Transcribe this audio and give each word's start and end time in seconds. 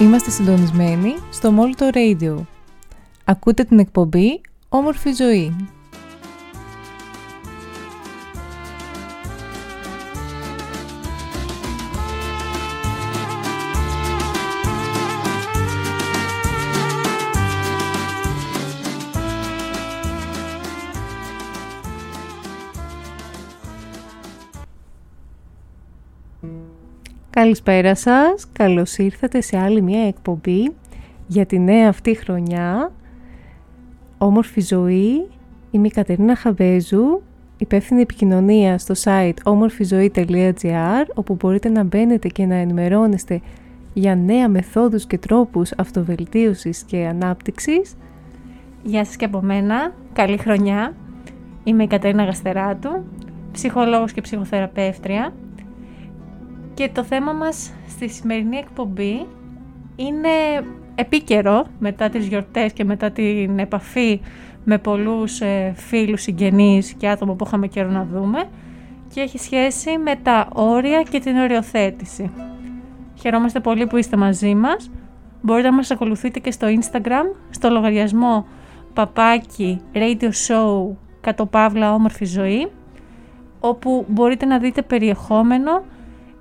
Είμαστε 0.00 0.30
συντονισμένοι 0.30 1.14
στο 1.30 1.54
Molto 1.58 1.94
Radio. 1.96 2.36
Ακούτε 3.24 3.64
την 3.64 3.78
εκπομπή 3.78 4.40
Όμορφη 4.68 5.12
Ζωή. 5.12 5.56
Καλησπέρα 27.44 27.94
σας, 27.94 28.46
καλώς 28.52 28.98
ήρθατε 28.98 29.40
σε 29.40 29.58
άλλη 29.58 29.82
μια 29.82 30.06
εκπομπή 30.06 30.74
για 31.26 31.46
τη 31.46 31.58
νέα 31.58 31.88
αυτή 31.88 32.14
χρονιά. 32.14 32.92
Όμορφη 34.18 34.60
ζωή, 34.60 35.26
είμαι 35.70 35.86
η 35.86 35.90
Κατερίνα 35.90 36.36
Χαβέζου, 36.36 37.22
υπεύθυνη 37.56 38.00
επικοινωνία 38.00 38.78
στο 38.78 38.94
site 39.04 39.36
όμορφηζωή.gr 39.44 41.04
όπου 41.14 41.34
μπορείτε 41.34 41.68
να 41.68 41.82
μπαίνετε 41.82 42.28
και 42.28 42.46
να 42.46 42.54
ενημερώνεστε 42.54 43.40
για 43.92 44.16
νέα 44.16 44.48
μεθόδους 44.48 45.06
και 45.06 45.18
τρόπους 45.18 45.72
αυτοβελτίωσης 45.76 46.82
και 46.82 47.06
ανάπτυξης. 47.06 47.96
Γεια 48.82 49.04
σας 49.04 49.16
και 49.16 49.24
από 49.24 49.40
μένα, 49.42 49.92
καλή 50.12 50.36
χρονιά. 50.36 50.94
Είμαι 51.64 51.82
η 51.82 51.86
Κατερίνα 51.86 52.24
Γαστεράτου, 52.24 53.04
ψυχολόγος 53.52 54.12
και 54.12 54.20
ψυχοθεραπεύτρια 54.20 55.32
και 56.74 56.90
το 56.92 57.04
θέμα 57.04 57.32
μας 57.32 57.72
στη 57.88 58.08
σημερινή 58.08 58.56
εκπομπή 58.56 59.26
είναι 59.96 60.28
επίκαιρο 60.94 61.66
μετά 61.78 62.08
τις 62.08 62.26
γιορτές 62.26 62.72
και 62.72 62.84
μετά 62.84 63.10
την 63.10 63.58
επαφή 63.58 64.20
με 64.64 64.78
πολλούς 64.78 65.40
ε, 65.40 65.72
φίλους, 65.76 66.22
συγγενείς 66.22 66.92
και 66.92 67.08
άτομα 67.08 67.34
που 67.34 67.44
είχαμε 67.46 67.66
καιρό 67.66 67.90
να 67.90 68.04
δούμε 68.12 68.48
και 69.14 69.20
έχει 69.20 69.38
σχέση 69.38 69.98
με 69.98 70.16
τα 70.22 70.48
όρια 70.52 71.02
και 71.02 71.20
την 71.20 71.36
οριοθέτηση. 71.36 72.30
Χαιρόμαστε 73.20 73.60
πολύ 73.60 73.86
που 73.86 73.96
είστε 73.96 74.16
μαζί 74.16 74.54
μας. 74.54 74.90
Μπορείτε 75.42 75.68
να 75.68 75.74
μας 75.74 75.90
ακολουθείτε 75.90 76.38
και 76.38 76.50
στο 76.50 76.66
Instagram, 76.66 77.24
στο 77.50 77.70
λογαριασμό 77.70 78.46
παπάκι 78.94 79.80
radio 79.94 80.30
show 80.46 80.96
κατοπαύλα 81.20 81.94
όμορφη 81.94 82.24
ζωή, 82.24 82.70
όπου 83.60 84.04
μπορείτε 84.08 84.46
να 84.46 84.58
δείτε 84.58 84.82
περιεχόμενο 84.82 85.82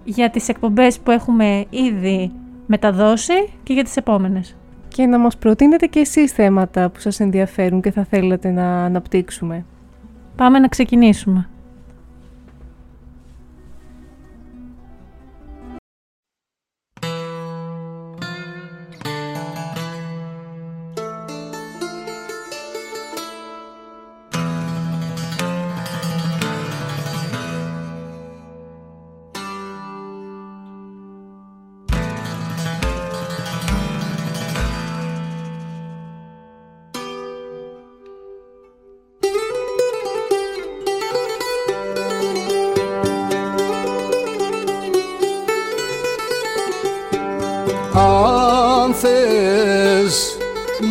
για 0.04 0.30
τις 0.30 0.50
εκπομπές 0.50 1.00
που 1.00 1.12
έχουμε 1.12 1.66
ήδη 1.70 2.32
μεταδώσει 2.66 3.50
και 3.64 3.74
για 3.74 3.84
τις 3.84 3.98
επόμενες. 3.98 4.56
Και 4.88 5.06
να 5.06 5.18
μας 5.18 5.38
προτείνετε 5.38 5.86
και 5.86 6.00
εσείς 6.00 6.32
θέματα 6.32 6.90
που 6.90 7.00
σας 7.00 7.20
ενδιαφέρουν 7.20 7.82
και 7.82 7.92
θα 7.92 8.04
θέλετε 8.04 8.52
να 8.52 8.84
αναπτύξουμε. 8.84 9.66
Πάμε 10.36 10.60
να 10.60 10.68
ξεκινήσουμε. 10.68 11.50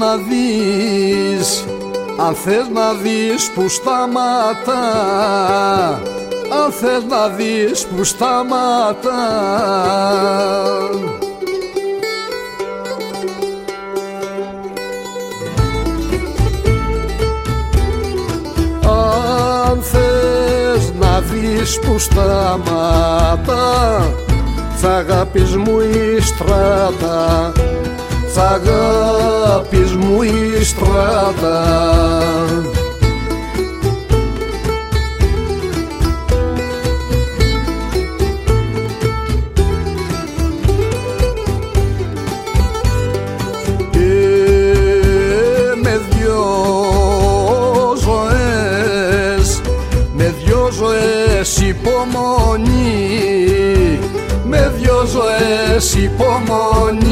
Να 0.03 0.17
δεις. 0.17 1.65
Αν 2.27 2.35
θες 2.35 2.69
να 2.75 2.93
δεις 2.93 3.51
που 3.55 3.69
σταματά 3.69 4.83
αν 6.65 6.73
θες 6.73 7.05
να 7.09 7.29
δεις 7.29 7.87
που 7.87 8.05
σταματά 8.05 9.23
Αν 19.69 19.83
θες 19.83 20.93
να 21.01 21.21
δεις 21.21 21.79
που 21.79 21.99
σταματά 21.99 23.53
θα 24.77 24.97
αγάπης 24.97 25.57
μου 25.57 25.81
η 25.81 26.21
στράτα 26.21 27.53
Σ' 28.35 28.39
αγάπης 28.39 29.93
μου 29.93 30.23
η 30.23 30.65
στράτα. 30.65 31.61
Με 45.83 46.01
δυο 46.11 46.45
ζωές 47.97 49.61
με 50.15 50.35
δυο 50.45 50.71
ζωές 50.73 51.59
υπομονή 51.61 52.83
με 54.45 54.73
δυο 54.79 55.05
ζωές 55.07 55.95
υπομονή 55.95 57.12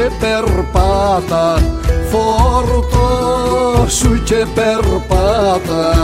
και 0.00 0.10
περπάτα 0.20 1.62
σου 3.88 4.22
και 4.22 4.46
περπάτα 4.54 5.94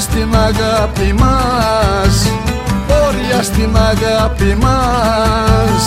στην 0.00 0.34
αγάπη 0.34 1.14
μας 1.18 2.30
όρια 3.06 3.42
στην 3.42 3.76
αγάπη 3.76 4.56
μας. 4.60 5.82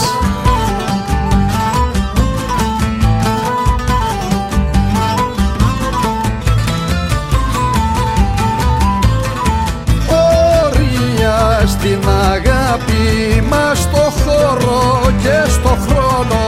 Όρια 10.66 11.68
στην 11.68 12.10
αγάπη 12.10 13.44
μας 13.50 13.80
στο 13.80 14.14
χώρο 14.24 15.12
και 15.22 15.50
στο 15.52 15.78
χρόνο 15.88 16.42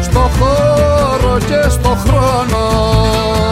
στο 0.00 0.30
χώρο 0.38 1.38
και 1.38 1.68
στο 1.68 1.96
χρόνο 2.04 3.47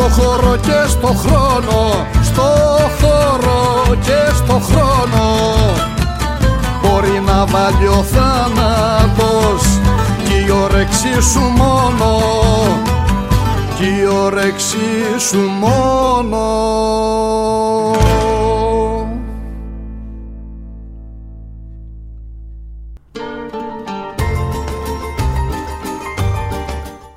στο 0.00 0.22
χώρο 0.22 0.56
και 0.56 0.88
στο 0.88 1.06
χρόνο 1.06 2.06
στο 2.22 2.42
χώρο 3.00 3.94
και 3.94 4.34
στο 4.34 4.52
χρόνο. 4.52 5.26
Μπορεί 6.82 7.22
να 7.26 7.46
βάλει 7.46 7.86
ο 7.86 8.02
θάνατος 8.02 9.62
κι 10.24 10.46
η 10.46 10.50
όρεξή 10.50 11.22
σου 11.32 11.40
μόνο 11.40 12.18
κι 13.76 13.84
η 13.84 14.06
όρεξή 14.24 15.18
σου 15.18 15.38
μόνο. 15.38 16.46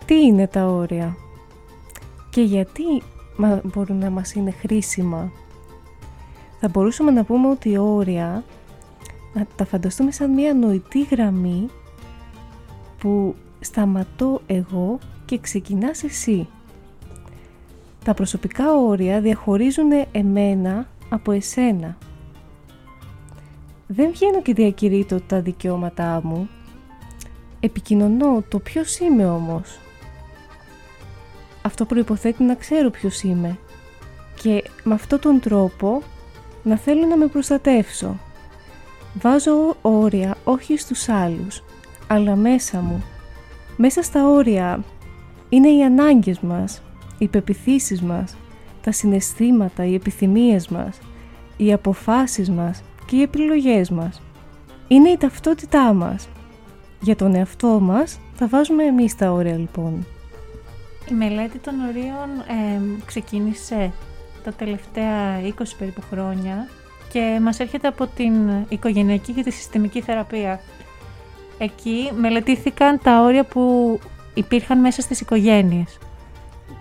Τι 0.05 0.15
είναι 0.15 0.47
τα 0.47 0.65
όρια; 0.65 1.15
Και 2.33 2.41
γιατί 2.41 2.83
μπορούν 3.63 3.97
να 3.97 4.09
μας 4.09 4.33
είναι 4.33 4.51
χρήσιμα; 4.51 5.31
Θα 6.59 6.67
μπορούσαμε 6.67 7.11
να 7.11 7.23
πούμε 7.23 7.49
ότι 7.49 7.77
όρια 7.77 8.43
να 9.33 9.45
τα 9.55 9.65
φανταστούμε 9.65 10.11
σαν 10.11 10.31
μια 10.31 10.53
νοητή 10.53 11.03
γραμμή 11.03 11.69
που 12.97 13.35
σταματώ 13.59 14.41
εγώ 14.47 14.99
και 15.25 15.39
ξεκινάς 15.39 16.03
εσύ. 16.03 16.47
Τα 18.03 18.13
προσωπικά 18.13 18.75
όρια 18.75 19.21
διαχωρίζουν 19.21 19.91
εμένα 20.11 20.87
από 21.09 21.31
εσένα. 21.31 21.97
Δεν 23.87 24.11
βγαίνω 24.11 24.41
και 24.41 24.53
διακηρύττω 24.53 25.21
τα 25.21 25.41
δικαιώματά 25.41 26.21
μου. 26.23 26.49
Επικοινωνώ 27.59 28.43
το 28.49 28.59
ποιος 28.59 28.99
είμαι 28.99 29.29
όμως. 29.29 29.77
Αυτό 31.65 31.85
προϋποθέτει 31.85 32.43
να 32.43 32.55
ξέρω 32.55 32.89
ποιος 32.89 33.21
είμαι 33.21 33.57
και 34.41 34.63
με 34.83 34.93
αυτόν 34.93 35.19
τον 35.19 35.39
τρόπο 35.39 36.01
να 36.63 36.77
θέλω 36.77 37.05
να 37.05 37.17
με 37.17 37.27
προστατεύσω. 37.27 38.17
Βάζω 39.13 39.75
όρια 39.81 40.37
όχι 40.43 40.77
στους 40.77 41.09
άλλους, 41.09 41.63
αλλά 42.07 42.35
μέσα 42.35 42.79
μου. 42.79 43.03
Μέσα 43.77 44.01
στα 44.01 44.27
όρια 44.27 44.83
είναι 45.49 45.69
οι 45.69 45.83
ανάγκες 45.83 46.39
μας, 46.39 46.81
οι 47.17 47.27
πεπιθήσεις 47.27 48.01
μας, 48.01 48.35
τα 48.81 48.91
συναισθήματα, 48.91 49.85
οι 49.85 49.93
επιθυμίες 49.93 50.67
μας, 50.67 50.99
οι 51.57 51.73
αποφάσεις 51.73 52.49
μας 52.49 52.83
και 53.05 53.15
οι 53.15 53.21
επιλογές 53.21 53.89
μας. 53.89 54.21
Είναι 54.87 55.09
η 55.09 55.17
ταυτότητά 55.17 55.93
μας. 55.93 56.27
Για 57.01 57.15
τον 57.15 57.35
εαυτό 57.35 57.67
μας 57.67 58.19
θα 58.35 58.47
βάζουμε 58.47 58.83
εμείς 58.83 59.15
τα 59.15 59.31
όρια 59.31 59.57
λοιπόν. 59.57 60.05
Η 61.09 61.13
μελέτη 61.13 61.57
των 61.57 61.73
ορίων 61.89 62.29
ξεκίνησε 63.05 63.91
τα 64.43 64.51
τελευταία 64.51 65.41
20 65.41 65.49
περίπου 65.77 66.01
χρόνια 66.09 66.67
και 67.11 67.39
μας 67.41 67.59
έρχεται 67.59 67.87
από 67.87 68.07
την 68.07 68.33
οικογενειακή 68.69 69.33
και 69.33 69.43
τη 69.43 69.51
συστημική 69.51 70.01
θεραπεία. 70.01 70.59
Εκεί 71.57 72.11
μελετήθηκαν 72.15 72.99
τα 73.03 73.21
όρια 73.21 73.43
που 73.43 73.99
υπήρχαν 74.33 74.79
μέσα 74.79 75.01
στις 75.01 75.21
οικογένειες. 75.21 75.97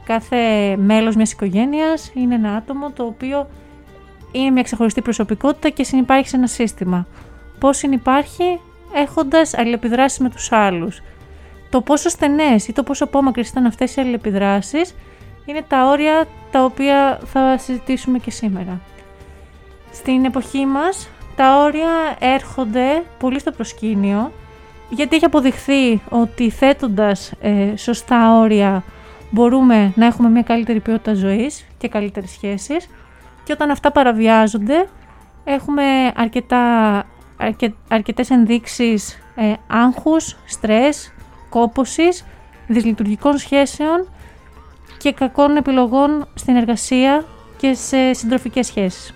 Κάθε 0.05 0.77
μέλος 0.77 1.17
μιας 1.17 1.33
οικογένειας 1.33 2.11
είναι 2.15 2.35
ένα 2.35 2.55
άτομο 2.55 2.91
το 2.91 3.05
οποίο 3.05 3.49
είναι 4.33 4.51
μια 4.51 4.63
ξεχωριστή 4.63 5.03
προσωπικότητα 5.03 5.69
και 5.69 5.85
συνεπάρχει 5.85 6.29
σε 6.29 6.37
ένα 6.37 6.47
σύστημα. 6.47 7.07
Πώς 7.59 7.77
συνεπάρχει; 7.77 8.61
Έχοντας 8.95 9.55
αλληλεπιδράσεις 9.55 10.19
με 10.19 10.31
τους 10.31 10.53
άλλους. 10.53 11.01
Το 11.73 11.81
πόσο 11.81 12.09
στενές 12.09 12.69
ή 12.69 12.73
το 12.73 12.83
πόσο 12.83 13.05
απόμακρες 13.05 13.49
ήταν 13.49 13.67
αυτές 13.67 13.97
οι 13.97 14.01
αλληλεπιδράσεις 14.01 14.95
είναι 15.45 15.63
τα 15.69 15.87
όρια 15.87 16.27
τα 16.51 16.65
οποία 16.65 17.21
θα 17.25 17.59
συζητήσουμε 17.59 18.19
και 18.19 18.31
σήμερα. 18.31 18.81
Στην 19.93 20.25
εποχή 20.25 20.67
μας 20.67 21.09
τα 21.37 21.57
όρια 21.65 22.17
έρχονται 22.19 23.03
πολύ 23.19 23.39
στο 23.39 23.51
προσκήνιο 23.51 24.33
γιατί 24.91 25.17
έχει 25.17 25.25
αποδειχθεί 25.25 26.01
ότι 26.09 26.51
θέτοντας 26.51 27.33
ε, 27.41 27.77
σωστά 27.77 28.39
όρια 28.39 28.85
μπορούμε 29.31 29.93
να 29.95 30.07
έχουμε 30.07 30.29
μια 30.29 30.43
καλύτερη 30.43 30.81
ποιότητα 30.81 31.15
ζωής 31.15 31.67
και 31.79 31.89
καλύτερες 31.89 32.31
σχέσεις 32.31 32.89
και 33.45 33.53
όταν 33.53 33.71
αυτά 33.71 33.93
παραβιάζονται 33.93 34.89
έχουμε 35.45 36.13
αρκετά, 36.17 37.05
αρκε, 37.37 37.75
αρκετές 37.89 38.31
ενδείξεις 38.31 39.19
ε, 39.35 39.53
άγχους, 39.67 40.37
στρες, 40.47 41.13
κόπωσης, 41.53 42.25
δυσλειτουργικών 42.67 43.39
σχέσεων 43.39 44.09
και 44.99 45.13
κακών 45.13 45.57
επιλογών 45.57 46.29
στην 46.35 46.57
εργασία 46.57 47.25
και 47.57 47.75
σε 47.75 48.13
συντροφικές 48.13 48.67
σχέσεις. 48.67 49.15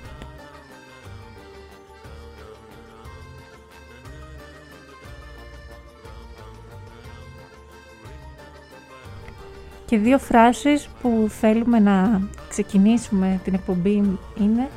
Και 9.87 9.99
δύο 9.99 10.19
φράσεις 10.19 10.89
που 11.03 11.27
θέλουμε 11.29 11.79
να 11.79 12.23
ξεκινήσουμε 12.49 13.41
την 13.45 13.55
εκπομπή 13.55 14.19
είναι 14.41 14.69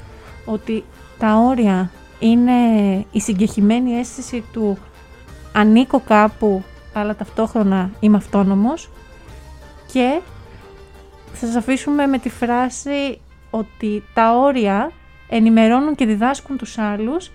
ότι 0.45 0.83
τα 1.17 1.35
όρια 1.35 1.91
είναι 2.19 2.51
η 3.12 3.19
συγκεχημένη 3.19 3.91
αίσθηση 3.91 4.44
του 4.53 4.77
ανήκω 5.53 6.00
κάπου 6.00 6.63
αλλά 6.94 7.15
ταυτόχρονα 7.15 7.89
είμαι 8.00 8.18
αυτόνομος 8.18 8.89
και 9.91 10.19
θα 11.34 11.46
σας 11.46 11.55
αφήσουμε 11.55 12.08
με 12.08 12.17
τη 12.17 12.29
φράση 12.29 13.22
ότι 13.50 14.03
τα 14.13 14.38
όρια 14.38 14.91
ενημερώνουν 15.29 15.96
και 15.96 16.05
διδάσκουν 16.05 16.58
τους 16.58 16.77
άλλους 16.77 17.31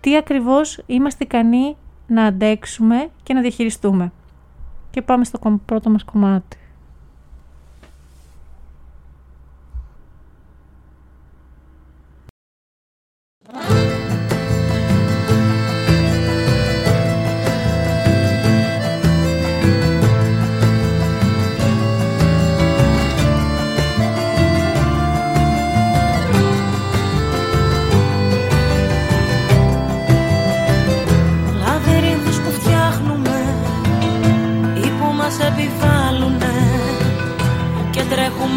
τι 0.00 0.16
ακριβώς 0.16 0.82
είμαστε 0.86 1.24
ικανοί 1.24 1.76
να 2.06 2.24
αντέξουμε 2.24 3.10
και 3.22 3.34
να 3.34 3.40
διαχειριστούμε. 3.40 4.12
Και 4.90 5.02
πάμε 5.02 5.24
στο 5.24 5.60
πρώτο 5.66 5.90
μας 5.90 6.04
κομμάτι. 6.04 6.56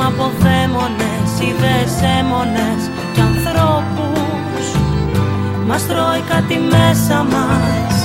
Από 0.02 0.32
δαίμονες, 0.40 1.30
ιδέες 1.50 1.96
έμονες 2.20 2.82
και 3.14 3.22
ανθρώπους. 3.22 4.66
Μας 5.68 5.88
τρώει 5.88 6.24
κάτι 6.34 6.58
μέσα 6.74 7.18
μας 7.34 7.96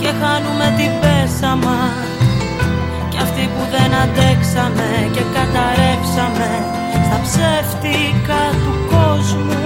και 0.00 0.10
χάνουμε 0.20 0.66
την 0.78 0.92
πέσα 1.00 1.52
μας. 1.64 2.06
Κι 3.10 3.18
αυτοί 3.24 3.44
που 3.52 3.62
δεν 3.74 3.90
αντέξαμε 4.02 4.88
και 5.14 5.22
καταρρεύσαμε 5.36 6.50
στα 7.06 7.18
ψεύτικα 7.26 8.42
του 8.62 8.74
κόσμου. 8.92 9.62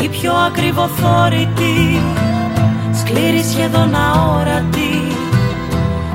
Οι 0.00 0.08
πιο 0.08 0.32
ακριβοθόρητοι, 0.48 2.00
σκληροί 3.00 3.42
σχεδόν 3.52 3.94
αόρατοι. 3.94 4.94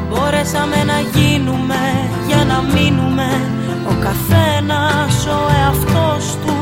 Μπορέσαμε 0.10 0.80
να 0.92 1.00
γίνουμε 1.14 1.82
για 2.28 2.46
να 2.46 2.58
μείνουμε 2.74 3.28
ο 3.94 3.98
καθένας 4.00 5.26
ο 5.26 5.40
εαυτός 5.60 6.38
του. 6.46 6.58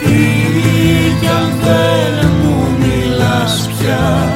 Τι 0.00 0.16
κι 1.20 1.26
αν 1.26 1.52
δεν 1.64 2.30
μου 2.42 2.56
μιλάς 2.78 3.68
πια; 3.78 4.28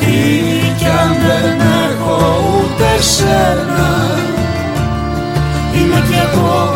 Τι 0.00 0.16
κι 0.78 0.86
αν 1.02 1.16
δεν 1.26 1.60
έχω 1.90 2.18
ούτε 2.54 3.02
σένα; 3.02 3.90
Είμαι 5.74 6.02
κι 6.08 6.18
εγώ 6.32 6.74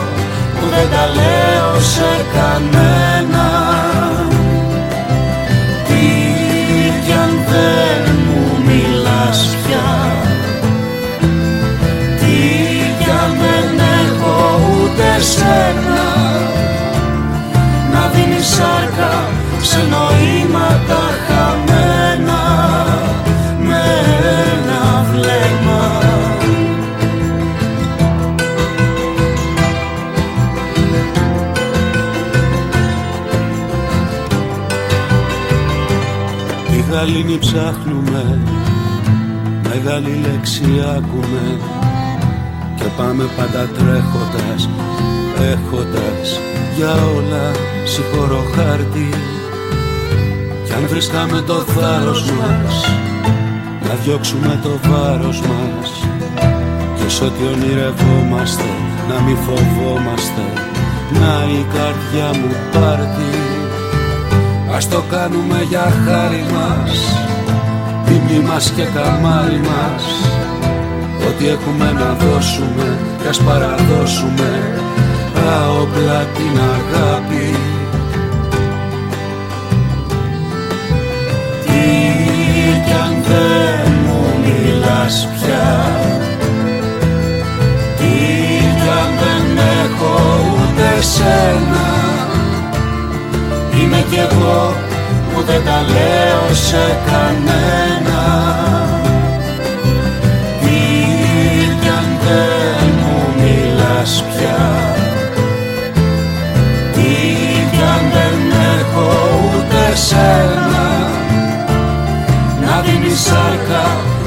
που 0.61 0.66
δεν 0.68 0.88
τα 0.90 1.06
λέω 1.14 1.80
σε 1.80 2.25
κανένα. 2.35 3.49
Τι 5.88 6.04
κι 7.06 7.12
αν 7.12 7.30
δεν 7.49 8.06
με 15.17 15.23
να 17.93 18.09
δίνει 18.09 18.41
σάρκα 18.41 19.29
σε 19.63 19.79
νοήματα 19.79 21.03
χαμένα. 21.27 22.43
Με 23.59 23.83
ένα 24.53 25.07
βλέμμα. 25.13 26.01
Τη 36.67 36.93
γαλήνη 36.93 37.39
ψάχνουμε 37.39 38.39
μεγάλη 39.63 40.27
λέξη 40.31 40.65
άκουμε. 40.97 41.59
Και 42.77 42.85
πάμε 42.97 43.25
πάντα 43.37 43.69
τρέχοντας 43.69 44.69
Έχοντας 45.40 46.40
για 46.76 46.93
όλα 47.16 47.50
συγχωρώ 47.85 48.45
χάρτη. 48.55 49.09
Κι 50.64 50.73
αν 50.73 50.87
βρίσκαμε 50.88 51.40
το 51.47 51.55
θάρρος 51.55 52.31
μας 52.31 52.85
Να 53.83 53.95
διώξουμε 54.05 54.59
το 54.62 54.88
βάρος 54.88 55.40
μας. 55.40 56.07
Και 56.97 57.09
σ' 57.09 57.21
ό,τι 57.21 57.43
ονειρευόμαστε 57.52 58.71
Να 59.09 59.21
μη 59.21 59.37
φοβόμαστε 59.47 60.45
Να 61.12 61.33
η 61.59 61.66
καρδιά 61.75 62.40
μου 62.40 62.50
πάρτι 62.73 63.31
Ας 64.76 64.88
το 64.88 65.02
κάνουμε 65.11 65.62
για 65.69 65.93
χάρη 66.05 66.45
μας 66.55 67.16
Τιμή 68.07 68.40
μας 68.47 68.71
και 68.76 68.83
καμάρι 68.83 69.61
μας. 69.71 70.05
Ό,τι 71.28 71.49
έχουμε 71.49 71.93
να 71.93 72.16
δώσουμε 72.25 72.99
Κι 73.23 73.28
ας 73.28 73.38
παραδώσουμε 73.38 74.50
Τα 75.95 76.26
την 76.35 76.61
αγάπη. 76.61 77.57
Τι 81.66 81.88
κι 82.87 82.93
αν 82.93 83.14
δεν 83.28 83.93
μου 84.07 84.25
μιλάς 84.43 85.28
πια. 85.33 85.90
Τι 87.97 88.14
κι 88.81 88.88
αν 89.00 89.11
δεν 89.21 89.59
έχω 89.85 90.14
ούτε 90.52 91.02
σένα. 91.02 91.87
Είμαι 93.81 94.05
κι 94.11 94.16
εγώ 94.16 94.75
που 95.35 95.43
δεν 95.43 95.64
τα 95.64 95.85
λέω 95.93 96.55
σε 96.55 96.99
κανένα 97.07 98.66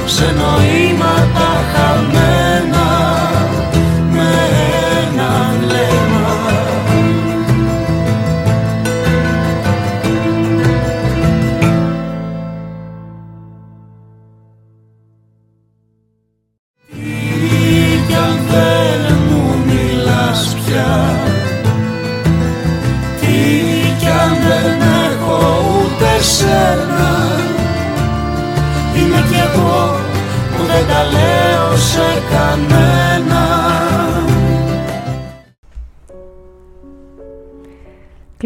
se 0.10 0.26
ženo 0.26 0.58
ima 0.90 1.29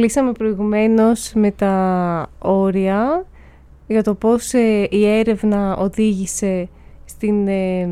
Κλείσαμε 0.03 0.31
προηγουμένως 0.31 1.31
με 1.33 1.51
τα 1.51 2.27
όρια 2.39 3.25
για 3.87 4.03
το 4.03 4.13
πώς 4.13 4.53
ε, 4.53 4.87
η 4.91 5.05
έρευνα 5.05 5.75
οδήγησε 5.75 6.69
στην 7.05 7.47
ε, 7.47 7.89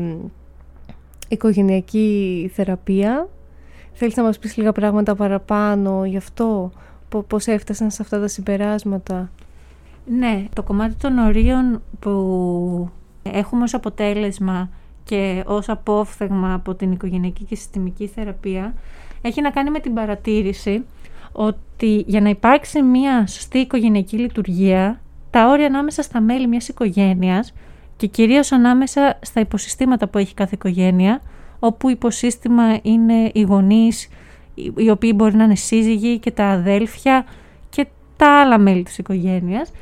οικογενειακή 1.28 2.50
θεραπεία. 2.54 3.28
Θέλεις 3.92 4.16
να 4.16 4.22
μας 4.22 4.38
πεις 4.38 4.56
λίγα 4.56 4.72
πράγματα 4.72 5.14
παραπάνω 5.14 6.04
γι' 6.04 6.16
αυτό, 6.16 6.70
πώς 7.26 7.46
έφτασαν 7.46 7.90
σε 7.90 8.02
αυτά 8.02 8.20
τα 8.20 8.28
συμπεράσματα; 8.28 9.30
Ναι, 10.18 10.44
το 10.52 10.62
κομμάτι 10.62 10.94
των 10.94 11.18
ορίων 11.18 11.82
που 11.98 12.90
έχουμε 13.22 13.62
ως 13.62 13.74
αποτέλεσμα 13.74 14.70
και 15.04 15.42
ως 15.46 15.68
απόφθεγμα 15.68 16.54
από 16.54 16.74
την 16.74 16.92
οικογενειακή 16.92 17.44
και 17.44 17.54
συστημική 17.54 18.06
θεραπεία 18.06 18.74
έχει 19.22 19.40
να 19.40 19.50
κάνει 19.50 19.70
με 19.70 19.78
την 19.78 19.94
παρατήρηση 19.94 20.84
ότι 21.32 22.04
για 22.06 22.20
να 22.20 22.28
υπάρξει 22.28 22.82
μια 22.82 23.26
σωστή 23.26 23.58
οικογενειακή 23.58 24.16
λειτουργία, 24.16 25.00
τα 25.30 25.48
όρια 25.48 25.66
ανάμεσα 25.66 26.02
στα 26.02 26.20
μέλη 26.20 26.46
μιας 26.46 26.68
οικογένειας 26.68 27.52
και 27.96 28.06
κυρίως 28.06 28.52
ανάμεσα 28.52 29.18
στα 29.22 29.40
υποσυστήματα 29.40 30.08
που 30.08 30.18
έχει 30.18 30.34
κάθε 30.34 30.54
οικογένεια, 30.54 31.20
όπου 31.58 31.90
υποσύστημα 31.90 32.78
είναι 32.82 33.30
οι 33.32 33.40
γονείς, 33.40 34.08
οι 34.54 34.90
οποίοι 34.90 35.12
μπορεί 35.14 35.34
να 35.34 35.44
είναι 35.44 35.54
σύζυγοι 35.54 36.18
και 36.18 36.30
τα 36.30 36.44
αδέλφια 36.44 37.24
και 37.68 37.86
τα 38.16 38.40
άλλα 38.40 38.58
μέλη 38.58 38.82
της 38.82 38.98
οικογένειας, 38.98 39.72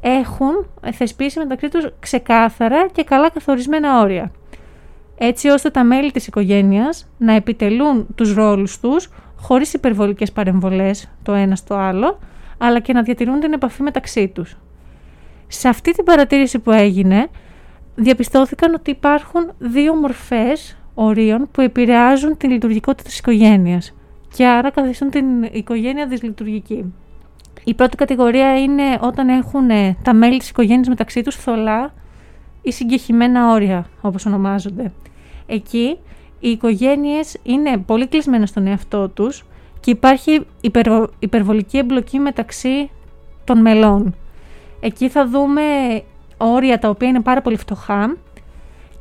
έχουν 0.00 0.66
θεσπίσει 0.92 1.38
μεταξύ 1.38 1.68
τους 1.68 1.88
ξεκάθαρα 2.00 2.88
και 2.92 3.04
καλά 3.04 3.30
καθορισμένα 3.30 4.00
όρια. 4.00 4.32
Έτσι 5.18 5.48
ώστε 5.48 5.70
τα 5.70 5.84
μέλη 5.84 6.10
της 6.10 6.26
οικογένειας 6.26 7.08
να 7.18 7.32
επιτελούν 7.32 8.06
τους 8.14 8.34
ρόλους 8.34 8.80
τους 8.80 9.08
χωρίς 9.40 9.72
υπερβολικές 9.74 10.32
παρεμβολές 10.32 11.10
το 11.22 11.32
ένα 11.32 11.56
στο 11.56 11.74
άλλο, 11.74 12.18
αλλά 12.58 12.80
και 12.80 12.92
να 12.92 13.02
διατηρούν 13.02 13.40
την 13.40 13.52
επαφή 13.52 13.82
μεταξύ 13.82 14.28
τους. 14.28 14.56
Σε 15.46 15.68
αυτή 15.68 15.92
την 15.92 16.04
παρατήρηση 16.04 16.58
που 16.58 16.70
έγινε, 16.70 17.28
διαπιστώθηκαν 17.94 18.74
ότι 18.74 18.90
υπάρχουν 18.90 19.52
δύο 19.58 19.94
μορφές 19.94 20.76
ορίων 20.94 21.48
που 21.52 21.60
επηρεάζουν 21.60 22.36
την 22.36 22.50
λειτουργικότητα 22.50 23.02
της 23.02 23.18
οικογένειας 23.18 23.94
και 24.34 24.46
άρα 24.46 24.70
καθιστούν 24.70 25.10
την 25.10 25.42
οικογένεια 25.42 26.06
δυσλειτουργική. 26.06 26.94
Η 27.64 27.74
πρώτη 27.74 27.96
κατηγορία 27.96 28.60
είναι 28.60 28.98
όταν 29.00 29.28
έχουν 29.28 29.68
τα 30.02 30.14
μέλη 30.14 30.38
της 30.38 30.48
οικογένειας 30.48 30.88
μεταξύ 30.88 31.22
τους 31.22 31.36
θολά 31.36 31.92
ή 32.62 32.72
συγκεχημένα 32.72 33.52
όρια, 33.52 33.86
όπως 34.00 34.26
ονομάζονται. 34.26 34.92
Εκεί 35.46 35.98
οι 36.40 36.48
οικογένειες 36.48 37.36
είναι 37.42 37.78
πολύ 37.78 38.06
κλεισμένες 38.06 38.48
στον 38.48 38.66
εαυτό 38.66 39.08
τους 39.08 39.44
και 39.80 39.90
υπάρχει 39.90 40.46
υπερβολική 41.18 41.78
εμπλοκή 41.78 42.18
μεταξύ 42.18 42.90
των 43.44 43.60
μελών. 43.60 44.14
Εκεί 44.80 45.08
θα 45.08 45.28
δούμε 45.28 45.62
όρια 46.36 46.78
τα 46.78 46.88
οποία 46.88 47.08
είναι 47.08 47.20
πάρα 47.20 47.42
πολύ 47.42 47.56
φτωχά 47.56 48.16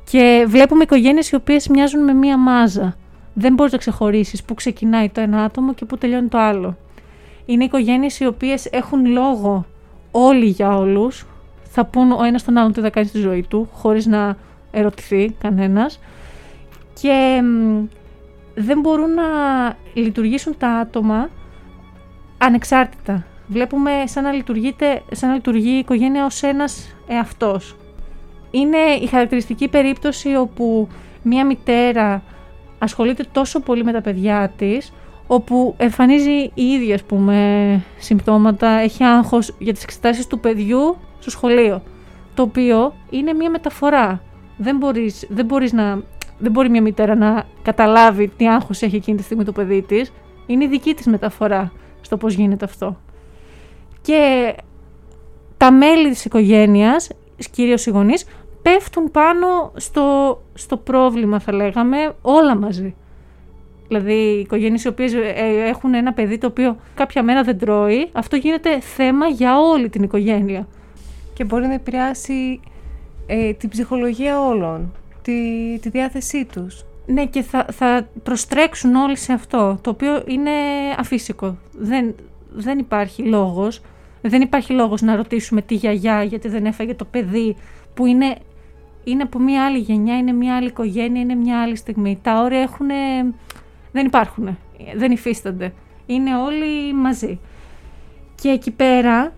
και 0.10 0.46
βλέπουμε 0.48 0.84
οικογένειες 0.84 1.30
οι 1.30 1.36
οποίες 1.36 1.68
μοιάζουν 1.68 2.04
με 2.04 2.14
μία 2.14 2.38
μάζα. 2.38 2.96
Δεν 3.34 3.54
μπορείς 3.54 3.72
να 3.72 3.78
ξεχωρίσεις 3.78 4.44
πού 4.44 4.54
ξεκινάει 4.54 5.10
το 5.10 5.22
ένα 5.22 5.44
άτομο 5.44 5.74
και 5.74 5.86
πού 5.86 5.98
τελειώνει 5.98 6.28
το 6.28 6.38
άλλο. 6.38 6.78
Είναι 7.46 7.64
οικογένειες 7.64 8.20
οι 8.20 8.26
οποίες 8.26 8.66
έχουν 8.66 9.06
λόγο 9.06 9.66
όλοι 10.12 10.46
για 10.46 10.78
όλους, 10.78 11.26
θα 11.64 11.86
πούν 11.86 12.12
ο 12.12 12.24
ένας 12.24 12.44
τον 12.44 12.58
άλλον 12.58 12.74
τι 12.74 12.82
θα 12.82 12.90
κάνει 12.90 13.08
στη 13.08 13.20
ζωή 13.20 13.46
του, 13.50 13.70
χωρίς 13.74 14.06
να 14.06 14.38
ερωτηθεί 14.72 15.36
κανένας 15.40 16.00
και 17.02 17.42
δεν 18.56 18.80
μπορούν 18.80 19.14
να 19.14 19.24
λειτουργήσουν 19.94 20.58
τα 20.58 20.70
άτομα 20.70 21.30
ανεξάρτητα. 22.38 23.26
Βλέπουμε 23.48 23.92
σαν 24.06 24.24
να, 24.24 24.32
λειτουργείται, 24.32 25.02
σαν 25.12 25.30
να 25.30 25.36
λειτουργεί 25.36 25.70
η 25.70 25.78
οικογένεια 25.78 26.26
ως 26.26 26.44
ένας 26.44 26.96
εαυτός. 27.08 27.76
Είναι 28.52 28.78
η 29.02 29.06
χαρακτηριστική 29.06 29.68
περίπτωση 29.68 30.36
όπου 30.36 30.88
μία 31.22 31.46
μητέρα 31.46 32.24
ασχολείται 32.80 33.26
τόσο 33.32 33.60
πολύ 33.60 33.84
με 33.84 33.92
τα 33.92 34.02
παιδιά 34.02 34.54
της, 34.58 34.94
όπου 35.28 35.74
εμφανίζει 35.78 36.52
η 36.54 36.64
ίδια 36.64 36.96
ας 36.96 37.04
πούμε, 37.04 37.82
συμπτώματα, 37.98 38.70
έχει 38.70 39.04
άγχος 39.04 39.56
για 39.60 39.74
τις 39.74 39.84
εξετάσεις 39.84 40.28
του 40.28 40.40
παιδιού 40.40 40.98
στο 41.20 41.30
σχολείο, 41.30 41.84
το 42.34 42.42
οποίο 42.42 42.94
είναι 43.10 43.34
μία 43.34 43.50
μεταφορά. 43.50 44.22
Δεν 44.58 44.78
μπορείς, 44.78 45.28
δεν 45.30 45.46
μπορείς 45.46 45.74
να 45.74 46.02
δεν 46.40 46.52
μπορεί 46.52 46.70
μια 46.70 46.82
μητέρα 46.82 47.16
να 47.16 47.44
καταλάβει 47.62 48.28
τι 48.28 48.48
άγχος 48.48 48.82
έχει 48.82 48.96
εκείνη 48.96 49.18
τη 49.18 49.24
στιγμή 49.24 49.44
το 49.44 49.52
παιδί 49.52 49.82
της. 49.82 50.14
Είναι 50.46 50.64
η 50.64 50.68
δική 50.68 50.94
της 50.94 51.06
μεταφορά 51.06 51.72
στο 52.02 52.18
πώς 52.18 52.34
γίνεται 52.34 52.66
αυτό. 52.66 52.98
Και 54.02 54.54
τα 55.58 55.72
μέλη 55.72 56.10
της 56.10 56.26
οικογένειας, 56.26 57.10
κυρίως 57.52 57.86
οι 57.86 57.90
γονείς, 57.90 58.26
πέφτουν 58.62 59.12
πάνω 59.12 59.72
στο, 59.76 60.38
στο 60.54 60.78
πρόβλημα 60.78 61.40
θα 61.40 61.54
λέγαμε 61.54 61.98
όλα 62.22 62.58
μαζί. 62.58 62.96
Δηλαδή 63.88 64.14
οι 64.14 64.40
οικογένειες 64.40 64.84
οι 64.84 64.88
οποίες 64.88 65.14
ε, 65.14 65.34
έχουν 65.68 65.94
ένα 65.94 66.14
παιδί 66.14 66.38
το 66.38 66.48
οποίο 66.48 66.78
κάποια 66.96 67.24
μέρα 67.24 67.44
δεν 67.44 67.58
τρώει, 67.58 68.10
αυτό 68.12 68.36
γίνεται 68.36 68.80
θέμα 68.80 69.28
για 69.28 69.60
όλη 69.60 69.90
την 69.90 70.04
οικογένεια. 70.04 70.68
Και 71.34 71.44
μπορεί 71.44 71.68
να 71.68 71.74
επηρεάσει 71.74 72.60
ε, 73.28 73.54
την 73.54 73.70
ψυχολογία 73.70 74.42
όλων 74.42 74.92
τη, 75.30 75.80
τη 75.80 75.90
διάθεσή 75.90 76.46
τους. 76.46 76.86
Ναι, 77.06 77.26
και 77.26 77.42
θα, 77.42 77.66
θα 77.72 78.08
προστρέξουν 78.24 78.96
όλοι 78.96 79.18
σε 79.18 79.34
αυτό, 79.34 79.80
το 79.82 79.90
οποίο 79.90 80.24
είναι 80.28 80.52
αφύσικο. 80.98 81.58
Δεν, 81.78 82.16
δεν 82.54 82.80
υπάρχει 82.80 83.24
λόγος 83.24 83.82
Δεν 84.22 84.42
υπάρχει 84.42 84.74
λόγος 84.74 85.02
να 85.02 85.16
ρωτήσουμε 85.16 85.62
τη 85.62 85.76
γιαγιά 85.76 86.24
γιατί 86.24 86.48
δεν 86.48 86.66
έφαγε 86.66 86.94
το 86.94 87.06
παιδί 87.06 87.56
που 87.94 88.06
είναι, 88.06 88.36
είναι 89.04 89.24
από 89.24 89.40
μια 89.40 89.66
άλλη 89.66 89.78
γενιά, 89.78 90.18
είναι 90.18 90.32
μια 90.32 90.56
άλλη 90.56 90.68
οικογένεια, 90.68 91.22
είναι 91.22 91.36
μια 91.36 91.62
άλλη 91.62 91.76
στιγμή. 91.76 92.20
Τα 92.22 92.42
όρια 92.42 92.60
έχουν, 92.60 92.88
δεν 93.92 94.06
υπάρχουν, 94.06 94.58
δεν 94.96 95.12
υφίστανται. 95.12 95.74
Είναι 96.06 96.36
όλοι 96.36 96.94
μαζί. 96.94 97.40
Και 98.36 98.50
εκεί 98.50 98.72
πέρα 98.72 99.34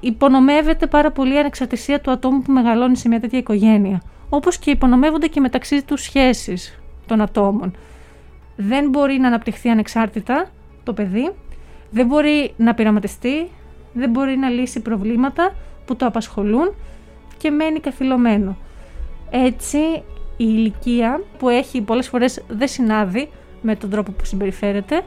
υπονομεύεται 0.00 0.86
πάρα 0.86 1.10
πολύ 1.10 1.34
η 1.34 1.38
ανεξαρτησία 1.38 2.00
του 2.00 2.10
ατόμου 2.10 2.42
που 2.42 2.52
μεγαλώνει 2.52 2.96
σε 2.96 3.08
μια 3.08 3.20
τέτοια 3.20 3.38
οικογένεια. 3.38 4.02
Όπως 4.28 4.58
και 4.58 4.70
υπονομεύονται 4.70 5.26
και 5.26 5.40
μεταξύ 5.40 5.84
τους 5.84 6.02
σχέσεις 6.02 6.78
των 7.06 7.20
ατόμων. 7.20 7.76
Δεν 8.56 8.88
μπορεί 8.88 9.18
να 9.18 9.26
αναπτυχθεί 9.26 9.68
ανεξάρτητα 9.68 10.50
το 10.82 10.92
παιδί, 10.92 11.32
δεν 11.90 12.06
μπορεί 12.06 12.54
να 12.56 12.74
πειραματιστεί, 12.74 13.48
δεν 13.92 14.10
μπορεί 14.10 14.36
να 14.36 14.48
λύσει 14.48 14.80
προβλήματα 14.80 15.54
που 15.84 15.96
το 15.96 16.06
απασχολούν 16.06 16.74
και 17.38 17.50
μένει 17.50 17.80
καθυλωμένο. 17.80 18.56
Έτσι 19.30 19.78
η 19.78 20.02
ηλικία 20.36 21.20
που 21.38 21.48
έχει 21.48 21.80
πολλές 21.80 22.08
φορές 22.08 22.42
δεν 22.48 22.68
συνάδει 22.68 23.28
με 23.62 23.76
τον 23.76 23.90
τρόπο 23.90 24.12
που 24.12 24.24
συμπεριφέρεται 24.24 25.02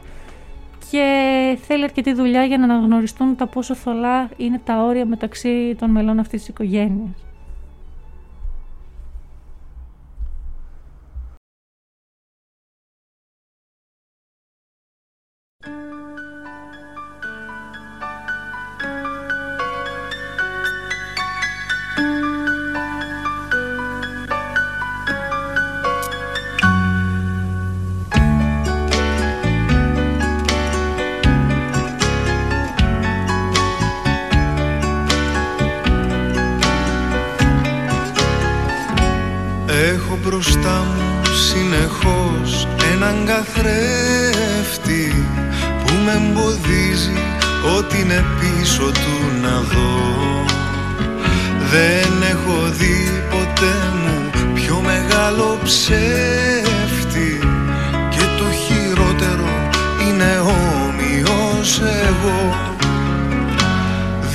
και 0.90 1.58
θέλει 1.62 1.84
αρκετή 1.84 2.12
δουλειά 2.12 2.44
για 2.44 2.58
να 2.58 2.64
αναγνωριστούν 2.64 3.36
τα 3.36 3.46
πόσο 3.46 3.74
θολά 3.74 4.30
είναι 4.36 4.60
τα 4.64 4.82
όρια 4.82 5.06
μεταξύ 5.06 5.74
των 5.78 5.90
μελών 5.90 6.18
αυτής 6.18 6.40
της 6.40 6.48
οικογένειας. 6.48 7.27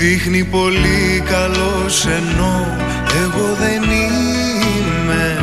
δείχνει 0.03 0.43
πολύ 0.43 1.23
καλό 1.25 1.85
ενώ 2.19 2.77
εγώ 3.23 3.47
δεν 3.59 3.83
είμαι. 3.83 5.37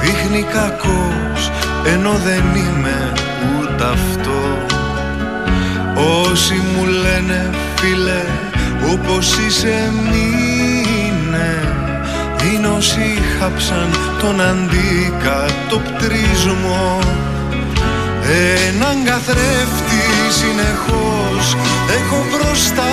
Δείχνει 0.00 0.42
κακός 0.42 1.50
ενώ 1.94 2.10
δεν 2.10 2.44
είμαι 2.54 3.12
ούτε 3.60 3.84
αυτό. 3.84 4.58
Όσοι 6.22 6.54
μου 6.54 6.84
λένε 6.84 7.50
φίλε 7.76 8.22
όπως 8.92 9.38
είσαι 9.38 9.92
μείνε. 10.10 11.58
Είναι 12.44 12.68
όσοι 12.68 13.22
χάψαν 13.38 13.88
τον 14.20 14.40
αντικατοπτρισμό 14.40 16.98
Έναν 18.68 19.04
καθρέφτη 19.04 20.02
συνεχώς 20.30 21.56
έχω 21.88 22.24
μπροστά 22.30 22.92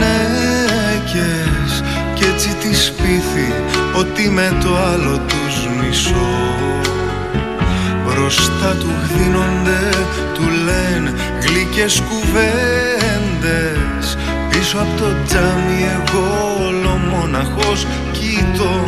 γυναίκες. 0.00 1.82
Κι 2.14 2.24
έτσι 2.34 2.48
τη 2.54 2.74
σπίθη 2.74 3.52
ότι 3.96 4.28
με 4.30 4.56
το 4.62 4.76
άλλο 4.92 5.20
τους 5.28 5.66
μισώ. 5.80 6.32
Μπροστά 8.04 8.74
του 8.80 8.90
χδίνονται, 9.02 9.82
του 10.34 10.42
λένε 10.64 11.14
γλυκές 11.40 12.02
κουβέντες. 12.08 12.96
Πίσω 14.50 14.78
από 14.78 15.00
το 15.00 15.08
τζάμι 15.26 15.88
εγώ 15.94 16.26
όλο 16.66 17.00
μοναχός 17.10 17.86
κοιτώ 18.12 18.84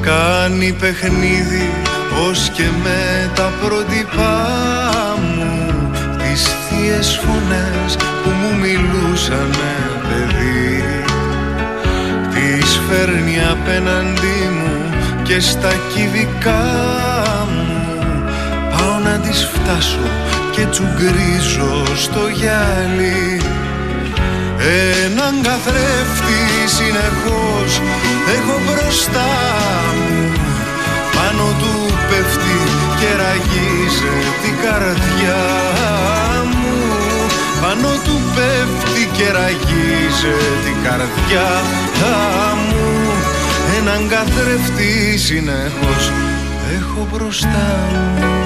κάνει 0.00 0.72
παιχνίδι 0.72 1.70
ως 2.28 2.50
και 2.54 2.68
με 2.82 3.30
τα 3.34 3.52
πρότυπά 3.60 4.38
τις 6.92 7.20
φωνές 7.24 7.96
που 8.22 8.30
μου 8.30 8.58
μιλούσανε 8.58 9.72
παιδί. 10.08 10.84
Τις 12.34 12.80
φέρνει 12.88 13.38
απέναντί 13.50 14.40
μου 14.56 14.94
και 15.22 15.40
στα 15.40 15.72
κυβικά 15.94 16.64
μου. 17.52 17.84
Πάω 18.70 18.98
να 18.98 19.18
τις 19.18 19.48
φτάσω 19.52 20.08
και 20.50 20.66
τσουγκρίζω 20.70 21.96
στο 21.96 22.28
γυάλι. 22.28 23.40
Έναν 25.04 25.34
καθρέφτη 25.42 26.40
συνεχώς 26.76 27.80
έχω 28.36 28.54
μπροστά 28.64 29.30
μου. 29.96 30.32
Πάνω 31.14 31.44
του 31.58 31.94
πέφτει 32.08 32.58
και 32.98 33.08
ραγίζει 33.22 34.16
την 34.42 34.54
καρδιά 34.64 35.49
πέφτει 39.50 39.66
και 39.66 39.74
ραγίζει 39.74 40.36
την 40.64 40.82
καρδιά. 40.82 41.48
Μου 42.68 43.12
Έναν 43.78 44.08
καθρεφτή 44.08 45.18
συνεχώς 45.18 46.12
έχω 46.76 47.06
μπροστά 47.12 47.88
μου 47.92 48.39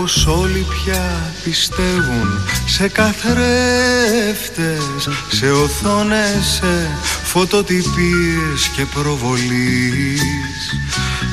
πως 0.00 0.26
όλοι 0.26 0.66
πια 0.68 1.32
πιστεύουν 1.44 2.48
σε 2.66 2.88
καθρέφτες, 2.88 3.38
σε 5.28 5.50
οθόνες, 5.50 6.44
σε 6.44 6.90
φωτοτυπίες 7.22 8.68
και 8.76 8.84
προβολής 8.94 10.22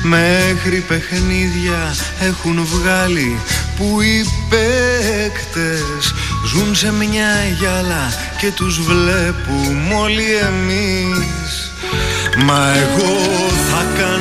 Μέχρι 0.02 0.80
παιχνίδια 0.88 1.94
έχουν 2.20 2.64
βγάλει 2.64 3.40
που 3.76 4.00
οι 4.00 4.24
παίκτες 4.48 6.14
Ζουν 6.46 6.74
σε 6.74 6.92
μια 6.92 7.30
γυάλα 7.58 8.12
και 8.38 8.50
τους 8.50 8.80
βλέπουμε 8.80 9.94
όλοι 9.94 10.34
εμείς. 10.34 11.72
Μα 12.44 12.72
εγώ 12.76 13.16
θα 13.70 13.86
κάνω 13.98 14.15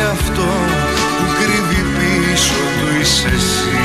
Ξέρω 0.00 0.12
ότι 0.12 0.22
αυτό 0.22 0.48
που 1.16 1.24
κρύβει 1.38 1.82
πίσω 1.96 2.60
του 2.78 3.00
είσαι 3.00 3.28
εσύ 3.28 3.80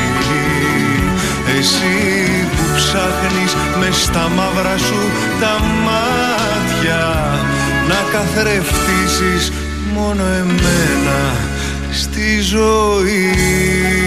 Εσύ 1.58 2.47
ψάχνεις 2.75 3.56
με 3.80 3.89
στα 3.91 4.30
μαύρα 4.36 4.78
σου 4.78 5.01
τα 5.39 5.60
μάτια 5.86 7.04
να 7.88 7.99
καθρεφτίσεις 8.12 9.51
μόνο 9.93 10.23
εμένα 10.23 11.36
στη 11.91 12.39
ζωή. 12.39 14.04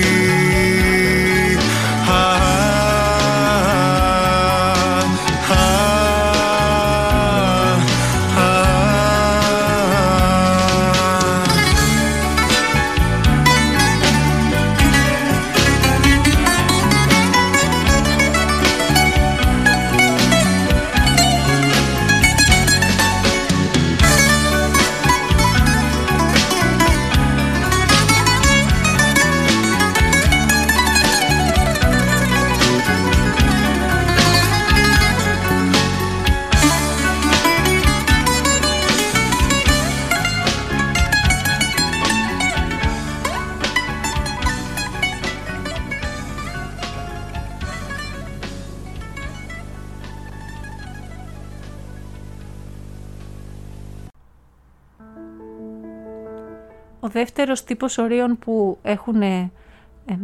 Δεύτερος 57.18 57.64
τύπος 57.64 57.98
ορίων 57.98 58.38
που 58.38 58.78
έχουν 58.83 59.22
ε, 59.22 59.50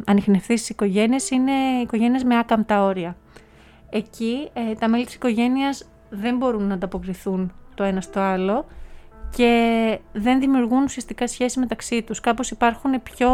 ανοιχνευτεί 0.04 0.56
στις 0.56 0.68
οικογένειες 0.68 1.30
είναι 1.30 1.52
οι 1.52 1.80
οικογένειες 1.82 2.24
με 2.24 2.38
άκαμπτα 2.38 2.84
όρια. 2.84 3.16
Εκεί 3.90 4.48
ε, 4.52 4.74
τα 4.74 4.88
μέλη 4.88 5.04
της 5.04 5.14
οικογένειας 5.14 5.84
δεν 6.10 6.36
μπορούν 6.36 6.62
να 6.62 6.74
ανταποκριθούν 6.74 7.52
το 7.74 7.84
ένα 7.84 8.00
στο 8.00 8.20
άλλο 8.20 8.66
και 9.36 9.98
δεν 10.12 10.40
δημιουργούν 10.40 10.82
ουσιαστικά 10.82 11.26
σχέση 11.26 11.58
μεταξύ 11.58 12.02
τους. 12.02 12.20
Κάπως 12.20 12.50
υπάρχουν 12.50 13.02
πιο 13.02 13.30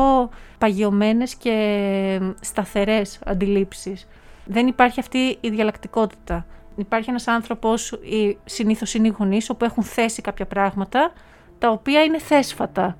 παγιωμένες 0.59 1.35
και 1.35 2.21
σταθερές 2.41 3.19
αντιλήψεις. 3.25 4.09
Δεν 4.45 4.67
υπάρχει 4.67 5.01
αυτή 5.01 5.39
η 5.41 5.49
διαλλακτικότητα. 5.49 6.47
Υπάρχει 6.77 7.11
ένας 7.11 7.27
άνθρωπος, 7.27 8.01
συνήθως 8.45 8.95
είναι 8.95 9.07
οι 9.07 9.15
γονείς, 9.19 9.51
όπου 9.51 9.65
έχουν 9.65 9.83
θέσει 9.83 10.23
κάποια 10.23 10.47
πράγματα, 10.47 11.13
τα 11.59 11.71
οποία 11.71 12.03
είναι 12.03 12.19
θέσφατα. 12.19 12.97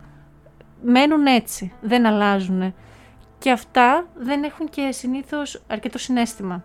Μένουν 0.83 1.27
έτσι, 1.27 1.73
δεν 1.81 2.07
αλλάζουν. 2.07 2.75
Και 3.39 3.51
αυτά 3.51 4.07
δεν 4.19 4.43
έχουν 4.43 4.69
και 4.69 4.89
συνήθως 4.93 5.63
αρκετό 5.69 5.99
συνέστημα. 5.99 6.65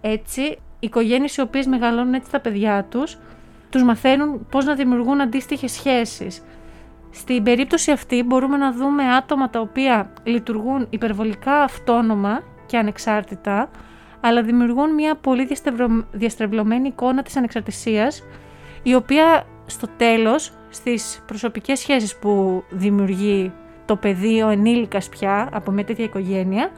Έτσι, 0.00 0.42
οι 0.42 0.58
οικογένειες 0.78 1.36
οι 1.36 1.40
οποίες 1.40 1.66
μεγαλώνουν 1.66 2.14
έτσι 2.14 2.30
τα 2.30 2.40
παιδιά 2.40 2.84
τους, 2.84 3.18
τους 3.70 3.82
μαθαίνουν 3.82 4.46
πώς 4.50 4.64
να 4.64 4.74
δημιουργούν 4.74 5.20
αντίστοιχες 5.20 5.72
σχέσεις. 5.72 6.44
Στην 7.10 7.42
περίπτωση 7.42 7.90
αυτή 7.90 8.22
μπορούμε 8.22 8.56
να 8.56 8.72
δούμε 8.72 9.14
άτομα 9.14 9.50
τα 9.50 9.60
οποία 9.60 10.12
λειτουργούν 10.24 10.86
υπερβολικά 10.90 11.62
αυτόνομα 11.62 12.42
και 12.66 12.78
ανεξάρτητα, 12.78 13.70
αλλά 14.20 14.42
δημιουργούν 14.42 14.94
μια 14.94 15.14
πολύ 15.14 15.48
διαστρεβλωμένη 16.12 16.88
εικόνα 16.88 17.22
της 17.22 17.36
ανεξαρτησίας, 17.36 18.22
η 18.82 18.94
οποία 18.94 19.46
στο 19.66 19.88
τέλος, 19.96 20.52
στις 20.70 21.22
προσωπικές 21.26 21.78
σχέσεις 21.78 22.16
που 22.16 22.64
δημιουργεί 22.70 23.52
το 23.84 23.96
παιδί, 23.96 24.42
ο 24.42 24.48
ενήλικας 24.48 25.08
πια, 25.08 25.48
από 25.52 25.70
μια 25.70 25.84
τέτοια 25.84 26.04
οικογένεια, 26.04 26.70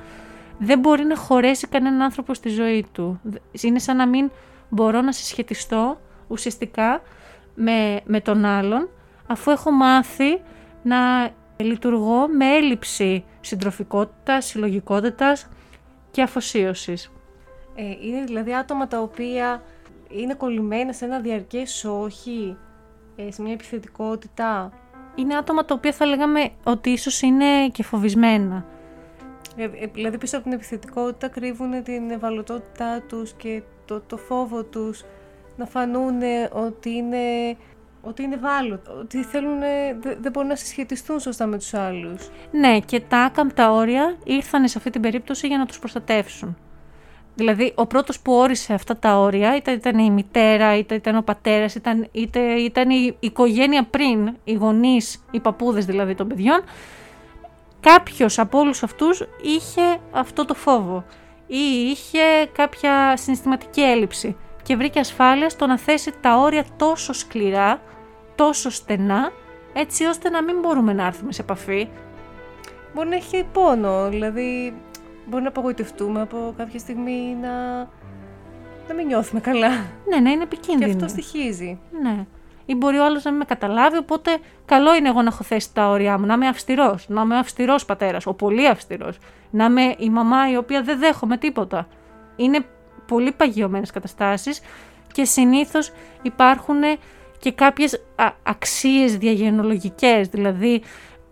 δεν 0.59 0.79
μπορεί 0.79 1.05
να 1.05 1.17
χωρέσει 1.17 1.67
κανέναν 1.67 2.03
άνθρωπο 2.03 2.35
στη 2.35 2.49
ζωή 2.49 2.87
του. 2.93 3.21
Είναι 3.61 3.79
σαν 3.79 3.97
να 3.97 4.07
μην 4.07 4.31
μπορώ 4.69 5.01
να 5.01 5.13
συσχετιστώ 5.13 6.01
ουσιαστικά 6.29 7.03
με, 7.55 8.01
με 8.05 8.21
τον 8.21 8.45
άλλον, 8.45 8.89
αφού 9.27 9.51
έχω 9.51 9.71
μάθει 9.71 10.41
να 10.83 11.31
λειτουργώ 11.57 12.29
με 12.29 12.57
έλλειψη 12.57 13.25
συντροφικότητας, 13.41 14.47
συλλογικότητας 14.47 15.49
και 16.11 16.23
αφοσίωσης. 16.23 17.11
Ε, 17.75 17.83
είναι 17.83 18.25
δηλαδή 18.25 18.55
άτομα 18.55 18.89
τα 18.89 19.01
οποία 19.01 19.63
είναι 20.09 20.35
κολλημένα 20.35 20.93
σε 20.93 21.05
ένα 21.05 21.21
διαρκές 21.21 21.85
όχι, 21.85 22.57
ε, 22.57 22.66
σε 23.29 23.43
μια 23.43 23.53
επιθετικότητα. 23.53 24.73
Είναι 25.15 25.37
άτομα 25.37 25.65
τα 25.65 25.75
οποία 25.75 25.93
θα 25.93 26.07
λέγαμε 26.07 26.51
ότι 26.65 26.91
ίσως 26.91 27.23
είναι 27.23 27.69
και 27.73 27.83
φοβισμένα. 27.83 28.65
Ε, 29.57 29.65
ε, 29.65 29.87
δηλαδή 29.93 30.19
πίσω 30.19 30.37
από 30.37 30.45
την 30.45 30.55
επιθετικότητα 30.55 31.29
κρύβουν 31.29 31.83
την 31.83 32.11
ευαλωτότητά 32.11 33.03
τους 33.09 33.33
και 33.33 33.63
το, 33.85 34.01
το 34.01 34.17
φόβο 34.17 34.63
τους 34.63 35.05
να 35.57 35.67
φανούν 35.67 36.21
ότι 36.53 36.91
είναι, 36.91 37.57
ότι 38.03 38.23
είναι 38.23 38.39
ότι 39.01 39.23
θέλουν, 39.23 39.59
δεν 40.21 40.33
μπορούν 40.33 40.49
να 40.49 40.57
συσχετιστούν 40.57 41.21
σωστά 41.21 41.47
με 41.47 41.59
τους 41.59 41.75
άλλους. 41.75 42.29
Ναι, 42.51 42.81
και 42.81 43.01
τα 43.01 43.19
άκαμπτα 43.19 43.73
όρια 43.73 44.17
ήρθαν 44.25 44.69
σε 44.69 44.79
αυτή 44.79 44.91
την 44.91 45.01
περίπτωση 45.01 45.47
για 45.47 45.59
να 45.59 45.67
τους 45.67 45.79
προστατεύσουν. 45.79 46.57
Δηλαδή, 47.37 47.73
ο 47.75 47.87
πρώτος 47.87 48.21
που 48.21 48.33
όρισε 48.33 48.75
αυτά 48.75 48.97
τα 48.97 49.19
όρια, 49.19 49.57
είτε 49.57 49.71
ήταν 49.71 49.99
η 49.99 50.11
μητέρα, 50.11 50.77
είτε 50.77 50.95
ήταν 50.95 51.17
ο 51.17 51.23
πατέρας, 51.23 51.75
ήταν, 51.75 52.09
είτε 52.13 52.41
ήταν 52.41 52.91
η 52.91 53.17
οικογένεια 53.21 53.85
πριν, 53.85 54.37
οι 54.45 54.53
γονείς, 54.53 55.25
οι 55.31 55.41
παππούδες 55.41 55.85
δηλαδή 55.85 56.15
των 56.15 56.29
παιδιών, 56.29 56.63
κάποιος 57.81 58.39
από 58.39 58.59
όλους 58.59 58.83
αυτούς 58.83 59.27
είχε 59.43 59.99
αυτό 60.13 60.45
το 60.45 60.55
φόβο 60.55 61.05
ή 61.47 61.91
είχε 61.91 62.49
κάποια 62.53 63.17
συναισθηματική 63.17 63.81
έλλειψη 63.81 64.37
και 64.63 64.77
βρήκε 64.77 65.01
ασφάλεια 65.01 65.49
στο 65.49 65.67
να 65.67 65.79
θέσει 65.79 66.13
τα 66.21 66.37
όρια 66.37 66.65
τόσο 66.77 67.13
σκληρά, 67.13 67.81
τόσο 68.35 68.71
στενά, 68.71 69.33
έτσι 69.73 70.05
ώστε 70.05 70.31
να 70.31 70.43
μην 70.43 70.59
μπορούμε 70.61 70.93
να 70.93 71.07
έρθουμε 71.07 71.33
σε 71.33 71.43
επαφή. 71.43 71.89
Μπορεί 72.95 73.09
να 73.09 73.17
έχει 73.17 73.47
πόνο, 73.53 74.09
δηλαδή 74.09 74.75
μπορεί 75.27 75.43
να 75.43 75.49
απογοητευτούμε 75.49 76.21
από 76.21 76.55
κάποια 76.57 76.79
στιγμή 76.79 77.37
να, 77.41 77.79
να 78.89 78.95
μην 78.97 79.07
νιώθουμε 79.07 79.41
καλά. 79.41 79.69
Ναι, 80.09 80.21
να 80.21 80.31
είναι 80.31 80.43
επικίνδυνο. 80.43 80.87
Και 80.87 81.05
αυτό 81.05 81.09
στοιχίζει. 81.09 81.79
Ναι. 82.03 82.27
Ή 82.67 82.75
μπορεί 82.75 82.99
ο 82.99 83.05
άλλος 83.05 83.25
να 83.25 83.31
μην 83.31 83.39
με 83.39 83.45
καταλάβει, 83.45 83.97
οπότε 83.97 84.39
καλό 84.65 84.95
είναι 84.95 85.09
εγώ 85.09 85.23
να 85.23 85.29
έχω 85.29 85.43
θέσει 85.43 85.75
τα 85.75 85.89
όρια 85.89 86.19
μου, 86.19 86.27
να 86.27 86.35
είμαι 86.35 86.49
αυστηρός, 86.49 87.09
να 87.09 87.23
είμαι 87.23 87.39
αυστηρός 87.39 87.85
πατέρας, 87.85 88.27
ο 88.27 88.35
πολύ 88.35 88.69
αυστηρός. 88.69 89.19
Να 89.51 89.65
είμαι 89.65 89.95
η 89.99 90.11
μαμά 90.11 90.51
η 90.51 90.57
οποία 90.57 90.83
δεν 90.83 90.99
δέχομαι 90.99 91.37
τίποτα. 91.37 91.89
Είναι 92.37 92.65
πολύ 93.07 93.33
παγιωμένες 93.33 93.91
καταστάσεις 93.91 94.61
και 95.13 95.25
συνήθως 95.25 95.93
υπάρχουν 96.23 96.81
και 97.39 97.53
κάποιες 97.53 98.03
αξίες 98.43 99.17
διαγενολογικές, 99.17 100.29
δηλαδή 100.29 100.83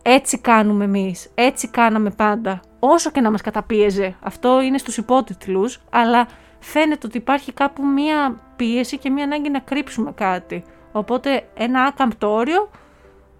έτσι 0.03 0.39
κάνουμε 0.39 0.85
εμείς, 0.85 1.31
έτσι 1.35 1.69
κάναμε 1.69 2.11
πάντα, 2.11 2.61
όσο 2.87 3.11
και 3.11 3.21
να 3.21 3.31
μας 3.31 3.41
καταπίεζε. 3.41 4.17
Αυτό 4.21 4.61
είναι 4.61 4.79
στους 4.79 4.97
υπότιτλους, 4.97 5.81
αλλά 5.91 6.27
φαίνεται 6.59 7.07
ότι 7.07 7.17
υπάρχει 7.17 7.53
κάπου 7.53 7.87
μία 7.87 8.41
πίεση 8.57 8.99
και 8.99 9.11
μία 9.11 9.25
ανάγκη 9.25 9.51
να 9.51 9.59
κρύψουμε 9.59 10.13
κάτι. 10.13 10.65
Οπότε 10.93 11.49
ένα 11.55 11.83
άκαμπτο 11.83 12.33
όριο 12.33 12.71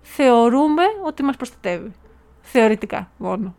θεωρούμε 0.01 0.83
ότι 1.05 1.23
μας 1.23 1.37
προστατεύει. 1.37 1.93
Θεωρητικά 2.41 3.11
μόνο. 3.17 3.55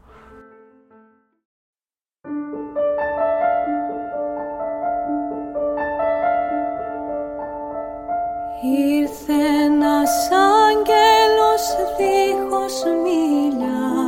Ήρθε 8.63 9.33
ένας 9.63 10.29
άγγελος 10.31 11.75
δίχως 11.97 12.83
μίλια 13.03 14.04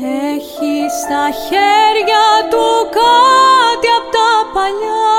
Έχει 0.00 0.90
στα 1.02 1.30
χέρια 1.30 2.26
του 2.50 2.88
κάτι 2.98 3.88
απ' 3.98 4.12
τα 4.12 4.30
παλιά. 4.54 5.18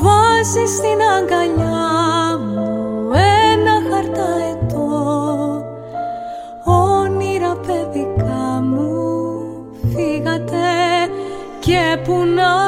Βάζει 0.00 0.66
στην 0.66 1.00
αγκαλιά 1.16 2.38
μου 2.38 3.10
ένα 3.52 3.74
χαρταετό. 3.90 4.86
Όνειρα 6.64 7.56
παιδικά 7.66 8.62
μου 8.62 8.92
φύγατε 9.94 10.66
και 11.60 11.98
που 12.04 12.24
να 12.24 12.67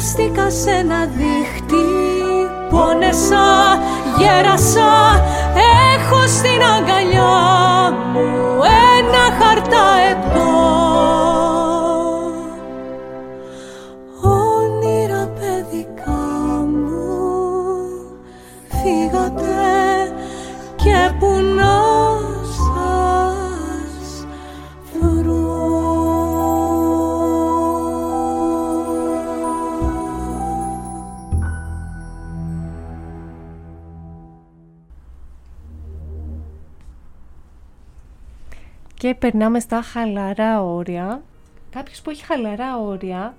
Πιάστηκα 0.00 0.50
σε 0.50 0.70
ένα 0.70 1.04
δίχτυ 1.04 1.84
Πόνεσα, 2.70 3.78
γέρασα 4.18 5.22
Έχω 5.94 6.26
στην 6.26 6.62
αγκαλιά 6.76 7.90
μου 8.12 8.39
Και 39.10 39.16
περνάμε 39.16 39.60
στα 39.60 39.82
χαλαρά 39.82 40.62
όρια. 40.62 41.22
Κάποιος 41.70 42.02
που 42.02 42.10
έχει 42.10 42.24
χαλαρά 42.24 42.78
όρια 42.78 43.36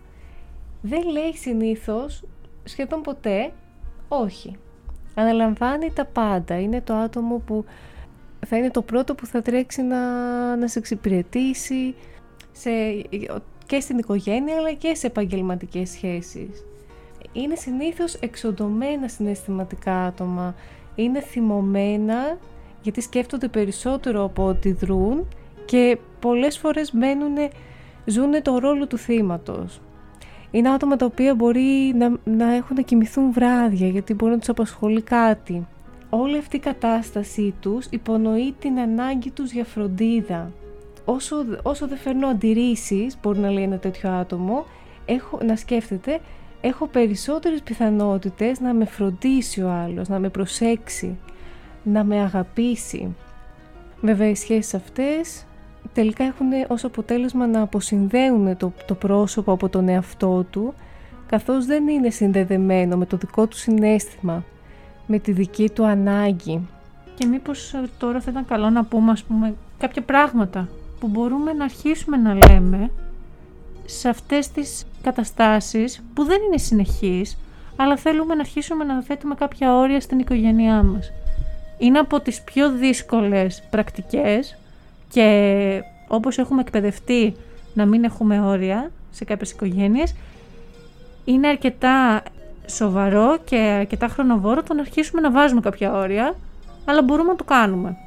δεν 0.82 1.10
λέει 1.10 1.34
συνήθως 1.34 2.24
σχεδόν 2.64 3.02
ποτέ 3.02 3.52
όχι. 4.08 4.56
Αναλαμβάνει 5.14 5.92
τα 5.92 6.06
πάντα. 6.06 6.60
Είναι 6.60 6.82
το 6.82 6.94
άτομο 6.94 7.38
που 7.38 7.66
θα 8.48 8.58
είναι 8.58 8.72
το 8.72 8.82
πρώτο 8.82 9.16
που 9.16 9.26
θα 9.26 9.42
τρέξει 9.42 9.82
να, 9.82 10.00
να 10.56 10.68
σε 10.68 10.80
εξυπηρετήσει 10.80 11.96
σε, 12.52 12.70
και 13.66 13.80
στην 13.80 13.98
οικογένεια 13.98 14.56
αλλά 14.58 14.74
και 14.74 14.96
σε 14.96 15.08
επαγγελματικές 15.08 15.90
σχέσεις. 15.90 16.66
Είναι 17.32 17.56
συνήθως 17.56 18.14
εξοντωμένα 18.14 19.08
συναισθηματικά 19.08 20.06
άτομα. 20.06 20.56
Είναι 20.96 21.22
θυμωμένα 21.22 22.38
γιατί 22.82 23.02
σκέφτονται 23.02 23.48
περισσότερο 23.48 24.24
από 24.24 24.46
ότι 24.46 24.72
δρούν 24.72 25.28
και 25.72 25.98
πολλές 26.20 26.58
φορές 26.58 26.92
μένουν, 26.92 27.38
ζουν 28.06 28.42
το 28.42 28.58
ρόλο 28.58 28.88
του 28.88 28.98
θύματος. 28.98 29.82
Είναι 30.52 30.70
άτομα 30.70 30.96
τα 30.96 31.06
οποία 31.06 31.36
μπορεί 31.36 31.94
να, 31.96 32.18
να 32.24 32.54
έχουν 32.54 32.76
να 32.76 32.82
κοιμηθούν 32.82 33.32
βράδια 33.32 33.88
γιατί 33.88 34.14
μπορεί 34.14 34.32
να 34.32 34.38
τους 34.38 34.50
απασχολεί 34.50 35.02
κάτι. 35.02 35.68
Όλη 36.10 36.38
αυτή 36.38 36.56
η 36.56 36.60
κατάστασή 36.60 37.54
τους 37.60 37.86
υπονοεί 37.90 38.56
την 38.60 38.80
ανάγκη 38.80 39.32
τους 39.32 39.52
για 39.52 39.66
φροντίδα. 39.66 40.52
Όσο, 41.06 41.36
όσο 41.64 41.88
δεν 41.88 41.98
φέρνω 41.98 42.28
αντιρρήσεις, 42.28 43.18
μπορεί 43.22 43.40
να 43.40 43.52
λέει 43.52 43.64
ένα 43.64 43.78
τέτοιο 43.78 44.10
άτομο, 44.10 44.66
έχω, 45.06 45.40
να 45.44 45.56
σκέφτεται, 45.56 46.20
έχω 46.62 46.88
περισσότερες 46.88 47.62
πιθανότητες 47.62 48.60
να 48.60 48.74
με 48.74 48.86
φροντίσει 48.86 49.62
ο 49.62 49.70
άλλος, 49.70 50.08
να 50.08 50.20
με 50.20 50.30
προσέξει, 50.30 51.18
να 51.84 52.04
με 52.04 52.22
αγαπήσει. 52.22 53.16
Βέβαια 54.02 54.30
οι 54.30 54.36
σχέσεις 54.36 54.74
αυτές 54.74 55.46
τελικά 55.94 56.24
έχουν 56.24 56.48
ως 56.68 56.84
αποτέλεσμα 56.84 57.48
να 57.48 57.62
αποσυνδέουν 57.62 58.58
το, 58.58 58.74
το 58.86 58.96
πρόσωπο 58.96 59.52
από 59.52 59.70
τον 59.70 59.90
εαυτό 59.90 60.46
του 60.50 60.74
καθώς 61.32 61.66
δεν 61.66 61.88
είναι 61.88 62.10
συνδεδεμένο 62.10 62.98
με 62.98 63.06
το 63.06 63.18
δικό 63.18 63.48
του 63.48 63.58
συνέστημα, 63.58 64.44
με 65.08 65.20
τη 65.20 65.32
δική 65.32 65.70
του 65.70 65.86
ανάγκη. 65.86 66.68
Και 67.16 67.26
μήπως 67.26 67.74
ε, 67.74 67.90
τώρα 67.98 68.22
θα 68.22 68.32
ήταν 68.32 68.46
καλό 68.46 68.70
να 68.70 68.84
πούμε, 68.84 69.12
ας 69.12 69.24
πούμε, 69.24 69.54
κάποια 69.78 70.02
πράγματα 70.02 70.68
που 71.00 71.08
μπορούμε 71.08 71.54
να 71.54 71.64
αρχίσουμε 71.64 72.18
να 72.18 72.34
λέμε 72.34 72.92
σε 73.86 74.10
αυτές 74.10 74.52
τις 74.52 74.86
καταστάσεις 75.02 76.04
που 76.14 76.24
δεν 76.24 76.42
είναι 76.42 76.58
συνεχείς, 76.58 77.38
αλλά 77.76 77.98
θέλουμε 77.98 78.34
να 78.36 78.42
αρχίσουμε 78.42 78.84
να 78.84 79.02
θέτουμε 79.02 79.36
κάποια 79.36 79.76
όρια 79.76 80.00
στην 80.00 80.20
οικογένειά 80.20 80.84
μας. 80.84 81.12
Είναι 81.78 82.00
από 82.00 82.20
τις 82.20 82.42
πιο 82.42 82.72
δύσκολες 82.72 83.64
πρακτικές 83.70 84.58
και 85.12 85.84
όπως 86.08 86.38
έχουμε 86.38 86.62
εκπαιδευτεί 86.62 87.36
να 87.74 87.86
μην 87.86 88.04
έχουμε 88.04 88.42
όρια 88.42 88.92
σε 89.12 89.26
κάποιες 89.26 89.52
οικογένειες, 89.52 90.16
είναι 91.26 91.48
αρκετά 91.48 92.24
σοβαρό 92.66 93.38
και 93.44 93.58
αρκετά 93.58 94.08
χρονοβόρο 94.08 94.64
το 94.64 94.74
να 94.74 94.82
αρχίσουμε 94.82 95.22
να 95.22 95.32
βάζουμε 95.32 95.62
κάποια 95.62 95.94
όρια, 95.94 96.36
αλλά 96.86 97.02
μπορούμε 97.02 97.30
να 97.30 97.36
το 97.36 97.44
κάνουμε. 97.44 97.98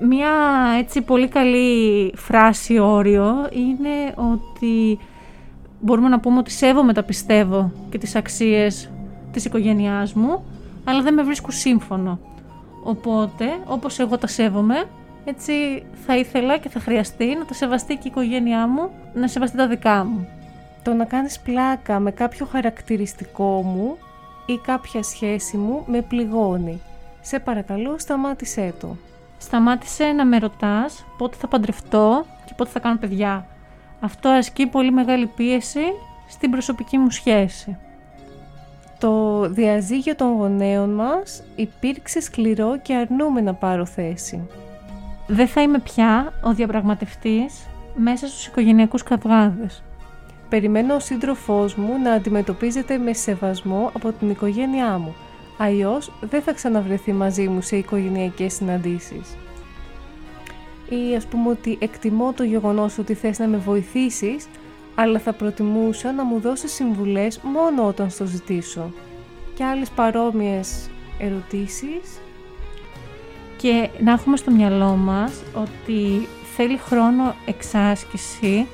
Μία 0.00 0.30
έτσι 0.78 1.02
πολύ 1.02 1.28
καλή 1.28 2.12
φράση 2.16 2.78
όριο 2.78 3.48
είναι 3.50 4.14
ότι 4.14 4.98
μπορούμε 5.80 6.08
να 6.08 6.20
πούμε 6.20 6.38
ότι 6.38 6.50
σέβομαι 6.50 6.92
τα 6.92 7.02
πιστεύω 7.02 7.72
και 7.90 7.98
τις 7.98 8.14
αξίες 8.14 8.90
της 9.32 9.44
οικογένειάς 9.44 10.12
μου, 10.12 10.44
αλλά 10.84 11.02
δεν 11.02 11.14
με 11.14 11.22
βρίσκω 11.22 11.50
σύμφωνο. 11.50 12.18
Οπότε, 12.84 13.44
όπως 13.66 13.98
εγώ 13.98 14.18
τα 14.18 14.26
σέβομαι, 14.26 14.84
έτσι 15.24 15.84
θα 16.06 16.16
ήθελα 16.16 16.58
και 16.58 16.68
θα 16.68 16.80
χρειαστεί 16.80 17.34
να 17.34 17.44
τα 17.44 17.54
σεβαστεί 17.54 17.94
και 17.94 18.08
η 18.08 18.10
οικογένειά 18.10 18.66
μου, 18.66 18.90
να 19.14 19.28
σεβαστεί 19.28 19.56
τα 19.56 19.68
δικά 19.68 20.04
μου. 20.04 20.28
Το 20.82 20.92
να 20.92 21.04
κάνεις 21.04 21.40
πλάκα 21.40 21.98
με 21.98 22.10
κάποιο 22.10 22.46
χαρακτηριστικό 22.46 23.62
μου 23.62 23.96
ή 24.46 24.58
κάποια 24.58 25.02
σχέση 25.02 25.56
μου 25.56 25.84
με 25.86 26.02
πληγώνει. 26.02 26.80
Σε 27.20 27.38
παρακαλώ 27.38 27.98
σταμάτησέ 27.98 28.74
το. 28.80 28.96
Σταμάτησε 29.38 30.04
να 30.04 30.24
με 30.24 30.38
ρωτάς 30.38 31.04
πότε 31.18 31.36
θα 31.36 31.48
παντρευτώ 31.48 32.24
και 32.44 32.52
πότε 32.56 32.70
θα 32.70 32.78
κάνω 32.80 32.98
παιδιά. 32.98 33.46
Αυτό 34.00 34.28
ασκεί 34.28 34.66
πολύ 34.66 34.90
μεγάλη 34.90 35.26
πίεση 35.26 35.84
στην 36.28 36.50
προσωπική 36.50 36.98
μου 36.98 37.10
σχέση. 37.10 37.76
Το 38.98 39.40
διαζύγιο 39.48 40.14
των 40.14 40.36
γονέων 40.36 40.90
μας 40.94 41.42
υπήρξε 41.56 42.20
σκληρό 42.20 42.78
και 42.78 42.94
αρνούμε 42.94 43.40
να 43.40 43.54
πάρω 43.54 43.84
θέση. 43.84 44.48
Δεν 45.26 45.48
θα 45.48 45.62
είμαι 45.62 45.78
πια 45.78 46.32
ο 46.42 46.54
διαπραγματευτής 46.54 47.66
μέσα 47.94 48.26
στους 48.26 48.46
οικογενειακούς 48.46 49.02
καυγάδες. 49.02 49.82
Περιμένω 50.48 50.94
ο 50.94 51.00
σύντροφός 51.00 51.74
μου 51.74 51.98
να 52.02 52.12
αντιμετωπίζεται 52.12 52.98
με 52.98 53.12
σεβασμό 53.12 53.90
από 53.94 54.12
την 54.12 54.30
οικογένειά 54.30 54.98
μου. 54.98 55.14
Αλλιώς 55.58 56.12
δεν 56.20 56.42
θα 56.42 56.52
ξαναβρεθεί 56.52 57.12
μαζί 57.12 57.48
μου 57.48 57.60
σε 57.60 57.76
οικογενειακές 57.76 58.54
συναντήσεις. 58.54 59.36
Ή 60.88 61.14
ας 61.16 61.26
πούμε 61.26 61.48
ότι 61.48 61.76
εκτιμώ 61.80 62.32
το 62.32 62.42
γεγονός 62.42 62.98
ότι 62.98 63.14
θες 63.14 63.38
να 63.38 63.46
με 63.46 63.56
βοηθήσεις, 63.56 64.48
αλλά 64.94 65.18
θα 65.18 65.32
προτιμούσα 65.32 66.12
να 66.12 66.24
μου 66.24 66.40
δώσεις 66.40 66.72
συμβουλές 66.72 67.40
μόνο 67.42 67.86
όταν 67.86 68.10
στο 68.10 68.24
ζητήσω. 68.24 68.92
Και 69.54 69.64
άλλες 69.64 69.90
παρόμοιες 69.90 70.90
ερωτήσεις 71.18 72.20
Και 73.64 73.88
να 74.00 74.12
έχουμε 74.12 74.36
στο 74.36 74.50
μυαλό 74.50 74.96
μας 74.96 75.32
ότι 75.54 76.28
θέλει 76.56 76.78
χρόνο 76.78 77.34
εξάσκηση 77.44 78.66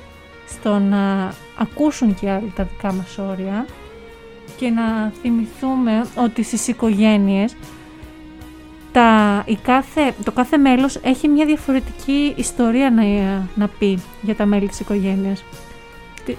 στο 0.47 0.79
να 0.79 1.33
ακούσουν 1.57 2.15
και 2.15 2.25
οι 2.25 2.29
άλλοι 2.29 2.53
τα 2.55 2.63
δικά 2.63 2.93
μας 2.93 3.17
όρια 3.17 3.65
και 4.57 4.69
να 4.69 5.11
θυμηθούμε 5.21 6.05
ότι 6.15 6.43
στις 6.43 6.67
οικογένειες 6.67 7.55
τα, 8.91 9.43
η 9.45 9.55
κάθε, 9.55 10.13
το 10.23 10.31
κάθε 10.31 10.57
μέλος 10.57 10.95
έχει 10.95 11.27
μια 11.27 11.45
διαφορετική 11.45 12.33
ιστορία 12.35 12.91
να, 12.91 13.03
να 13.55 13.67
πει 13.79 13.99
για 14.21 14.35
τα 14.35 14.45
μέλη 14.45 14.67
της 14.67 14.79
οικογένειας. 14.79 15.43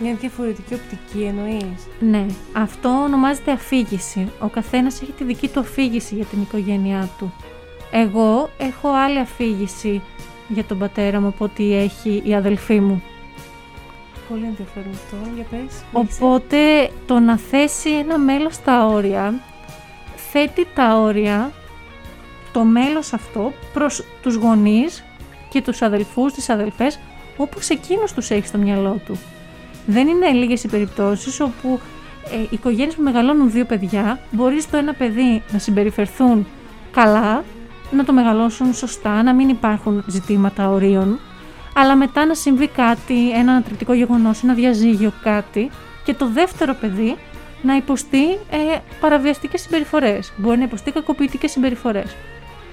μια 0.01 0.15
διαφορετική 0.15 0.75
οπτική 0.75 1.23
εννοείς; 1.23 1.87
Ναι, 2.01 2.27
αυτό 2.53 2.89
ονομάζεται 2.89 3.51
αφήγηση. 3.51 4.29
Ο 4.41 4.49
καθένας 4.49 5.03
έχει 5.03 5.13
τη 5.13 5.25
δική 5.25 5.49
του 5.49 5.61
αφήγηση 5.61 6.15
για 6.15 6.25
την 6.25 6.41
οικογένειά 6.43 7.09
του. 7.19 7.33
Εγώ 7.95 8.51
έχω 8.59 8.89
άλλη 8.89 9.19
αφήγηση 9.19 10.03
για 10.49 10.65
τον 10.65 10.79
πατέρα 10.79 11.21
μου 11.21 11.27
από 11.27 11.45
ό,τι 11.45 11.75
έχει 11.75 12.23
η 12.25 12.35
αδελφή 12.35 12.81
μου. 12.81 13.03
Πολύ 14.29 14.45
ενδιαφέρον 14.45 14.93
αυτό, 14.93 15.17
για 15.35 15.45
πες. 15.51 15.61
μίλησε. 15.61 15.85
Οπότε 15.93 16.91
το 17.07 17.19
να 17.19 17.39
θέσει 17.39 17.91
ένα 17.91 18.19
μέλος 18.19 18.63
τα 18.63 18.87
όρια, 18.87 19.41
θέτει 20.17 20.67
τα 20.75 20.99
όρια 20.99 21.53
το 22.53 22.65
μέλος 22.65 23.13
αυτό 23.13 23.53
προς 23.73 24.05
τους 24.23 24.35
γονείς 24.35 25.05
και 25.49 25.63
τους 25.63 25.83
αδελφούς, 25.83 26.33
τις 26.33 26.49
αδελφές, 26.51 26.99
όπως 27.37 27.69
εκείνος 27.69 28.13
τους 28.13 28.31
έχει 28.31 28.47
στο 28.47 28.59
μυαλό 28.59 29.01
του. 29.07 29.19
Δεν 29.87 30.09
είναι 30.09 30.31
λίγες 30.31 30.65
οι 30.65 30.69
περιπτώσεις 30.69 31.41
όπου 31.41 31.81
ε, 32.33 32.37
οι 32.37 32.49
οικογένειες 32.51 32.95
που 32.95 33.03
μεγαλώνουν 33.03 33.51
δύο 33.51 33.65
παιδιά 33.65 34.21
μπορείς 34.31 34.63
στο 34.63 34.77
ένα 34.77 34.95
παιδί 34.95 35.43
να 35.53 35.59
συμπεριφερθούν 35.59 36.47
καλά, 36.91 37.45
να 37.93 38.05
το 38.05 38.13
μεγαλώσουν 38.13 38.75
σωστά, 38.75 39.23
να 39.23 39.35
μην 39.35 39.49
υπάρχουν 39.49 40.05
ζητήματα 40.07 40.69
ορίων, 40.69 41.19
αλλά 41.75 41.97
μετά 41.97 42.27
να 42.27 42.35
συμβεί 42.35 42.69
κάτι, 42.69 43.31
ένα 43.31 43.53
ανατρεπτικό 43.53 43.93
γεγονός, 43.93 44.43
ένα 44.43 44.55
διαζύγιο 44.55 45.13
κάτι 45.23 45.71
και 46.05 46.15
το 46.15 46.29
δεύτερο 46.29 46.75
παιδί 46.75 47.17
να 47.63 47.77
υποστεί 47.77 48.31
ε, 48.51 48.79
παραβιαστικές 49.01 49.61
συμπεριφορές. 49.61 50.33
Μπορεί 50.37 50.59
να 50.59 50.65
υποστεί 50.65 50.91
κακοποιητικές 50.91 51.51
συμπεριφορές. 51.51 52.17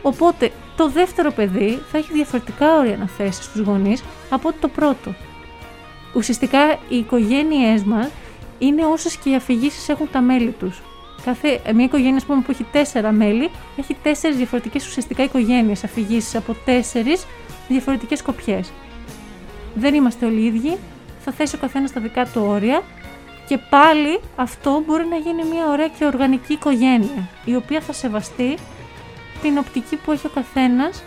Οπότε 0.01 0.51
το 0.75 0.89
δεύτερο 0.89 1.31
παιδί 1.31 1.79
θα 1.91 1.97
έχει 1.97 2.13
διαφορετικά 2.13 2.77
όρια 2.77 2.97
να 2.97 3.07
θέσει 3.07 3.43
στους 3.43 3.61
γονείς 3.61 4.03
από 4.29 4.47
ότι 4.47 4.57
το 4.59 4.67
πρώτο. 4.67 5.13
Ουσιαστικά 6.15 6.71
οι 6.89 6.95
οικογένειές 6.97 7.83
μας 7.83 8.09
είναι 8.59 8.85
όσες 8.85 9.17
και 9.17 9.29
οι 9.29 9.35
αφηγήσεις 9.35 9.89
έχουν 9.89 10.09
τα 10.11 10.21
μέλη 10.21 10.51
τους. 10.51 10.81
Κάθε, 11.25 11.61
μια 11.73 11.85
οικογένεια 11.85 12.21
πούμε, 12.27 12.41
που 12.41 12.51
έχει 12.51 12.65
τέσσερα 12.71 13.11
μέλη 13.11 13.49
έχει 13.77 13.95
τέσσερις 14.03 14.37
διαφορετικές 14.37 14.87
ουσιαστικά 14.87 15.23
οικογένειες 15.23 15.83
αφηγήσεις 15.83 16.35
από 16.35 16.55
τέσσερις 16.65 17.25
διαφορετικές 17.67 18.21
κοπιές. 18.21 18.71
Δεν 19.75 19.93
είμαστε 19.93 20.25
όλοι 20.25 20.45
ίδιοι, 20.45 20.77
θα 21.19 21.31
θέσει 21.31 21.55
ο 21.55 21.57
καθένας 21.57 21.91
τα 21.91 22.01
δικά 22.01 22.25
του 22.25 22.41
όρια 22.47 22.81
και 23.47 23.57
πάλι 23.69 24.19
αυτό 24.35 24.83
μπορεί 24.85 25.05
να 25.05 25.15
γίνει 25.15 25.43
μια 25.43 25.67
ωραία 25.69 25.87
και 25.87 26.05
οργανική 26.05 26.53
οικογένεια 26.53 27.29
η 27.45 27.55
οποία 27.55 27.81
θα 27.81 27.93
σεβαστεί 27.93 28.57
την 29.41 29.57
οπτική 29.57 29.95
που 29.95 30.11
έχει 30.11 30.27
ο 30.27 30.31
καθένας 30.33 31.03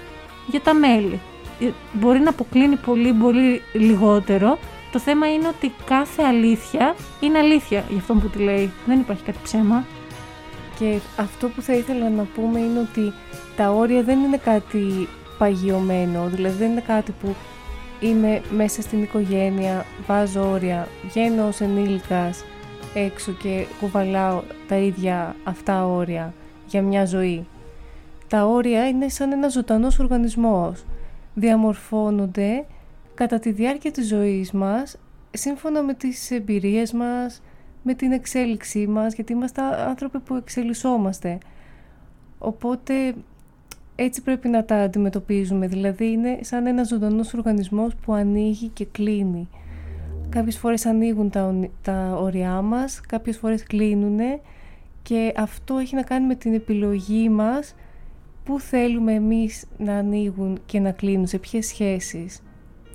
για 0.47 0.61
τα 0.61 0.75
μέλη. 0.75 1.21
Ε, 1.61 1.71
μπορεί 1.93 2.19
να 2.19 2.31
αποκλίνει 2.31 2.77
πολύ, 2.77 3.13
πολύ 3.13 3.63
λιγότερο. 3.73 4.59
Το 4.93 4.99
θέμα 4.99 5.33
είναι 5.33 5.49
ότι 5.49 5.73
κάθε 5.85 6.23
αλήθεια 6.23 6.95
είναι 7.21 7.39
αλήθεια 7.39 7.85
για 7.89 7.99
αυτό 7.99 8.15
που 8.15 8.29
τη 8.29 8.39
λέει. 8.39 8.73
Δεν 8.87 9.01
υπάρχει 9.01 9.23
κάτι 9.23 9.39
ψέμα. 9.43 9.85
Και 10.79 10.99
αυτό 11.17 11.49
που 11.49 11.63
θα 11.63 11.73
ήθελα 11.75 12.09
να 12.09 12.27
πούμε 12.35 12.59
είναι 12.59 12.79
ότι 12.79 13.13
τα 13.57 13.71
όρια 13.71 14.03
δεν 14.03 14.19
είναι 14.19 14.37
κάτι 14.37 15.09
παγιωμένο, 15.39 16.29
δηλαδή 16.29 16.57
δεν 16.57 16.71
είναι 16.71 16.81
κάτι 16.81 17.15
που 17.21 17.35
είμαι 18.01 18.43
μέσα 18.51 18.83
στην 18.83 19.03
οικογένεια, 19.03 19.87
βάζω 20.07 20.51
όρια, 20.51 20.89
βγαίνω 21.05 21.47
ως 21.47 21.61
ενήλικας 21.61 22.45
έξω 22.95 23.33
και 23.33 23.65
κουβαλάω 23.81 24.43
τα 24.69 24.77
ίδια 24.77 25.37
αυτά 25.45 25.87
όρια 25.87 26.35
για 26.67 26.83
μια 26.83 27.05
ζωή. 27.05 27.47
Τα 28.29 28.45
όρια 28.45 28.89
είναι 28.89 29.09
σαν 29.09 29.33
ένα 29.33 29.49
ζωντανός 29.49 29.99
οργανισμός. 29.99 30.85
Διαμορφώνονται 31.35 32.67
κατά 33.15 33.39
τη 33.39 33.51
διάρκεια 33.51 33.91
της 33.91 34.09
ζωής 34.09 34.53
μας, 34.53 34.97
σύμφωνα 35.31 35.83
με 35.83 35.95
τις 35.95 36.31
εμπειρίες 36.31 36.93
μας, 36.93 37.43
με 37.83 37.95
την 37.95 38.13
εξέλιξή 38.13 38.87
μας, 38.87 39.15
γιατί 39.15 39.33
είμαστε 39.33 39.63
άνθρωποι 39.63 40.19
που 40.19 40.35
εξελισσόμαστε. 40.35 41.39
Οπότε 42.39 43.15
έτσι 43.95 44.23
πρέπει 44.23 44.49
να 44.49 44.65
τα 44.65 44.77
αντιμετωπίζουμε, 44.77 45.67
δηλαδή 45.67 46.11
είναι 46.11 46.39
σαν 46.41 46.67
ένα 46.67 46.85
ζωντανός 46.85 47.35
οργανισμός 47.35 47.95
που 47.95 48.13
ανοίγει 48.13 48.69
και 48.69 48.85
κλείνει. 48.85 49.49
Κάποιες 50.29 50.59
φορές 50.59 50.87
ανοίγουν 50.87 51.31
τα, 51.31 51.55
τα 51.83 52.17
όρια 52.21 52.63
μας, 52.63 53.01
κάποιες 53.01 53.37
φορές 53.37 53.63
κλείνουν 53.63 54.19
και 55.03 55.33
αυτό 55.37 55.77
έχει 55.77 55.95
να 55.95 56.03
κάνει 56.03 56.27
με 56.27 56.35
την 56.35 56.55
επιλογή 56.55 57.29
μας 57.29 57.75
πού 58.45 58.61
θέλουμε 58.61 59.13
εμείς 59.13 59.67
να 59.79 59.95
ανοίγουν 59.95 60.59
και 60.67 60.81
να 60.81 60.91
κλείνουν, 60.91 61.27
σε 61.27 61.39
ποιες 61.39 61.67
σχέσεις. 61.67 62.43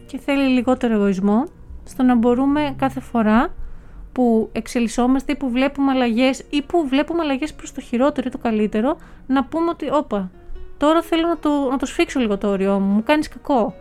Και 0.06 0.18
θέλει 0.18 0.48
λιγότερο 0.48 0.94
εγωισμό, 0.94 1.44
στο 1.84 2.04
να 2.04 2.16
μπορούμε 2.16 2.74
κάθε 2.78 3.00
φορά 3.00 3.54
που 4.18 4.50
εξελισσόμαστε 4.52 5.32
ή 5.32 5.36
που 5.36 5.50
βλέπουμε 5.50 5.92
αλλαγές 5.92 6.44
ή 6.50 6.62
που 6.62 6.88
βλέπουμε 6.88 7.22
αλλαγές 7.22 7.54
προς 7.54 7.72
το 7.72 7.82
χειρότερο 7.82 8.28
ή 8.28 8.32
το 8.32 8.38
καλύτερο, 8.38 8.98
να 9.28 9.44
πούμε 9.44 9.70
ότι 9.70 9.90
όπα, 9.92 10.32
τώρα 10.78 11.02
θέλω 11.02 11.28
να 11.28 11.38
το, 11.38 11.50
να 11.70 11.78
το 11.78 11.86
σφίξω 11.86 12.20
λίγο 12.20 12.38
το 12.38 12.48
όριό 12.48 12.80
μου, 12.80 12.94
μου 12.94 13.04
κάνεις 13.04 13.28
κακό. 13.28 13.76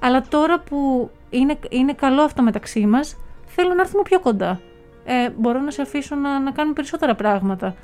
Αλλά 0.00 0.24
τώρα 0.28 0.60
που 0.60 1.10
είναι, 1.30 1.58
είναι 1.68 1.92
καλό 1.92 2.22
αυτό 2.22 2.42
μεταξύ 2.42 2.86
μας, 2.86 3.16
θέλω 3.46 3.74
να 3.74 3.80
έρθουμε 3.80 4.02
πιο 4.02 4.20
κοντά. 4.20 4.60
Ε, 5.04 5.30
μπορώ 5.36 5.60
να 5.60 5.70
σε 5.70 5.82
αφήσω 5.82 6.14
να, 6.14 6.40
να 6.40 6.50
κάνουμε 6.50 6.74
περισσότερα 6.74 7.14
πράγματα. 7.14 7.74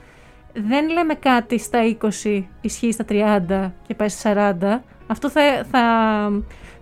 Δεν 0.53 0.88
λέμε 0.88 1.15
κάτι 1.15 1.59
στα 1.59 1.97
20, 2.25 2.43
ισχύει 2.61 2.93
στα 2.93 3.05
30 3.09 3.71
και 3.87 3.95
πάει 3.95 4.09
στα 4.09 4.57
40. 4.61 4.81
Αυτό 5.07 5.31
θα, 5.31 5.67
θα, 5.71 5.83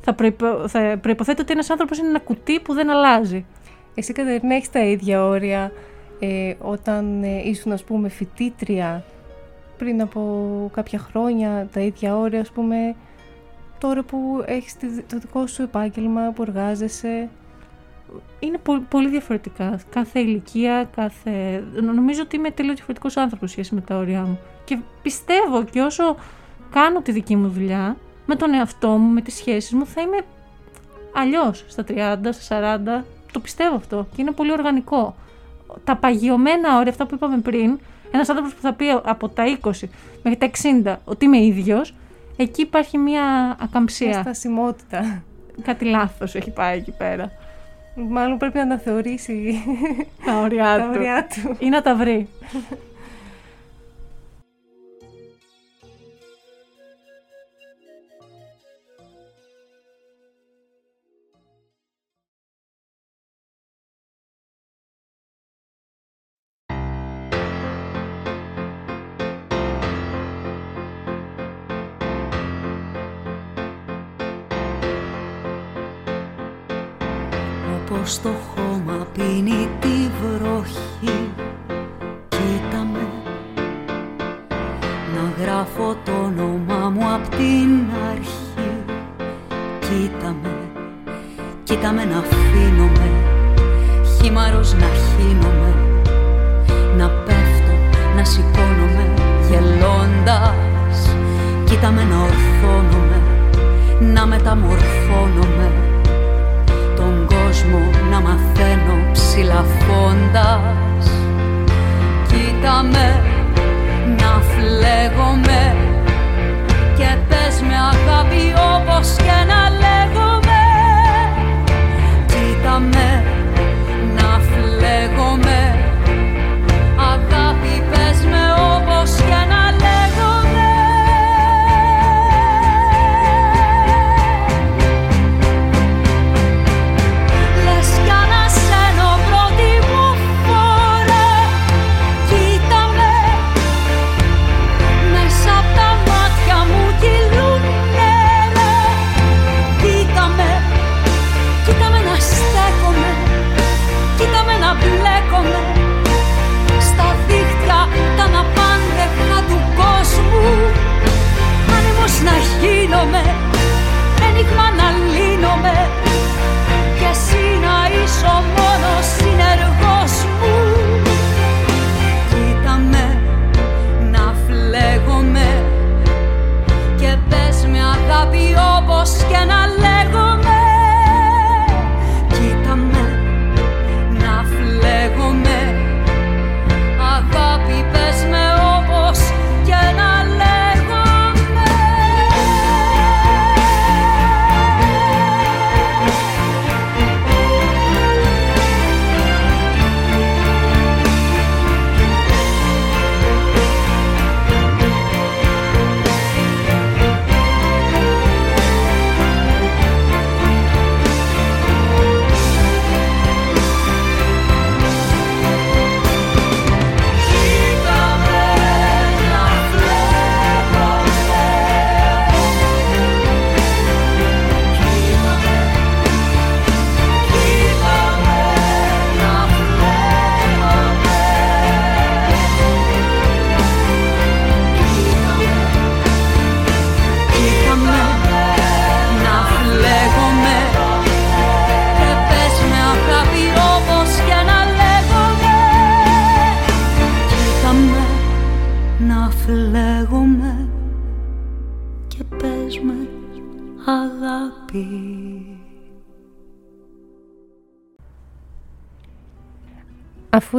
θα, 0.01 0.15
προϋπο, 0.15 0.69
θα 0.69 0.99
προϋποθέτει 1.01 1.41
ότι 1.41 1.53
ένας 1.53 1.71
άνθρωπος 1.71 1.99
είναι 1.99 2.09
ένα 2.09 2.19
κουτί 2.19 2.61
που 2.61 2.75
δεν 2.75 2.91
αλλάζει. 2.91 3.47
Εσύ 4.01 4.13
Κατερίνα 4.13 4.55
έχεις 4.55 4.71
τα 4.71 4.81
ίδια 4.81 5.25
όρια 5.25 5.73
ε, 6.19 6.55
όταν 6.61 7.23
ε, 7.23 7.49
ήσουν 7.49 7.73
ας 7.73 7.85
πούμε 7.85 8.09
φοιτήτρια 8.09 9.05
πριν 9.79 10.01
από 10.01 10.71
κάποια 10.73 10.99
χρόνια 10.99 11.69
τα 11.73 11.81
ίδια 11.81 12.17
όρια, 12.17 12.41
ας 12.41 12.51
πούμε, 12.51 12.95
τώρα 13.79 14.03
που 14.03 14.45
έχεις 14.47 14.77
το 15.09 15.19
δικό 15.19 15.47
σου 15.47 15.63
επάγγελμα, 15.63 16.33
που 16.35 16.43
εργάζεσαι; 16.43 17.29
Είναι 18.39 18.59
πολύ, 18.89 19.09
διαφορετικά. 19.09 19.81
Κάθε 19.91 20.21
ηλικία, 20.21 20.89
κάθε... 20.97 21.65
Νομίζω 21.95 22.23
ότι 22.23 22.37
είμαι 22.37 22.51
τελείως 22.51 22.75
διαφορετικός 22.75 23.17
άνθρωπος 23.17 23.51
σχέση 23.51 23.75
με 23.75 23.81
τα 23.81 23.97
όρια 23.97 24.21
μου. 24.21 24.39
Και 24.65 24.79
πιστεύω 25.03 25.65
και 25.65 25.81
όσο 25.81 26.17
κάνω 26.71 27.03
τη 27.03 27.13
δική 27.13 27.37
μου 27.37 27.49
δουλειά, 27.49 27.97
με 28.27 28.37
τον 28.37 28.55
εαυτό 28.55 28.89
μου, 28.89 29.13
με 29.13 29.21
τις 29.21 29.35
σχέσεις 29.35 29.73
μου, 29.73 29.87
θα 29.87 30.01
είμαι 30.01 30.19
αλλιώς 31.15 31.65
στα 31.69 31.85
30, 31.89 32.33
στα 32.33 32.79
40. 33.01 33.05
Το 33.33 33.41
πιστεύω 33.41 33.77
αυτό 33.77 34.07
και 34.15 34.23
είναι 34.23 34.31
πολύ 34.31 34.53
οργανικό. 34.53 35.15
Τα 35.85 35.97
παγιωμένα 35.97 36.79
όρια, 36.79 36.91
αυτά 36.91 37.07
που 37.07 37.15
είπαμε 37.15 37.39
πριν, 37.39 37.79
ένας 38.11 38.29
άνθρωπος 38.29 38.55
που 38.55 38.61
θα 38.61 38.73
πει 38.73 38.85
από 39.05 39.29
τα 39.29 39.45
20 39.63 39.71
μέχρι 40.23 40.39
τα 40.39 40.51
60 40.95 40.97
ότι 41.05 41.25
είμαι 41.25 41.45
ίδιος, 41.45 41.95
εκεί 42.37 42.63
υπάρχει 42.63 42.99
μια 42.99 43.57
ακαμψία. 43.61 44.09
Μια 44.09 44.21
στασιμότητα. 44.21 45.23
Κάτι 45.63 45.85
λάθος 45.85 46.35
έχει 46.35 46.51
πάει 46.51 46.79
εκεί 46.79 46.91
πέρα. 46.91 47.33
Μάλλον 47.95 48.39
πρέπει 48.39 48.57
να 48.57 48.63
αναθεωρήσει 48.63 49.63
τα 50.25 50.39
όρια 50.41 50.89
του. 51.35 51.57
Ή 51.59 51.69
να 51.69 51.83
τα 51.83 51.95
βρει. 51.95 52.29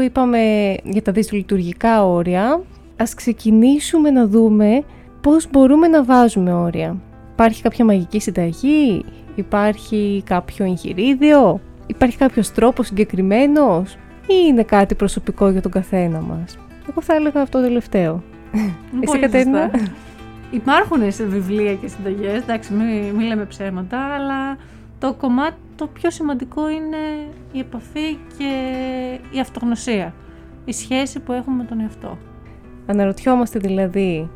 Είπαμε 0.01 0.75
για 0.83 1.01
τα 1.01 1.11
δυσλειτουργικά 1.11 2.05
όρια, 2.05 2.61
ας 2.97 3.13
ξεκινήσουμε 3.13 4.09
να 4.09 4.27
δούμε 4.27 4.83
πώς 5.21 5.49
μπορούμε 5.51 5.87
να 5.87 6.03
βάζουμε 6.03 6.53
όρια. 6.53 6.97
Υπάρχει 7.31 7.61
κάποια 7.61 7.85
μαγική 7.85 8.19
συνταγή, 8.19 9.05
υπάρχει 9.35 10.23
κάποιο 10.25 10.65
εγχειρίδιο, 10.65 11.59
υπάρχει 11.87 12.17
κάποιος 12.17 12.51
τρόπος 12.51 12.87
συγκεκριμένος; 12.87 13.97
Ή 14.27 14.33
είναι 14.47 14.63
κάτι 14.63 14.95
προσωπικό 14.95 15.49
για 15.49 15.61
τον 15.61 15.71
καθένα 15.71 16.21
μας; 16.21 16.57
Εγώ 16.89 17.01
θα 17.01 17.15
έλεγα 17.15 17.41
αυτό 17.41 17.57
το 17.57 17.63
τελευταίο. 17.63 18.23
Εσύ 19.01 19.19
Κατέρινα. 19.19 19.71
Υπάρχουν 20.51 21.11
σε 21.11 21.23
βιβλία 21.23 21.73
και 21.73 21.87
συνταγές, 21.87 22.41
εντάξει, 22.41 22.73
μην, 22.73 23.15
μην 23.15 23.27
λέμε 23.27 23.45
ψέματα, 23.45 23.97
αλλά 23.99 24.57
το 24.99 25.13
κομμάτι 25.13 25.55
το 25.81 25.87
πιο 25.87 26.09
σημαντικό 26.11 26.69
είναι 26.69 26.97
η 27.51 27.59
επαφή 27.59 28.17
και 28.37 28.49
η 29.31 29.39
αυτογνωσία. 29.39 30.13
Η 30.65 30.71
σχέση 30.71 31.19
που 31.19 31.31
έχουμε 31.31 31.55
με 31.55 31.63
τον 31.63 31.79
εαυτό. 31.79 32.17
Αναρωτιόμαστε 32.85 33.59
δηλαδή 33.59 34.29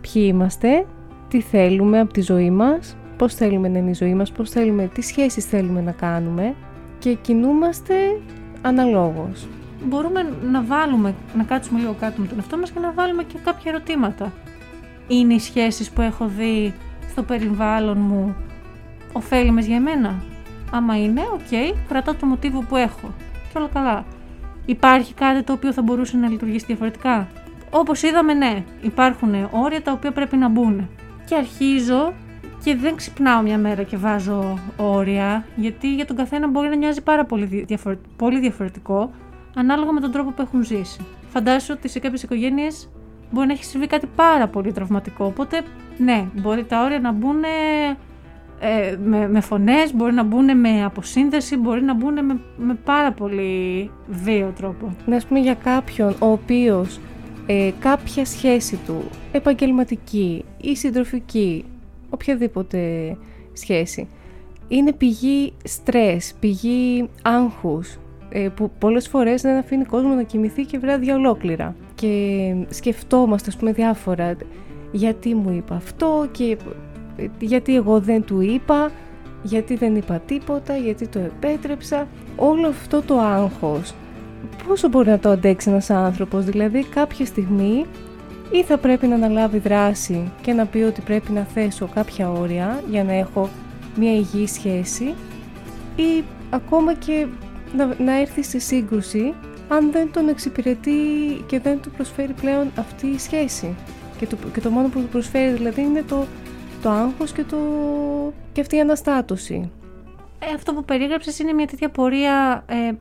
ποιοι 0.00 0.22
είμαστε, 0.26 0.86
τι 1.28 1.40
θέλουμε 1.40 2.00
από 2.00 2.12
τη 2.12 2.20
ζωή 2.20 2.50
μας, 2.50 2.96
πώς 3.16 3.34
θέλουμε 3.34 3.68
να 3.68 3.78
είναι 3.78 3.90
η 3.90 3.94
ζωή 3.94 4.14
μας, 4.14 4.32
πώς 4.32 4.50
θέλουμε, 4.50 4.90
τι 4.94 5.02
σχέσεις 5.02 5.44
θέλουμε 5.44 5.80
να 5.80 5.92
κάνουμε 5.92 6.54
και 6.98 7.14
κινούμαστε 7.14 7.94
αναλόγως. 8.62 9.48
Μπορούμε 9.84 10.28
να 10.50 10.62
βάλουμε, 10.62 11.14
να 11.36 11.42
κάτσουμε 11.42 11.80
λίγο 11.80 11.96
κάτω 12.00 12.20
με 12.20 12.26
τον 12.26 12.38
εαυτό 12.38 12.56
μας 12.56 12.70
και 12.70 12.78
να 12.78 12.92
βάλουμε 12.92 13.22
και 13.22 13.38
κάποια 13.44 13.72
ερωτήματα. 13.72 14.32
Είναι 15.08 15.34
οι 15.34 15.38
σχέσεις 15.38 15.90
που 15.90 16.00
έχω 16.00 16.26
δει 16.26 16.74
στο 17.10 17.22
περιβάλλον 17.22 17.98
μου 17.98 18.36
ωφέλιμες 19.12 19.66
για 19.66 19.76
εμένα; 19.76 20.22
Άμα 20.74 21.02
είναι, 21.02 21.20
okay, 21.32 21.40
okay, 21.50 21.74
κρατάω 21.88 22.14
το 22.14 22.26
μοτίβο 22.26 22.60
που 22.60 22.76
έχω. 22.76 23.14
Και 23.52 23.58
όλα 23.58 23.68
καλά. 23.72 24.04
Υπάρχει 24.66 25.14
κάτι 25.14 25.42
το 25.42 25.52
οποίο 25.52 25.72
θα 25.72 25.82
μπορούσε 25.82 26.16
να 26.16 26.28
λειτουργήσει 26.28 26.64
διαφορετικά; 26.66 27.28
Όπως 27.70 28.02
είδαμε, 28.02 28.34
ναι, 28.34 28.64
υπάρχουν 28.82 29.48
όρια 29.50 29.82
τα 29.82 29.92
οποία 29.92 30.12
πρέπει 30.12 30.36
να 30.36 30.48
μπουν. 30.48 30.88
Και 31.24 31.34
αρχίζω 31.34 32.12
και 32.64 32.76
δεν 32.76 32.96
ξυπνάω 32.96 33.42
μια 33.42 33.58
μέρα 33.58 33.82
και 33.82 33.96
βάζω 33.96 34.58
όρια, 34.76 35.44
γιατί 35.56 35.94
για 35.94 36.06
τον 36.06 36.16
καθένα 36.16 36.48
μπορεί 36.48 36.68
να 36.68 36.76
μοιάζει 36.76 37.02
πάρα 37.02 37.24
πολύ, 37.24 37.66
πολύ 38.16 38.40
διαφορετικό, 38.40 39.10
ανάλογα 39.54 39.92
με 39.92 40.00
τον 40.00 40.12
τρόπο 40.12 40.30
που 40.30 40.42
έχουν 40.42 40.64
ζήσει. 40.64 41.00
Φαντάσου 41.28 41.74
ότι 41.76 41.88
σε 41.88 41.98
κάποιες 41.98 42.22
οικογένειες 42.22 42.88
μπορεί 43.30 43.46
να 43.46 43.52
έχει 43.52 43.64
συμβεί 43.64 43.86
κάτι 43.86 44.08
πάρα 44.16 44.46
πολύ 44.48 44.72
τραυματικό. 44.72 45.24
Οπότε, 45.24 45.62
ναι, 45.98 46.24
μπορεί 46.34 46.64
τα 46.64 46.82
όρια 46.82 47.00
να 47.00 47.12
μπουν 47.12 47.42
ε, 48.64 48.96
με, 49.04 49.28
με 49.28 49.40
φωνές, 49.40 49.94
μπορεί 49.94 50.12
να 50.12 50.22
μπουν 50.22 50.58
με 50.58 50.84
αποσύνδεση, 50.84 51.56
μπορεί 51.56 51.82
να 51.82 51.94
μπουν 51.94 52.24
με, 52.24 52.40
με 52.56 52.74
πάρα 52.84 53.12
πολύ 53.12 53.90
βίαιο 54.08 54.52
τρόπο. 54.56 54.96
Να 55.06 55.20
πούμε 55.28 55.40
για 55.40 55.54
κάποιον 55.54 56.14
ο 56.18 56.26
οποίος 56.26 57.00
ε, 57.46 57.70
κάποια 57.78 58.24
σχέση 58.24 58.78
του, 58.86 59.02
επαγγελματική 59.32 60.44
ή 60.60 60.76
συντροφική, 60.76 61.64
οποιαδήποτε 62.10 63.16
σχέση, 63.52 64.08
είναι 64.68 64.92
πηγή 64.92 65.52
στρες, 65.64 66.34
πηγή 66.40 67.08
άγχους, 67.22 67.98
ε, 68.28 68.48
που 68.48 68.70
πολλές 68.78 69.08
φορές 69.08 69.42
δεν 69.42 69.56
αφήνει 69.56 69.84
κόσμο 69.84 70.14
να 70.14 70.22
κοιμηθεί 70.22 70.64
και 70.64 70.78
βράδια 70.78 71.14
ολόκληρα. 71.14 71.74
Και 71.94 72.54
σκεφτόμαστε, 72.68 73.48
ας 73.48 73.56
πούμε, 73.56 73.72
διάφορα, 73.72 74.36
γιατί 74.92 75.34
μου 75.34 75.50
είπα 75.50 75.74
αυτό 75.74 76.28
και 76.30 76.56
γιατί 77.38 77.76
εγώ 77.76 78.00
δεν 78.00 78.24
του 78.24 78.40
είπα, 78.40 78.90
γιατί 79.42 79.76
δεν 79.76 79.96
είπα 79.96 80.18
τίποτα, 80.26 80.76
γιατί 80.76 81.06
το 81.08 81.18
επέτρεψα. 81.18 82.06
Όλο 82.36 82.68
αυτό 82.68 83.02
το 83.02 83.18
άγχος, 83.18 83.94
πόσο 84.68 84.88
μπορεί 84.88 85.08
να 85.08 85.18
το 85.18 85.28
αντέξει 85.28 85.70
ένας 85.70 85.90
άνθρωπος, 85.90 86.44
δηλαδή 86.44 86.84
κάποια 86.84 87.26
στιγμή 87.26 87.86
ή 88.50 88.62
θα 88.62 88.78
πρέπει 88.78 89.06
να 89.06 89.14
αναλάβει 89.14 89.58
δράση 89.58 90.32
και 90.40 90.52
να 90.52 90.66
πει 90.66 90.78
ότι 90.78 91.00
πρέπει 91.00 91.32
να 91.32 91.42
θέσω 91.42 91.88
κάποια 91.94 92.30
όρια 92.30 92.82
για 92.90 93.04
να 93.04 93.12
έχω 93.12 93.48
μια 93.96 94.12
υγιή 94.12 94.46
σχέση 94.46 95.14
ή 95.96 96.24
ακόμα 96.50 96.94
και 96.94 97.26
να, 97.76 97.94
να 97.98 98.20
έρθει 98.20 98.42
σε 98.42 98.58
σύγκρουση 98.58 99.34
αν 99.68 99.90
δεν 99.92 100.12
τον 100.12 100.28
εξυπηρετεί 100.28 100.92
και 101.46 101.60
δεν 101.60 101.80
του 101.80 101.90
προσφέρει 101.90 102.32
πλέον 102.32 102.70
αυτή 102.76 103.06
η 103.06 103.18
σχέση. 103.18 103.74
Και 104.18 104.26
το, 104.26 104.36
και 104.52 104.60
το 104.60 104.70
μόνο 104.70 104.88
που 104.88 105.00
του 105.00 105.08
προσφέρει 105.08 105.52
δηλαδή 105.52 105.80
είναι 105.80 106.02
το 106.08 106.26
το 106.82 106.90
άγχος 106.90 107.32
και, 107.32 107.44
το... 107.44 107.56
και 108.52 108.60
αυτή 108.60 108.76
η 108.76 108.80
αναστάτωση. 108.80 109.70
Ε, 110.38 110.54
αυτό 110.54 110.74
που 110.74 110.84
περίγραψες 110.84 111.38
είναι 111.38 111.52
μια 111.52 111.66
τέτοια 111.66 111.88
πορεία 111.88 112.64
ε, 112.66 112.92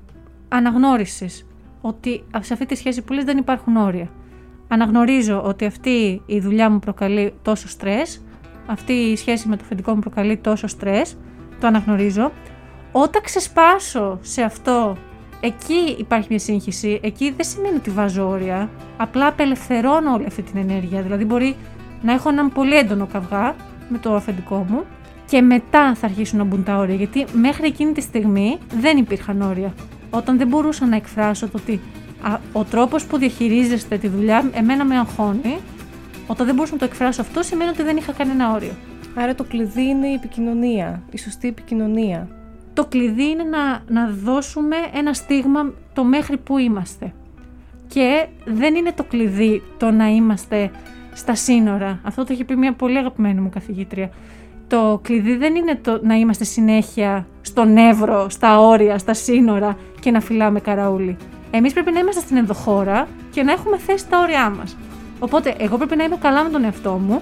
αναγνώρισης. 0.49 1.47
Ότι 1.81 2.23
σε 2.39 2.53
αυτή 2.53 2.65
τη 2.65 2.75
σχέση 2.75 3.01
που 3.01 3.13
λες 3.13 3.23
δεν 3.23 3.37
υπάρχουν 3.37 3.75
όρια. 3.75 4.09
Αναγνωρίζω 4.67 5.41
ότι 5.45 5.65
αυτή 5.65 6.21
η 6.25 6.39
δουλειά 6.39 6.69
μου 6.69 6.79
προκαλεί 6.79 7.33
τόσο 7.41 7.67
στρες, 7.67 8.21
αυτή 8.65 8.93
η 8.93 9.15
σχέση 9.15 9.47
με 9.47 9.55
το 9.55 9.61
αφεντικό 9.65 9.93
μου 9.93 9.99
προκαλεί 9.99 10.37
τόσο 10.37 10.67
στρες, 10.67 11.17
το 11.59 11.67
αναγνωρίζω. 11.67 12.31
Όταν 12.91 13.21
ξεσπάσω 13.21 14.19
σε 14.21 14.41
αυτό, 14.41 14.97
εκεί 15.41 15.95
υπάρχει 15.97 16.27
μια 16.29 16.39
σύγχυση, 16.39 16.99
εκεί 17.03 17.31
δεν 17.31 17.45
σημαίνει 17.45 17.75
ότι 17.75 17.89
βάζω 17.89 18.29
όρια, 18.29 18.69
απλά 18.97 19.27
απελευθερώνω 19.27 20.13
όλη 20.13 20.25
αυτή 20.25 20.41
την 20.41 20.57
ενέργεια. 20.57 21.01
Δηλαδή 21.01 21.25
μπορεί 21.25 21.55
να 22.01 22.13
έχω 22.13 22.29
έναν 22.29 22.51
πολύ 22.51 22.77
έντονο 22.77 23.07
καυγά 23.11 23.55
με 23.91 23.97
το 23.97 24.15
αφεντικό 24.15 24.65
μου 24.69 24.83
και 25.25 25.41
μετά 25.41 25.95
θα 25.95 26.05
αρχίσουν 26.05 26.37
να 26.37 26.43
μπουν 26.43 26.63
τα 26.63 26.77
όρια. 26.77 26.95
Γιατί 26.95 27.25
μέχρι 27.33 27.67
εκείνη 27.67 27.91
τη 27.91 28.01
στιγμή 28.01 28.57
δεν 28.79 28.97
υπήρχαν 28.97 29.41
όρια. 29.41 29.73
Όταν 30.09 30.37
δεν 30.37 30.47
μπορούσα 30.47 30.85
να 30.85 30.95
εκφράσω 30.95 31.47
το 31.47 31.57
ότι 31.57 31.81
ο 32.53 32.63
τρόπος 32.63 33.05
που 33.05 33.17
διαχειρίζεστε 33.17 33.97
τη 33.97 34.07
δουλειά 34.07 34.49
εμένα 34.53 34.85
με 34.85 34.97
αγχώνει, 34.97 35.57
όταν 36.27 36.45
δεν 36.45 36.55
μπορούσα 36.55 36.73
να 36.73 36.79
το 36.79 36.85
εκφράσω 36.85 37.21
αυτό, 37.21 37.43
σημαίνει 37.43 37.69
ότι 37.69 37.83
δεν 37.83 37.97
είχα 37.97 38.11
κανένα 38.11 38.53
όριο. 38.53 38.71
Άρα 39.15 39.35
το 39.35 39.43
κλειδί 39.43 39.83
είναι 39.83 40.07
η 40.07 40.13
επικοινωνία, 40.13 41.01
η 41.11 41.17
σωστή 41.17 41.47
επικοινωνία. 41.47 42.27
Το 42.73 42.85
κλειδί 42.85 43.29
είναι 43.29 43.43
να, 43.43 43.83
να 43.87 44.09
δώσουμε 44.23 44.75
ένα 44.93 45.13
στίγμα 45.13 45.73
το 45.93 46.03
μέχρι 46.03 46.37
που 46.37 46.57
είμαστε. 46.57 47.13
Και 47.87 48.27
δεν 48.45 48.75
είναι 48.75 48.91
το 48.91 49.03
κλειδί 49.03 49.61
το 49.77 49.91
να 49.91 50.07
είμαστε 50.07 50.71
στα 51.13 51.35
σύνορα. 51.35 51.99
Αυτό 52.03 52.23
το 52.23 52.33
έχει 52.33 52.43
πει 52.43 52.55
μια 52.55 52.73
πολύ 52.73 52.97
αγαπημένη 52.97 53.39
μου 53.41 53.49
καθηγήτρια. 53.49 54.09
Το 54.67 54.99
κλειδί 55.03 55.35
δεν 55.35 55.55
είναι 55.55 55.79
το 55.81 55.99
να 56.03 56.15
είμαστε 56.15 56.43
συνέχεια 56.43 57.27
στο 57.41 57.65
νεύρο, 57.65 58.29
στα 58.29 58.59
όρια, 58.59 58.97
στα 58.97 59.13
σύνορα 59.13 59.77
και 59.99 60.11
να 60.11 60.19
φυλάμε 60.19 60.59
καραούλι. 60.59 61.17
Εμείς 61.51 61.73
πρέπει 61.73 61.91
να 61.91 61.99
είμαστε 61.99 62.21
στην 62.21 62.37
ενδοχώρα 62.37 63.07
και 63.31 63.43
να 63.43 63.51
έχουμε 63.51 63.77
θέσει 63.77 64.07
τα 64.07 64.19
όρια 64.19 64.49
μας. 64.49 64.77
Οπότε, 65.19 65.55
εγώ 65.57 65.77
πρέπει 65.77 65.95
να 65.95 66.03
είμαι 66.03 66.17
καλά 66.21 66.43
με 66.43 66.49
τον 66.49 66.63
εαυτό 66.63 66.91
μου, 66.91 67.21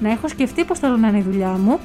να 0.00 0.10
έχω 0.10 0.28
σκεφτεί 0.28 0.64
πώς 0.64 0.78
θέλω 0.78 0.96
να 0.96 1.08
είναι 1.08 1.18
η 1.18 1.24
δουλειά 1.30 1.50
μου 1.50 1.78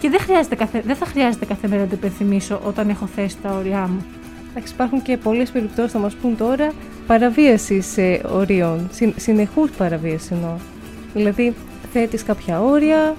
και 0.00 0.10
δεν, 0.10 0.20
χρειάζεται 0.20 0.54
καθε... 0.54 0.82
δεν 0.86 0.96
θα 0.96 1.06
χρειάζεται 1.06 1.44
κάθε 1.44 1.68
μέρα 1.68 1.82
να 1.82 1.88
το 1.88 1.94
υπενθυμίσω 1.96 2.60
όταν 2.66 2.88
έχω 2.88 3.06
θέσει 3.06 3.36
τα 3.42 3.50
όρια 3.50 3.86
μου. 3.86 4.04
Εντάξει, 4.50 4.72
υπάρχουν 4.72 5.02
και 5.02 5.16
πολλές 5.16 5.50
περιπτώσεις, 5.50 5.92
θα 5.92 5.98
μας 5.98 6.14
πούν 6.14 6.36
τώρα, 6.36 6.72
παραβίασης 7.06 7.96
ορίων. 8.32 8.88
Συνεχούς 9.16 9.70
παραβίαση 9.70 10.34
εννοώ. 10.34 10.75
Δηλαδή 11.16 11.54
θέτεις 11.92 12.22
κάποια 12.22 12.60
όρια, 12.60 13.14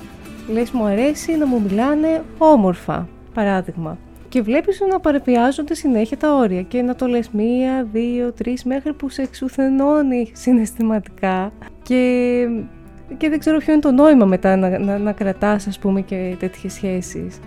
λες 0.47 0.71
μου 0.71 0.83
αρέσει 0.83 1.37
να 1.37 1.45
μου 1.45 1.61
μιλάνε 1.61 2.23
όμορφα, 2.37 3.07
παράδειγμα. 3.33 3.97
Και 4.29 4.41
βλέπεις 4.41 4.81
να 4.91 4.99
παρεπιάζονται 4.99 5.73
συνέχεια 5.73 6.17
τα 6.17 6.35
όρια 6.35 6.61
και 6.61 6.81
να 6.81 6.95
το 6.95 7.05
λες 7.05 7.29
μία, 7.29 7.87
δύο, 7.91 8.31
τρεις 8.31 8.63
μέχρι 8.63 8.93
που 8.93 9.09
σε 9.09 9.21
εξουθενώνει 9.21 10.31
συναισθηματικά 10.33 11.51
και, 11.81 12.47
και 13.17 13.29
δεν 13.29 13.39
ξέρω 13.39 13.57
ποιο 13.57 13.73
είναι 13.73 13.81
το 13.81 13.91
νόημα 13.91 14.25
μετά 14.25 14.55
να, 14.55 14.79
να, 14.79 14.97
να 14.97 15.11
κρατάς 15.11 15.67
ας 15.67 15.79
πούμε 15.79 16.01
και 16.01 16.35
τέτοιες 16.39 16.73
σχέσεις. 16.73 17.39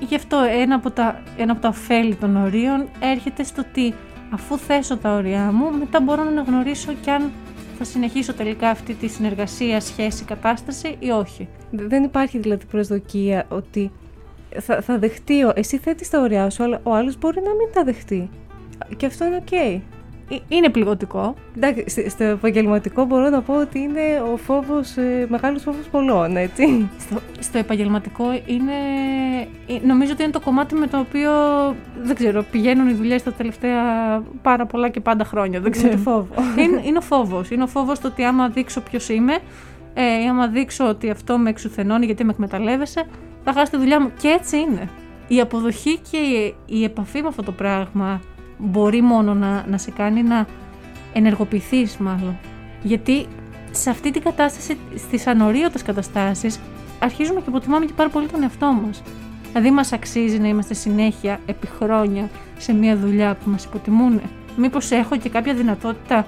Γι' 0.00 0.14
αυτό 0.14 0.38
ένα 0.62 0.74
από, 0.74 0.90
τα, 0.90 1.22
ένα 1.36 1.52
από 1.52 1.60
τα 1.60 1.68
ωφέλη 1.68 2.14
των 2.14 2.36
ορίων 2.36 2.88
έρχεται 3.00 3.42
στο 3.42 3.62
ότι 3.68 3.94
αφού 4.30 4.58
θέσω 4.58 4.96
τα 4.96 5.14
όρια 5.14 5.52
μου 5.52 5.78
μετά 5.78 6.00
μπορώ 6.00 6.24
να 6.24 6.42
γνωρίσω 6.42 6.92
κι 7.02 7.10
αν 7.10 7.30
θα 7.78 7.84
συνεχίσω 7.84 8.34
τελικά 8.34 8.70
αυτή 8.70 8.94
τη 8.94 9.08
συνεργασία, 9.08 9.80
σχέση, 9.80 10.24
κατάσταση 10.24 10.96
ή 10.98 11.10
όχι; 11.10 11.48
Δεν 11.70 12.02
υπάρχει 12.02 12.38
δηλαδή 12.38 12.64
προσδοκία 12.66 13.46
ότι 13.48 13.90
θα, 14.60 14.80
θα 14.80 14.98
δεχτεί, 14.98 15.34
εσύ 15.54 15.78
θέτεις 15.78 16.10
τα 16.10 16.20
ωριά 16.20 16.50
σου, 16.50 16.62
αλλά 16.62 16.80
ο 16.82 16.94
άλλος 16.94 17.18
μπορεί 17.18 17.40
να 17.40 17.54
μην 17.54 17.68
τα 17.72 17.84
δεχτεί. 17.84 18.30
Και 18.96 19.06
αυτό 19.06 19.24
είναι 19.24 19.36
οκ. 19.36 19.52
Ε, 19.52 19.80
είναι 20.48 20.68
πληγωτικό. 20.68 21.34
Εντάξει, 21.56 22.08
στο 22.10 22.24
επαγγελματικό 22.24 23.04
μπορώ 23.04 23.28
να 23.28 23.42
πω 23.42 23.60
ότι 23.60 23.78
είναι 23.78 24.22
ο 24.32 24.36
φόβος, 24.36 24.96
ε, 24.96 25.26
μεγάλος 25.28 25.62
φόβος 25.62 25.86
πολλών, 25.90 26.36
έτσι. 26.36 26.88
Στο, 26.98 27.20
στο 27.38 27.58
επαγγελματικό 27.58 28.24
είναι, 28.46 28.72
ε, 29.66 29.86
νομίζω 29.86 30.12
ότι 30.12 30.22
είναι 30.22 30.32
το 30.32 30.40
κομμάτι 30.40 30.74
με 30.74 30.86
το 30.86 30.98
οποίο, 30.98 31.30
δεν 32.02 32.14
ξέρω, 32.14 32.44
πηγαίνουν 32.50 32.88
οι 32.88 32.92
δουλειές 32.92 33.22
τα 33.22 33.32
τελευταία 33.32 33.82
πάρα 34.42 34.66
πολλά 34.66 34.88
και 34.88 35.00
πάντα 35.00 35.24
χρόνια, 35.24 35.60
δεν 35.60 35.70
ξέρω. 35.70 35.92
Είναι 35.92 36.00
φόβο. 36.00 36.28
είναι, 36.58 36.82
είναι 36.84 36.98
ο 36.98 37.00
φόβος. 37.00 37.50
Είναι 37.50 37.62
ο 37.62 37.66
φόβος 37.66 37.98
το 37.98 38.08
ότι 38.08 38.24
άμα 38.24 38.48
δείξω 38.48 38.80
ποιος 38.80 39.08
είμαι, 39.08 39.38
ε, 39.94 40.28
άμα 40.28 40.46
δείξω 40.48 40.88
ότι 40.88 41.10
αυτό 41.10 41.38
με 41.38 41.50
εξουθενώνει 41.50 42.06
γιατί 42.06 42.24
με 42.24 42.30
εκμεταλλεύεσαι, 42.30 43.04
θα 43.44 43.52
χάσει 43.52 43.70
τη 43.70 43.76
δουλειά 43.76 44.00
μου. 44.00 44.10
Και 44.20 44.28
έτσι 44.28 44.56
είναι. 44.56 44.88
Η 45.28 45.40
αποδοχή 45.40 45.98
και 46.10 46.16
η, 46.16 46.54
η 46.66 46.84
επαφή 46.84 47.22
με 47.22 47.28
αυτό 47.28 47.42
το 47.42 47.52
πράγμα 47.52 48.20
μπορεί 48.58 49.02
μόνο 49.02 49.34
να, 49.34 49.64
να 49.68 49.78
σε 49.78 49.90
κάνει 49.90 50.22
να 50.22 50.46
ενεργοποιηθείς 51.12 51.96
μάλλον. 51.96 52.38
Γιατί 52.82 53.26
σε 53.70 53.90
αυτή 53.90 54.10
την 54.10 54.22
κατάσταση, 54.22 54.78
στις 54.96 55.26
ανορίωτες 55.26 55.82
καταστάσεις, 55.82 56.60
αρχίζουμε 56.98 57.40
και 57.40 57.48
υποτιμάμε 57.48 57.84
και 57.84 57.92
πάρα 57.96 58.08
πολύ 58.08 58.26
τον 58.26 58.42
εαυτό 58.42 58.66
μας. 58.66 59.02
Δηλαδή 59.48 59.70
μας 59.70 59.92
αξίζει 59.92 60.38
να 60.38 60.48
είμαστε 60.48 60.74
συνέχεια 60.74 61.40
επί 61.46 61.66
χρόνια 61.66 62.28
σε 62.58 62.72
μια 62.72 62.96
δουλειά 62.96 63.34
που 63.34 63.50
μας 63.50 63.64
υποτιμούν. 63.64 64.20
Μήπως 64.56 64.90
έχω 64.90 65.16
και 65.16 65.28
κάποια 65.28 65.54
δυνατότητα 65.54 66.26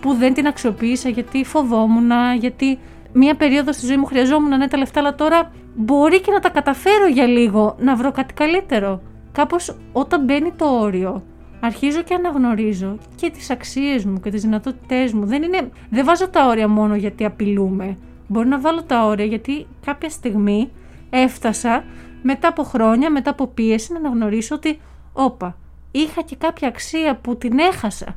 που 0.00 0.14
δεν 0.14 0.34
την 0.34 0.46
αξιοποίησα 0.46 1.08
γιατί 1.08 1.44
φοβόμουν, 1.44 2.10
γιατί 2.38 2.78
μία 3.12 3.34
περίοδο 3.34 3.72
στη 3.72 3.86
ζωή 3.86 3.96
μου 3.96 4.04
χρειαζόμουν 4.04 4.56
ναι 4.56 4.68
τα 4.68 4.78
λεφτά, 4.78 5.00
αλλά 5.00 5.14
τώρα 5.14 5.50
μπορεί 5.74 6.20
και 6.20 6.30
να 6.32 6.40
τα 6.40 6.50
καταφέρω 6.50 7.06
για 7.06 7.26
λίγο, 7.26 7.76
να 7.78 7.96
βρω 7.96 8.12
κάτι 8.12 8.34
καλύτερο. 8.34 9.00
Κάπως 9.32 9.76
όταν 9.92 10.24
μπαίνει 10.24 10.52
το 10.56 10.64
όριο, 10.64 11.22
αρχίζω 11.60 12.02
και 12.02 12.14
αναγνωρίζω 12.14 12.98
και 13.16 13.30
τις 13.30 13.50
αξίες 13.50 14.04
μου 14.04 14.20
και 14.20 14.30
τις 14.30 14.42
δυνατότητές 14.42 15.12
μου. 15.12 15.26
Δεν, 15.26 15.42
είναι, 15.42 15.70
δεν 15.90 16.04
βάζω 16.04 16.28
τα 16.28 16.46
όρια 16.46 16.68
μόνο 16.68 16.96
γιατί 16.96 17.24
απειλούμε. 17.24 17.96
Μπορεί 18.28 18.48
να 18.48 18.60
βάλω 18.60 18.82
τα 18.82 19.06
όρια 19.06 19.24
γιατί 19.24 19.66
κάποια 19.84 20.10
στιγμή 20.10 20.70
έφτασα 21.10 21.84
μετά 22.22 22.48
από 22.48 22.62
χρόνια, 22.62 23.10
μετά 23.10 23.30
από 23.30 23.46
πίεση 23.46 23.92
να 23.92 23.98
αναγνωρίσω 23.98 24.54
ότι 24.54 24.80
όπα, 25.12 25.56
είχα 25.90 26.22
και 26.22 26.36
κάποια 26.36 26.68
αξία 26.68 27.16
που 27.16 27.36
την 27.36 27.58
έχασα 27.58 28.16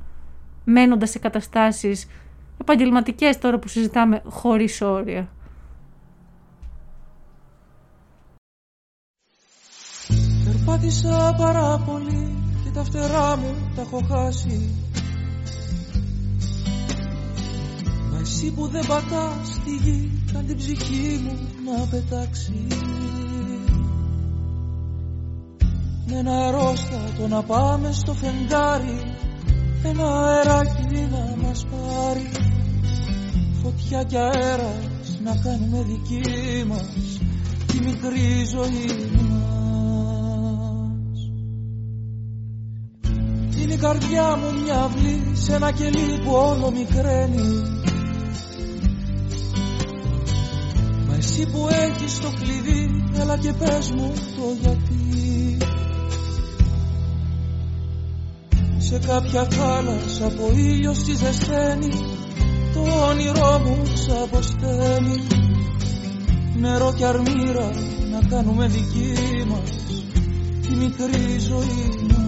μένοντας 0.63 1.09
σε 1.09 1.19
καταστάσεις 1.19 2.07
επαγγελματικές 2.61 3.37
τώρα 3.37 3.59
που 3.59 3.67
συζητάμε 3.67 4.21
χωρίς 4.25 4.81
όρια. 4.81 5.29
Περπάτησα 10.45 11.35
πάρα 11.37 11.83
πολύ 11.85 12.28
και 12.69 12.75
τα 12.75 12.83
φτερά 12.83 13.37
μου 13.37 13.55
τα 13.75 13.81
έχω 13.81 14.01
χάσει. 14.09 14.69
Μα 18.11 18.19
εσύ 18.19 18.51
που 18.51 18.67
δεν 18.67 18.85
πατάς 18.87 19.59
τη 19.65 19.75
γη 19.75 20.11
καν 20.33 20.45
την 20.45 20.57
ψυχή 20.57 21.19
μου 21.23 21.37
να 21.65 21.85
πετάξει. 21.85 22.67
Με 26.05 26.17
ένα 26.17 26.31
αερόστατο 26.31 27.27
να 27.27 27.43
πάμε 27.43 27.91
στο 27.91 28.13
φεγγάρι 28.13 28.99
ένα 29.83 30.25
αεράκι 30.25 31.07
να 31.11 31.47
μας 31.47 31.65
πάρει. 31.65 32.29
Φωτιά 33.61 34.03
και 34.03 34.17
αέρας 34.17 35.19
να 35.23 35.35
κάνουμε 35.35 35.83
δική 35.83 36.63
μας 36.67 37.19
τη 37.67 37.79
μικρή 37.79 38.45
ζωή 38.45 39.18
Είναι 43.79 43.87
η 43.87 43.91
καρδιά 43.91 44.35
μου 44.35 44.61
μια 44.63 44.79
αυλή 44.79 45.31
σε 45.33 45.53
ένα 45.53 45.71
κελί 45.71 46.19
που 46.23 46.31
όλο 46.31 46.71
μικραίνει. 46.71 47.61
Μα 51.07 51.15
εσύ 51.15 51.47
που 51.51 51.67
έχεις 51.71 52.19
το 52.19 52.31
κλειδί 52.39 53.03
έλα 53.19 53.37
και 53.37 53.53
πες 53.53 53.91
μου 53.91 54.13
το 54.35 54.55
γιατί. 54.61 55.57
Σε 58.77 58.99
κάποια 59.07 59.43
θάλασσα 59.43 60.25
από 60.25 60.51
ήλιο 60.53 60.93
στη 60.93 61.15
ζεσταίνει 61.15 61.89
το 62.73 62.81
όνειρό 63.09 63.61
μου 63.65 63.81
ξαποσταίνει. 63.93 65.27
Νερό 66.59 66.93
και 66.97 67.05
αρμύρα 67.05 67.69
να 68.11 68.27
κάνουμε 68.29 68.67
δική 68.67 69.13
μας 69.47 69.69
τη 70.61 70.75
μικρή 70.75 71.39
ζωή 71.39 72.18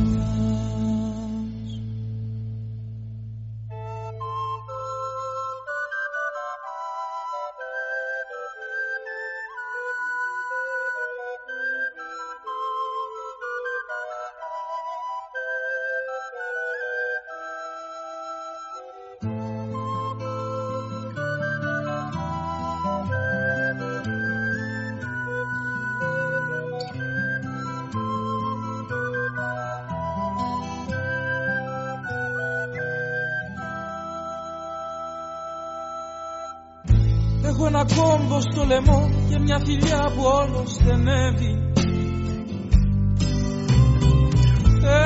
στο 38.42 38.64
λαιμό 38.66 39.10
και 39.30 39.40
μια 39.40 39.60
φιλιά 39.66 40.12
που 40.16 40.24
όλος 40.24 40.72
στενεύει. 40.72 41.54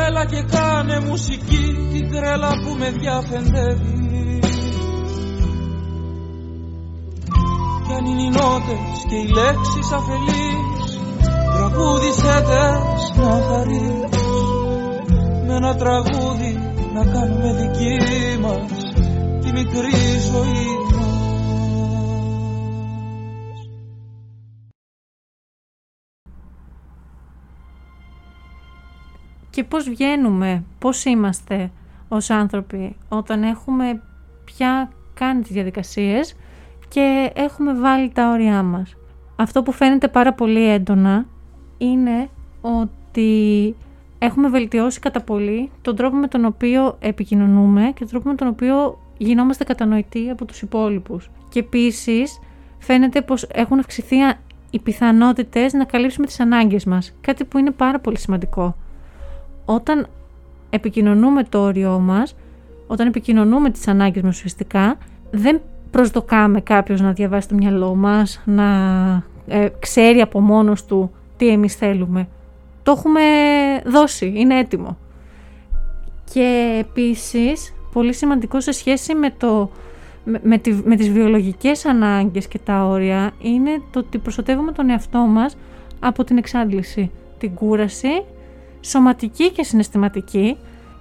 Έλα 0.08 0.26
και 0.26 0.42
κάνε 0.52 1.00
μουσική 1.00 1.66
την 1.92 2.12
τρέλα 2.12 2.50
που 2.50 2.76
με 2.80 2.90
διαφεντεύει. 2.92 4.06
Κι 7.88 7.94
αν 7.94 8.06
είναι 8.06 8.22
οι 8.22 8.30
νότες 8.30 8.98
και 9.10 9.16
οι 9.16 9.28
λέξεις 9.28 9.92
αφελείς 9.92 11.00
Τραγούδισέ 11.56 12.38
τες 12.50 13.04
να 13.18 13.32
χαρείς 13.48 14.24
Με 15.48 15.54
ένα 15.56 15.76
τραγούδι 15.76 16.60
να 16.94 17.06
κάνουμε 17.06 17.54
δική 17.54 17.98
μας 18.42 18.72
Τη 19.42 19.52
μικρή 19.52 20.20
ζωή 20.32 20.75
και 29.56 29.64
πώς 29.64 29.90
βγαίνουμε, 29.90 30.64
πώς 30.80 31.06
είμαστε 31.06 31.72
ως 32.08 32.30
άνθρωποι 32.30 32.96
όταν 33.10 33.44
έχουμε 33.44 34.02
πια 34.46 34.90
κάνει 35.14 35.42
τις 35.42 35.52
διαδικασίες 35.52 36.36
και 36.88 37.32
έχουμε 37.36 37.74
βάλει 37.74 38.10
τα 38.10 38.32
όρια 38.32 38.64
μας. 38.64 38.96
Αυτό 39.36 39.64
που 39.64 39.72
φαίνεται 39.72 40.08
πάρα 40.08 40.34
πολύ 40.34 40.70
έντονα 40.70 41.26
είναι 41.78 42.30
ότι 42.62 43.76
έχουμε 44.20 44.50
βελτιώσει 44.50 45.00
κατά 45.00 45.22
πολύ 45.22 45.72
τον 45.82 45.96
τρόπο 45.96 46.16
με 46.16 46.28
τον 46.28 46.46
οποίο 46.46 46.98
επικοινωνούμε 47.00 47.82
και 47.82 48.00
τον 48.00 48.08
τρόπο 48.08 48.30
με 48.30 48.36
τον 48.36 48.48
οποίο 48.48 49.00
γινόμαστε 49.18 49.64
κατανοητοί 49.64 50.30
από 50.30 50.46
τους 50.46 50.62
υπόλοιπους. 50.62 51.30
Και 51.50 51.60
επίσης 51.60 52.40
φαίνεται 52.80 53.22
πως 53.22 53.48
έχουν 53.54 53.80
αυξηθεί 53.80 54.16
οι 54.70 54.80
πιθανότητες 54.80 55.74
να 55.74 55.86
καλύψουμε 55.86 56.26
τις 56.26 56.40
ανάγκες 56.40 56.86
μας, 56.86 57.14
κάτι 57.22 57.46
που 57.46 57.58
είναι 57.58 57.72
πάρα 57.72 58.00
πολύ 58.00 58.20
σημαντικό 58.20 58.76
όταν 59.66 60.08
επικοινωνούμε 60.70 61.44
το 61.44 61.60
όριό 61.60 62.00
μας, 62.00 62.36
όταν 62.88 63.08
επικοινωνούμε 63.08 63.70
τις 63.70 63.88
ανάγκες 63.88 64.24
μας 64.24 64.36
ουσιαστικά, 64.36 64.98
δεν 65.32 65.62
προσδοκάμε 65.92 66.62
κάποιος 66.62 67.02
να 67.02 67.12
διαβάσει 67.12 67.48
το 67.48 67.56
μυαλό 67.56 67.96
μας, 67.96 68.42
να 68.46 68.66
ε, 69.48 69.68
ξέρει 69.80 70.22
από 70.22 70.40
μόνος 70.40 70.86
του 70.86 71.12
τι 71.38 71.48
εμείς 71.48 71.76
θέλουμε. 71.76 72.28
Το 72.84 72.92
έχουμε 72.92 73.22
δώσει, 73.86 74.34
είναι 74.36 74.60
έτοιμο. 74.60 74.98
Και 76.34 76.78
επίσης, 76.80 77.74
πολύ 77.94 78.14
σημαντικό 78.14 78.62
σε 78.62 78.72
σχέση 78.72 79.16
με, 79.16 79.34
το, 79.38 79.70
με, 80.24 80.40
με, 80.44 80.58
τη, 80.58 80.74
με 80.84 80.96
τις 80.96 81.10
βιολογικές 81.10 81.86
ανάγκες 81.86 82.48
και 82.48 82.60
τα 82.60 82.86
όρια, 82.86 83.32
είναι 83.42 83.82
το 83.92 84.00
ότι 84.00 84.18
προστατεύουμε 84.18 84.72
τον 84.72 84.90
εαυτό 84.90 85.20
μας 85.20 85.58
από 86.00 86.24
την 86.24 86.38
εξάντληση, 86.38 87.12
την 87.38 87.54
κούραση 87.54 88.24
σωματική 88.86 89.52
και 89.52 89.64
συναισθηματική, 89.64 90.58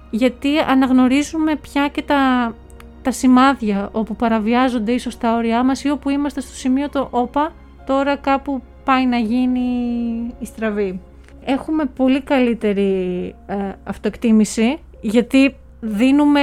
γιατί 0.09 0.57
αναγνωρίζουμε 0.57 1.55
πια 1.55 1.87
και 1.87 2.01
τα, 2.01 2.53
τα 3.01 3.11
σημάδια 3.11 3.89
όπου 3.91 4.15
παραβιάζονται 4.15 4.91
ίσως 4.91 5.17
τα 5.17 5.35
όρια 5.35 5.63
μας 5.63 5.83
ή 5.83 5.89
όπου 5.89 6.09
είμαστε 6.09 6.41
στο 6.41 6.53
σημείο 6.53 6.89
το 6.89 7.07
όπα, 7.11 7.53
τώρα 7.85 8.15
κάπου 8.15 8.61
πάει 8.83 9.05
να 9.05 9.17
γίνει 9.17 9.61
η 10.39 10.45
στραβή. 10.45 11.01
Έχουμε 11.45 11.85
πολύ 11.85 12.21
καλύτερη 12.21 13.35
ε, 13.45 13.55
αυτοεκτίμηση, 13.83 14.79
γιατί 15.01 15.55
δίνουμε 15.79 16.41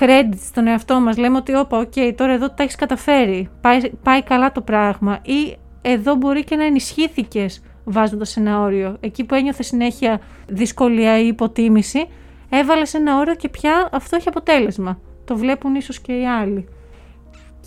credit 0.00 0.36
στον 0.36 0.66
εαυτό 0.66 1.00
μας, 1.00 1.16
λέμε 1.16 1.36
ότι 1.36 1.54
όπα, 1.54 1.78
οκ, 1.78 1.92
τώρα 2.16 2.32
εδώ 2.32 2.50
τα 2.50 2.62
έχεις 2.62 2.74
καταφέρει, 2.74 3.48
πάει, 3.60 3.90
πάει 4.02 4.22
καλά 4.22 4.52
το 4.52 4.60
πράγμα 4.60 5.18
ή 5.22 5.56
εδώ 5.82 6.14
μπορεί 6.14 6.44
και 6.44 6.56
να 6.56 6.64
ενισχύθηκες 6.64 7.62
βάζοντας 7.84 8.36
ένα 8.36 8.60
όριο. 8.60 8.96
Εκεί 9.00 9.24
που 9.24 9.34
ένιωθε 9.34 9.62
συνέχεια 9.62 10.20
δυσκολία 10.48 11.18
ή 11.18 11.26
υποτίμηση, 11.26 12.06
έβαλες 12.48 12.94
ένα 12.94 13.18
όριο 13.18 13.34
και 13.34 13.48
πια 13.48 13.88
αυτό 13.92 14.16
έχει 14.16 14.28
αποτέλεσμα. 14.28 14.98
Το 15.24 15.36
βλέπουν 15.36 15.74
ίσως 15.74 16.00
και 16.00 16.12
οι 16.12 16.26
άλλοι. 16.26 16.68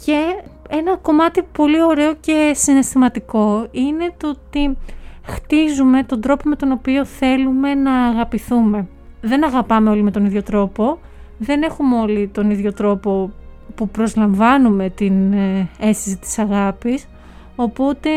Και 0.05 0.22
ένα 0.70 0.97
κομμάτι 0.97 1.43
πολύ 1.51 1.84
ωραίο 1.84 2.13
και 2.13 2.51
συναισθηματικό 2.55 3.68
είναι 3.72 4.13
το 4.18 4.30
ότι 4.30 4.78
χτίζουμε 5.24 6.03
τον 6.03 6.22
τρόπο 6.22 6.49
με 6.49 6.55
τον 6.55 6.72
οποίο 6.72 7.05
θέλουμε 7.05 7.74
να 7.74 7.93
αγαπηθούμε. 7.93 8.88
δεν 9.22 9.45
αγαπάμε 9.45 9.89
όλοι 9.89 10.03
με 10.03 10.11
τον 10.11 10.26
ίδιο 10.26 10.43
τρόπο, 10.43 10.99
δεν 11.38 11.63
έχουμε 11.63 11.99
όλοι 11.99 12.28
τον 12.28 12.49
ίδιο 12.51 12.74
τρόπο 12.74 13.32
που 13.76 13.89
προσλαμβάνουμε 13.89 14.89
την 14.89 15.34
ε, 15.34 15.70
αίσθηση 15.80 16.18
της 16.18 16.39
αγάπης, 16.39 17.07
οπότε 17.55 18.09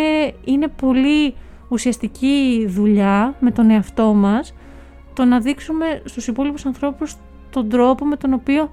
είναι 0.44 0.68
πολύ 0.68 1.34
ουσιαστική 1.70 2.66
δουλειά 2.68 3.34
με 3.40 3.50
τον 3.50 3.70
εαυτό 3.70 4.14
μας 4.14 4.54
το 5.14 5.24
να 5.24 5.40
δείξουμε 5.40 6.02
στους 6.04 6.26
υπόλοιπους 6.26 6.66
ανθρώπους 6.66 7.16
τον 7.50 7.68
τρόπο 7.68 8.04
με 8.04 8.16
τον 8.16 8.32
οποίο 8.32 8.70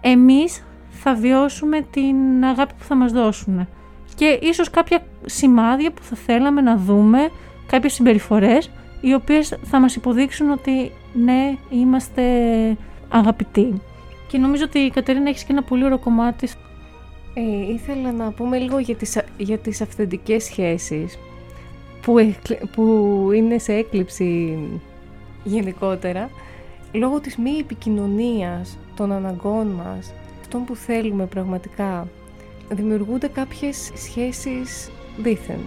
εμείς 0.00 0.64
θα 0.88 1.14
βιώσουμε 1.14 1.80
την 1.90 2.44
αγάπη 2.44 2.72
που 2.78 2.84
θα 2.84 2.94
μας 2.94 3.12
δώσουν. 3.12 3.68
Και 4.14 4.38
ίσως 4.42 4.70
κάποια 4.70 5.02
σημάδια 5.24 5.92
που 5.92 6.02
θα 6.02 6.16
θέλαμε 6.16 6.60
να 6.60 6.76
δούμε, 6.76 7.28
κάποιες 7.66 7.92
συμπεριφορές, 7.92 8.70
οι 9.00 9.14
οποίες 9.14 9.58
θα 9.62 9.80
μας 9.80 9.96
υποδείξουν 9.96 10.50
ότι 10.50 10.92
ναι, 11.12 11.54
είμαστε 11.70 12.22
αγαπητοί. 13.08 13.80
Και 14.28 14.38
νομίζω 14.38 14.64
ότι 14.64 14.78
η 14.78 14.90
Κατερίνα 14.90 15.28
έχεις 15.28 15.44
και 15.44 15.52
ένα 15.52 15.62
πολύ 15.62 15.84
ωραίο 15.84 15.98
κομμάτι. 15.98 16.48
Ε, 17.34 17.72
ήθελα 17.72 18.12
να 18.12 18.30
πούμε 18.30 18.58
λίγο 18.58 18.78
για 18.78 18.94
τις, 18.94 19.20
για 19.36 19.58
τις 19.58 19.80
αυθεντικές 19.80 20.44
σχέσεις 20.44 21.18
που, 22.02 22.34
που 22.74 22.82
είναι 23.34 23.58
σε 23.58 23.72
έκλειψη 23.72 24.58
γενικότερα 25.44 26.30
λόγω 26.92 27.20
της 27.20 27.36
μη 27.36 27.50
επικοινωνίας 27.50 28.78
των 28.96 29.12
αναγκών 29.12 29.66
μας, 29.66 30.12
αυτών 30.40 30.64
που 30.64 30.76
θέλουμε 30.76 31.26
πραγματικά, 31.26 32.08
δημιουργούνται 32.70 33.28
κάποιες 33.28 33.90
σχέσεις 33.94 34.90
δίθεν. 35.18 35.58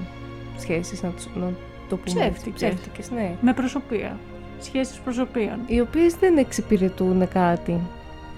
Σχέσεις, 0.57 1.01
να, 1.03 1.13
να 1.35 1.51
το 1.89 1.97
πούμε 1.97 2.19
Ψεύτικες. 2.19 2.53
Ψεύτικες, 2.53 3.11
ναι. 3.11 3.35
Με 3.41 3.53
προσωπία. 3.53 4.19
Σχέσεις 4.59 4.99
προσωπίων. 4.99 5.59
Οι 5.67 5.79
οποίες 5.79 6.15
δεν 6.15 6.37
εξυπηρετούν 6.37 7.27
κάτι. 7.27 7.79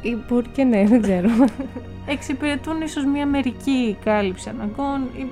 Ή 0.02 0.18
μπορεί 0.30 0.48
και 0.48 0.64
ναι, 0.64 0.84
δεν 0.88 1.02
ξέρω. 1.02 1.30
Εξυπηρετούν 2.06 2.82
ίσως 2.82 3.06
μια 3.06 3.26
μερική 3.26 3.98
κάλυψη 4.04 4.50
αναγκών. 4.50 5.02
ή- 5.18 5.30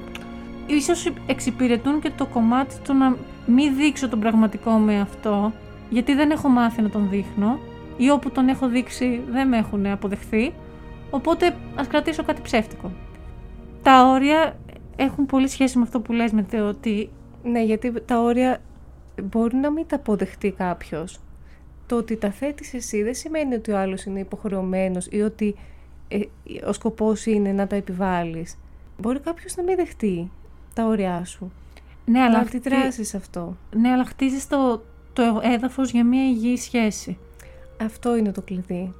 Ίσως 0.76 1.11
εξυπηρετούν 1.26 2.01
και 2.01 2.11
το 2.17 2.26
κομμάτι 2.26 2.76
του 2.84 2.93
να 2.93 3.17
μην 3.45 3.76
δείξω 3.76 4.09
τον 4.09 4.19
πραγματικό 4.19 4.72
με 4.72 4.99
αυτό, 4.99 5.53
γιατί 5.89 6.13
δεν 6.13 6.32
έχω 6.32 6.47
μάθει 6.47 6.82
να 6.82 6.89
τον 6.89 7.09
δείχνω 7.09 7.59
ή 7.97 8.09
όπου 8.09 8.32
τον 8.32 8.47
έχω 8.47 8.67
δείξει 8.67 9.22
δεν 9.30 9.47
με 9.47 9.57
έχουν 9.57 9.86
αποδεχθεί, 9.86 10.53
οπότε 11.09 11.55
ας 11.76 11.88
κρατήσω 11.88 12.24
κάτι 12.24 12.41
ψεύτικο. 12.41 12.91
Τα 13.82 14.07
όρια 14.07 14.57
έχουν 14.95 15.26
πολύ 15.26 15.47
σχέση 15.47 15.78
με 15.78 15.84
αυτό 15.84 15.99
που 15.99 16.13
λες 16.13 16.32
με 16.32 16.43
το 16.43 16.67
ότι 16.67 17.09
ναι, 17.43 17.63
γιατί 17.63 17.93
τα 18.05 18.22
όρια 18.22 18.61
μπορεί 19.24 19.55
να 19.55 19.72
μην 19.72 19.88
τα 19.88 19.95
αποδεχτεί 19.95 20.51
κάποιος. 20.51 21.19
Το 21.88 21.95
ότι 21.95 22.15
τα 22.15 22.32
θέτεις 22.32 22.74
εσύ 22.74 23.03
δεν 23.03 23.13
σημαίνει 23.13 23.55
ότι 23.55 23.72
ο 23.72 23.78
άλλος 23.78 24.03
είναι 24.03 24.19
υποχρεωμένος 24.19 25.07
ή 25.09 25.22
ότι 25.22 25.55
ε, 26.07 26.19
ο 26.67 26.74
σκοπός 26.74 27.26
είναι 27.26 27.51
να 27.51 27.67
τα 27.67 27.76
επιβάλλεις. 27.76 28.57
Μπορεί 28.97 29.19
κάποιος 29.19 29.55
να 29.55 29.63
μην 29.63 29.76
δεχτεί 29.76 30.32
τα 30.74 30.86
όρια 30.86 31.26
σου. 31.26 31.51
ναι, 32.05 32.19
να 32.19 32.26
αλλά, 32.26 32.38
αντιδράσεις 32.38 33.15
αυτό. 33.15 33.57
ναι, 33.76 33.89
αλλά 33.89 34.05
χτίζεις 34.05 34.47
το, 34.47 34.82
το 35.13 35.39
έδαφος 35.43 35.91
για 35.91 36.05
μια 36.05 36.24
υγιή 36.24 36.57
σχέση. 36.57 37.17
Αυτό 37.82 38.17
είναι 38.17 38.32
το 38.32 38.41
κλειδί. 38.41 38.93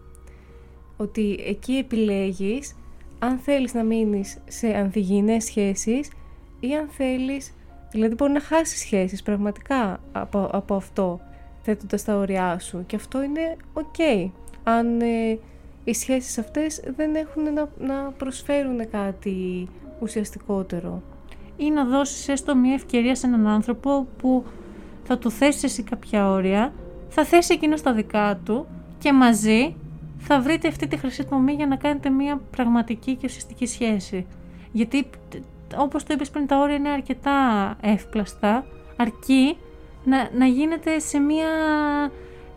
Ότι 0.98 1.40
εκεί 1.48 1.74
επιλέγεις 1.74 2.76
αν 3.20 3.38
θέλεις 3.38 3.74
να 3.74 3.84
μείνεις 3.84 4.38
σε 4.48 4.68
ανθυγιεινές 4.68 5.44
σχέσεις 5.44 6.12
ή 6.60 6.76
αν 6.76 6.88
θέλεις, 6.88 7.54
δηλαδή 7.92 8.16
μπορεί 8.16 8.32
να 8.32 8.40
χάσεις 8.40 8.80
σχέσεις 8.80 9.24
πραγματικά 9.24 10.00
από, 10.12 10.50
από 10.52 10.76
αυτό 10.76 11.20
θέτοντας 11.62 12.04
τα 12.04 12.16
όρια 12.16 12.60
σου 12.60 12.84
και 12.86 12.96
αυτό 12.96 13.24
είναι 13.24 13.58
οκ 13.74 13.96
αν 14.64 15.02
ε, 15.02 15.40
οι 15.84 15.94
σχέσεις 15.94 16.38
αυτές 16.38 16.84
δεν 16.96 17.16
έχουν 17.16 17.54
να, 17.54 17.70
να 17.80 18.12
προσφέρουν 18.18 18.90
κάτι 18.90 19.68
ουσιαστικότερο. 20.00 21.02
Ή 21.62 21.70
να 21.70 21.86
δώσεις 21.86 22.28
έστω 22.28 22.56
μια 22.56 22.74
ευκαιρία 22.74 23.16
σε 23.16 23.28
έναν 23.28 23.48
άνθρωπο 23.48 24.08
που 24.18 24.46
θα 25.04 25.18
του 25.18 25.32
θέσει 25.32 25.66
εσύ 25.66 25.84
κάποια 25.84 26.30
όρια, 26.30 26.74
θα 27.10 27.26
θέσει 27.26 27.54
εκείνος 27.54 27.82
τα 27.82 27.94
δικά 27.94 28.40
του 28.46 28.68
και 29.00 29.14
μαζί 29.14 29.76
θα 30.18 30.42
βρείτε 30.42 30.68
αυτή 30.68 30.88
τη 30.88 30.98
χρυσή 30.98 31.26
τομή 31.26 31.54
για 31.54 31.68
να 31.68 31.76
κάνετε 31.76 32.10
μια 32.10 32.42
πραγματική 32.52 33.16
και 33.16 33.26
ουσιαστική 33.26 33.66
σχέση. 33.66 34.28
Γιατί 34.72 35.10
όπως 35.78 36.04
το 36.04 36.14
είπες 36.14 36.30
πριν 36.30 36.48
τα 36.48 36.58
όρια 36.58 36.76
είναι 36.76 36.90
αρκετά 36.90 37.32
εύπλαστα, 37.82 38.66
αρκεί 38.98 39.58
να, 40.04 40.30
να 40.38 40.46
γίνεται 40.46 41.00
σε 41.00 41.20
μια 41.20 41.48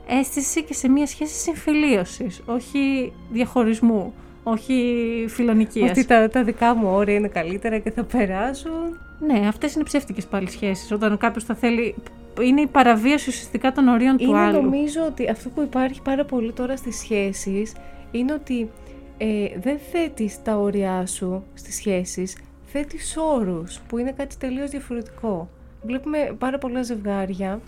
αίσθηση 0.07 0.65
και 0.65 0.75
σε 0.75 0.89
μια 0.89 1.07
σχέση 1.07 1.35
συμφιλίωσης, 1.35 2.43
όχι 2.47 3.13
διαχωρισμού, 3.31 4.15
όχι 4.45 5.25
φιλονικίας. 5.29 5.91
Ότι 5.91 6.05
τα, 6.05 6.29
τα 6.29 6.43
δικά 6.45 6.75
μου 6.75 6.89
όρια 6.91 7.15
είναι 7.15 7.29
καλύτερα 7.29 7.79
και 7.79 7.91
θα 7.91 8.05
περάσουν. 8.05 8.99
Ναι, 9.27 9.47
αυτές 9.49 9.75
είναι 9.75 9.85
ψεύτικες 9.85 10.27
πάλι 10.27 10.51
σχέσεις. 10.51 10.93
Όταν 10.93 11.19
κάποιος 11.19 11.45
θα 11.45 11.55
θέλει. 11.55 11.95
Είναι 12.43 12.61
η 12.61 12.67
παραβίαση 12.67 13.29
ουσιαστικά 13.29 13.73
των 13.73 13.89
ορίων 13.89 14.17
του 14.17 14.29
Είναι 14.29 14.39
άλλου. 14.39 14.63
νομίζω 14.63 15.05
ότι 15.07 15.31
αυτό 15.31 15.49
που 15.49 15.63
υπάρχει 15.63 16.03
πάρα 16.03 16.25
πολύ 16.25 16.53
τώρα 16.53 16.77
στις 16.77 16.97
σχέσεις 16.97 17.73
είναι 18.11 18.33
ότι 18.33 18.71
ε, 19.19 19.47
δεν 19.61 19.79
θέτεις 19.93 20.43
τα 20.43 20.57
όρια 20.57 21.07
σου 21.07 21.45
στις 21.55 21.75
σχέσεις, 21.75 22.37
θέτεις 22.67 23.17
όρους 23.17 23.81
που 23.89 23.99
είναι 23.99 24.13
κάτι 24.13 24.37
τελείως 24.37 24.71
διαφορετικό. 24.71 25.49
Βλέπουμε 25.83 26.35
πάρα 26.39 26.59
πολλά 26.59 26.83
ζευγάρια 26.83 27.61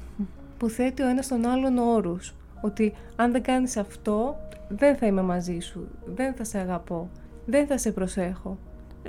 που 0.58 0.68
θέτει 0.68 1.02
ο 1.02 1.08
ένας 1.08 1.28
τον 1.28 1.46
άλλον 1.46 1.78
όρους. 1.78 2.34
Ότι 2.60 2.92
αν 3.16 3.32
δεν 3.32 3.42
κάνεις 3.42 3.76
αυτό, 3.76 4.36
δεν 4.68 4.96
θα 4.96 5.06
είμαι 5.06 5.22
μαζί 5.22 5.58
σου, 5.60 5.88
δεν 6.14 6.34
θα 6.34 6.44
σε 6.44 6.58
αγαπώ, 6.58 7.10
δεν 7.46 7.66
θα 7.66 7.78
σε 7.78 7.92
προσέχω. 7.92 8.58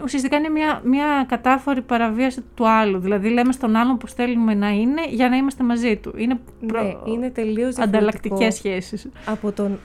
Ουσιαστικά 0.03 0.37
είναι 0.37 0.49
μια, 0.49 0.81
μια 0.83 1.25
κατάφορη 1.27 1.81
παραβίαση 1.81 2.41
του 2.55 2.69
άλλου. 2.69 2.99
Δηλαδή, 2.99 3.29
λέμε 3.29 3.51
στον 3.51 3.75
άλλον 3.75 3.97
πώ 3.97 4.07
θέλουμε 4.07 4.53
να 4.53 4.69
είναι 4.69 5.01
για 5.09 5.29
να 5.29 5.35
είμαστε 5.35 5.63
μαζί 5.63 5.97
του. 5.97 6.13
Είναι, 6.17 6.39
Ναι, 6.59 7.11
είναι 7.13 7.29
τελείως 7.29 7.75
διαφορετικό 7.75 7.83
ανταλλακτικές 7.83 8.55
σχέσεις. 8.55 9.07
από 9.25 9.51
τον, 9.51 9.79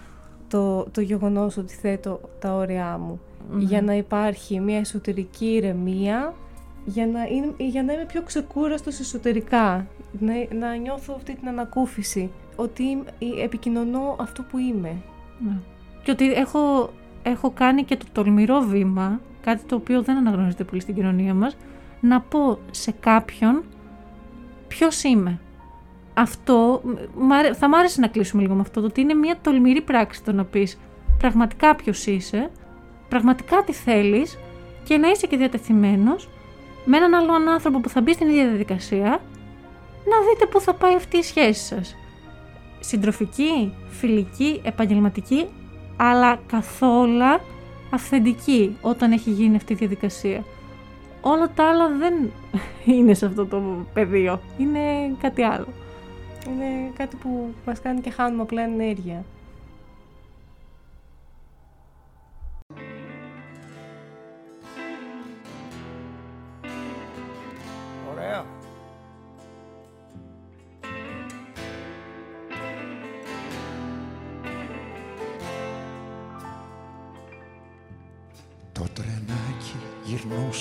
το, 0.48 0.82
το 0.90 1.00
γεγονός 1.00 1.56
ότι 1.56 1.74
θέτω 1.74 2.20
τα 2.38 2.54
όρια 2.54 2.98
μου. 2.98 3.20
Για 3.58 3.82
να 3.82 3.94
υπάρχει 3.94 4.60
μια 4.60 4.78
εσωτερική 4.78 5.46
ηρεμία, 5.46 6.34
για 6.84 7.06
να, 7.06 7.24
είναι, 7.24 7.54
για 7.56 7.82
να 7.82 7.92
είμαι 7.92 8.04
πιο 8.04 8.22
ξεκούραστος 8.22 8.98
εσωτερικά, 9.00 9.86
να, 10.18 10.32
να 10.58 10.74
νιώθω 10.76 11.14
αυτή 11.16 11.34
την 11.34 11.48
ανακούφιση, 11.48 12.30
ότι 12.56 12.82
είμαι- 12.82 13.04
ε, 13.38 13.44
επικοινωνώ 13.44 14.16
αυτό 14.20 14.42
που 14.42 14.58
είμαι. 14.58 14.96
Ναι. 15.44 15.56
Και 16.02 16.10
ότι 16.10 16.32
έχω, 16.32 16.92
έχω 17.22 17.50
κάνει 17.50 17.84
και 17.84 17.96
το 17.96 18.04
τολμηρό 18.12 18.60
βήμα, 18.60 19.20
κάτι 19.40 19.64
το 19.64 19.74
οποίο 19.74 20.02
δεν 20.02 20.16
αναγνωρίζεται 20.16 20.64
πολύ 20.64 20.80
στην 20.80 20.94
κοινωνία 20.94 21.34
μας, 21.34 21.56
να 22.00 22.20
πω 22.20 22.58
σε 22.70 22.94
κάποιον 23.00 23.64
ποιος 24.68 25.02
είμαι. 25.02 25.40
Αυτό, 26.14 26.82
μ' 27.14 27.32
άρε- 27.32 27.56
θα 27.56 27.68
μ' 27.68 27.74
άρεσε 27.74 28.00
να 28.00 28.06
κλείσουμε 28.06 28.42
λίγο 28.42 28.54
με 28.54 28.60
αυτό, 28.60 28.80
το 28.80 28.86
ότι 28.86 29.00
είναι 29.00 29.14
μια 29.14 29.36
τολμηρή 29.42 29.80
πράξη 29.80 30.22
το 30.22 30.32
να 30.32 30.44
πεις 30.44 30.78
πραγματικά 31.18 31.74
ποιος 31.74 32.06
είσαι, 32.06 32.50
πραγματικά 33.08 33.62
τι 33.64 33.72
θέλεις 33.72 34.38
και 34.84 34.96
να 34.96 35.08
είσαι 35.08 35.26
και 35.26 35.36
διατεθειμένος 35.36 36.28
με 36.84 36.96
έναν 36.96 37.14
άλλον 37.14 37.48
άνθρωπο 37.48 37.80
που 37.80 37.88
θα 37.88 38.00
μπει 38.00 38.12
στην 38.12 38.28
ίδια 38.28 38.48
διαδικασία 38.48 39.08
να 40.04 40.16
δείτε 40.28 40.46
πού 40.50 40.60
θα 40.60 40.74
πάει 40.74 40.94
αυτή 40.94 41.16
η 41.16 41.22
σχέση 41.22 41.64
σας. 41.64 41.96
Συντροφική, 42.82 43.72
φιλική, 43.88 44.60
επαγγελματική, 44.64 45.46
αλλά 45.96 46.40
καθόλου 46.46 47.40
αυθεντική 47.90 48.76
όταν 48.80 49.12
έχει 49.12 49.30
γίνει 49.30 49.56
αυτή 49.56 49.72
η 49.72 49.76
διαδικασία. 49.76 50.44
Όλα 51.20 51.50
τα 51.54 51.68
άλλα 51.68 51.88
δεν 51.88 52.14
είναι 52.96 53.14
σε 53.14 53.26
αυτό 53.26 53.46
το 53.46 53.62
πεδίο. 53.92 54.40
Είναι 54.58 54.80
κάτι 55.20 55.42
άλλο. 55.42 55.66
Είναι 56.46 56.90
κάτι 56.96 57.16
που 57.16 57.54
μας 57.66 57.80
κάνει 57.80 58.00
και 58.00 58.10
χάνουμε 58.10 58.42
απλά 58.42 58.62
ενέργεια. 58.62 59.24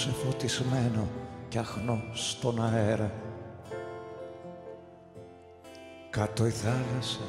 Γυρνούσε 0.02 0.26
φωτισμένο 0.26 1.08
κι 1.50 1.58
αχνό 1.58 2.04
στον 2.14 2.64
αέρα. 2.64 3.12
Κάτω 6.10 6.46
η 6.46 6.50
θάλασσα 6.50 7.20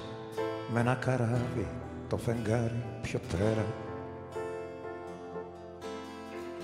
με 0.72 0.80
ένα 0.80 0.94
καράβι 0.94 1.68
το 2.08 2.16
φεγγάρι 2.16 2.84
πιο 3.02 3.20
πέρα. 3.36 3.66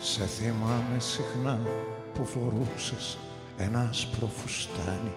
Σε 0.00 0.24
θυμάμαι 0.24 0.98
συχνά 0.98 1.59
που 2.14 2.24
φορούσες 2.24 3.18
ένα 3.56 3.88
άσπρο 3.90 4.26
φουστάνι. 4.26 5.14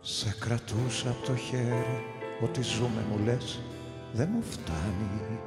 Σε 0.00 0.36
κρατούσα 0.40 1.10
από 1.10 1.26
το 1.26 1.36
χέρι 1.36 2.04
Ό,τι 2.42 2.62
ζούμε 2.62 3.04
μου 3.10 3.24
λες 3.24 3.60
δεν 4.12 4.28
μου 4.32 4.42
φτάνει 4.42 5.38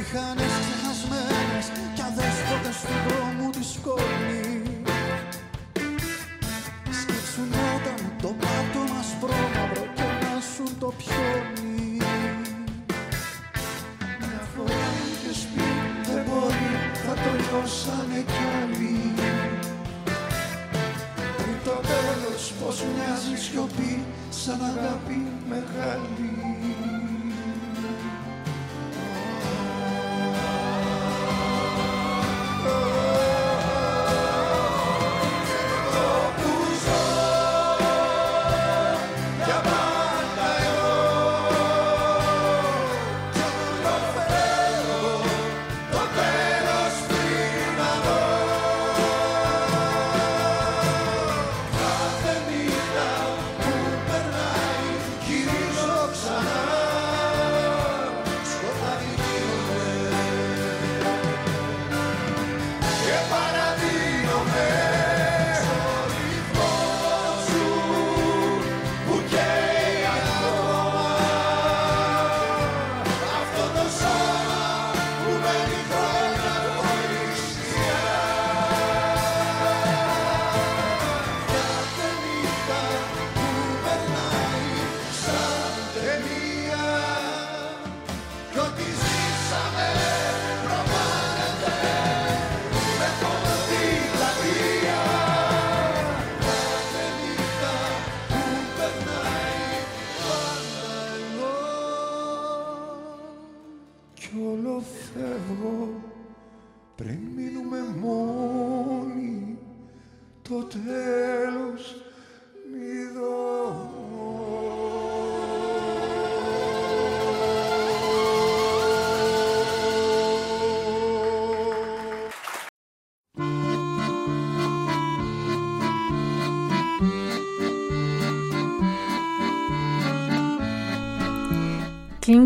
μηχανές 0.00 0.54
ξεχασμένες 0.64 1.66
κι 1.94 2.02
αδέσποτες 2.08 2.78
του 2.86 2.96
δρόμου 3.06 3.50
της 3.56 3.68
σκόνης. 3.74 4.62
Σκέψουν 7.00 7.50
όταν 7.74 8.00
το 8.22 8.30
πάτωμα 8.42 9.00
σπρώμαυρο 9.10 9.86
και 9.96 10.06
μάσουν 10.22 10.70
το 10.82 10.88
πιόνι. 10.98 11.96
Μια 14.20 14.42
φορά 14.52 14.88
και 15.22 15.32
σπίτι 15.42 15.88
δεν 16.06 16.20
μπορεί 16.26 16.72
θα 17.04 17.14
το 17.22 17.30
νιώσανε 17.40 18.20
κι 18.32 18.42
άλλοι 18.58 18.96
Πριν 21.36 21.58
το 21.64 21.76
τέλος 21.90 22.42
πως 22.60 22.76
μοιάζει 22.92 23.34
σιωπή 23.44 24.04
σαν 24.30 24.60
αγάπη 24.70 25.18
μεγάλη. 25.50 26.79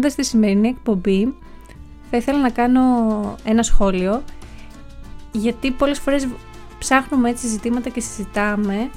Κλείνοντας 0.05 0.14
τη 0.14 0.24
σημερινή 0.24 0.68
εκπομπή, 0.68 1.34
θα 2.11 2.16
ήθελα 2.16 2.40
να 2.40 2.50
κάνω 2.50 2.80
ένα 3.44 3.62
σχόλιο, 3.62 4.22
γιατί 5.32 5.70
πολλές 5.70 5.98
φορές 5.98 6.28
ψάχνουμε 6.78 7.30
έτσι 7.30 7.46
ζητήματα 7.46 7.88
και 7.90 8.00
συζητάμε 8.00 8.90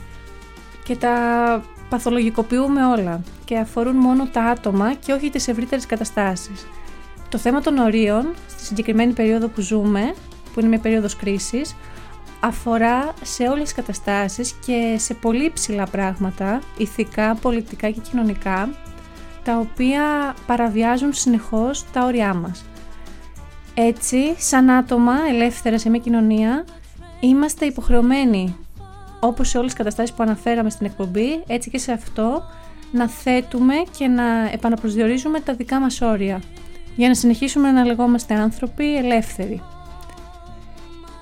και 0.83 0.95
τα 0.95 1.15
παθολογικοποιούμε 1.89 2.85
όλα 2.85 3.21
και 3.45 3.57
αφορούν 3.57 3.95
μόνο 3.95 4.27
τα 4.27 4.43
άτομα 4.43 4.93
και 4.93 5.13
όχι 5.13 5.29
τις 5.29 5.47
ευρύτερες 5.47 5.85
καταστάσεις. 5.85 6.67
Το 7.29 7.37
θέμα 7.37 7.61
των 7.61 7.77
ορίων, 7.77 8.33
στη 8.47 8.63
συγκεκριμένη 8.65 9.13
περίοδο 9.13 9.47
που 9.47 9.61
ζούμε, 9.61 10.13
που 10.53 10.59
είναι 10.59 10.69
μια 10.69 10.79
περίοδος 10.79 11.15
κρίσης, 11.15 11.75
αφορά 12.39 13.13
σε 13.21 13.43
όλες 13.43 13.63
τις 13.63 13.73
καταστάσεις 13.73 14.55
και 14.65 14.95
σε 14.97 15.13
πολύ 15.13 15.51
ψηλά 15.53 15.85
πράγματα, 15.85 16.61
ηθικά, 16.77 17.35
πολιτικά 17.35 17.89
και 17.89 17.99
κοινωνικά, 17.99 18.69
τα 19.47 19.59
οποία 19.59 20.35
παραβιάζουν 20.45 21.13
συνεχώς 21.13 21.85
τα 21.91 22.05
όρια 22.05 22.33
μας. 22.33 22.65
Έτσι, 23.73 24.35
σαν 24.37 24.69
άτομα 24.69 25.13
ελεύθερα 25.29 25.77
σε 25.77 25.89
μια 25.89 25.99
κοινωνία, 25.99 26.65
είμαστε 27.19 27.65
υποχρεωμένοι, 27.65 28.55
όπως 29.19 29.49
σε 29.49 29.57
όλες 29.57 29.69
τις 29.69 29.79
καταστάσεις 29.79 30.15
που 30.15 30.23
αναφέραμε 30.23 30.69
στην 30.69 30.85
εκπομπή, 30.85 31.43
έτσι 31.47 31.69
και 31.69 31.77
σε 31.77 31.91
αυτό, 31.91 32.43
να 32.91 33.07
θέτουμε 33.07 33.73
και 33.97 34.07
να 34.07 34.23
επαναπροσδιορίζουμε 34.51 35.39
τα 35.39 35.53
δικά 35.53 35.79
μας 35.79 36.01
όρια, 36.01 36.41
για 36.95 37.07
να 37.07 37.13
συνεχίσουμε 37.13 37.71
να 37.71 37.85
λεγόμαστε 37.85 38.33
άνθρωποι 38.33 38.95
ελεύθεροι. 38.95 39.61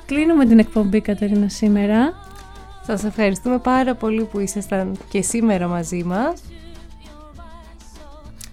Κλείνουμε 0.06 0.46
την 0.46 0.60
εκπομπή 0.60 1.02
Κατερίνα 1.02 1.50
σήμερα. 1.50 2.14
Σας 2.86 3.04
ευχαριστούμε 3.04 3.58
πάρα 3.58 3.96
πολύ 3.96 4.24
που 4.24 4.40
ήσασταν 4.40 4.98
και 5.10 5.22
σήμερα 5.22 5.68
μαζί 5.68 6.04
μας. 6.04 6.42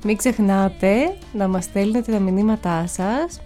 Μην 0.05 0.17
ξεχνάτε 0.17 1.17
να 1.33 1.49
μας 1.49 1.65
στέλνετε 1.65 2.13
τα 2.13 2.19
μηνύματά 2.19 2.87
σας 2.87 3.41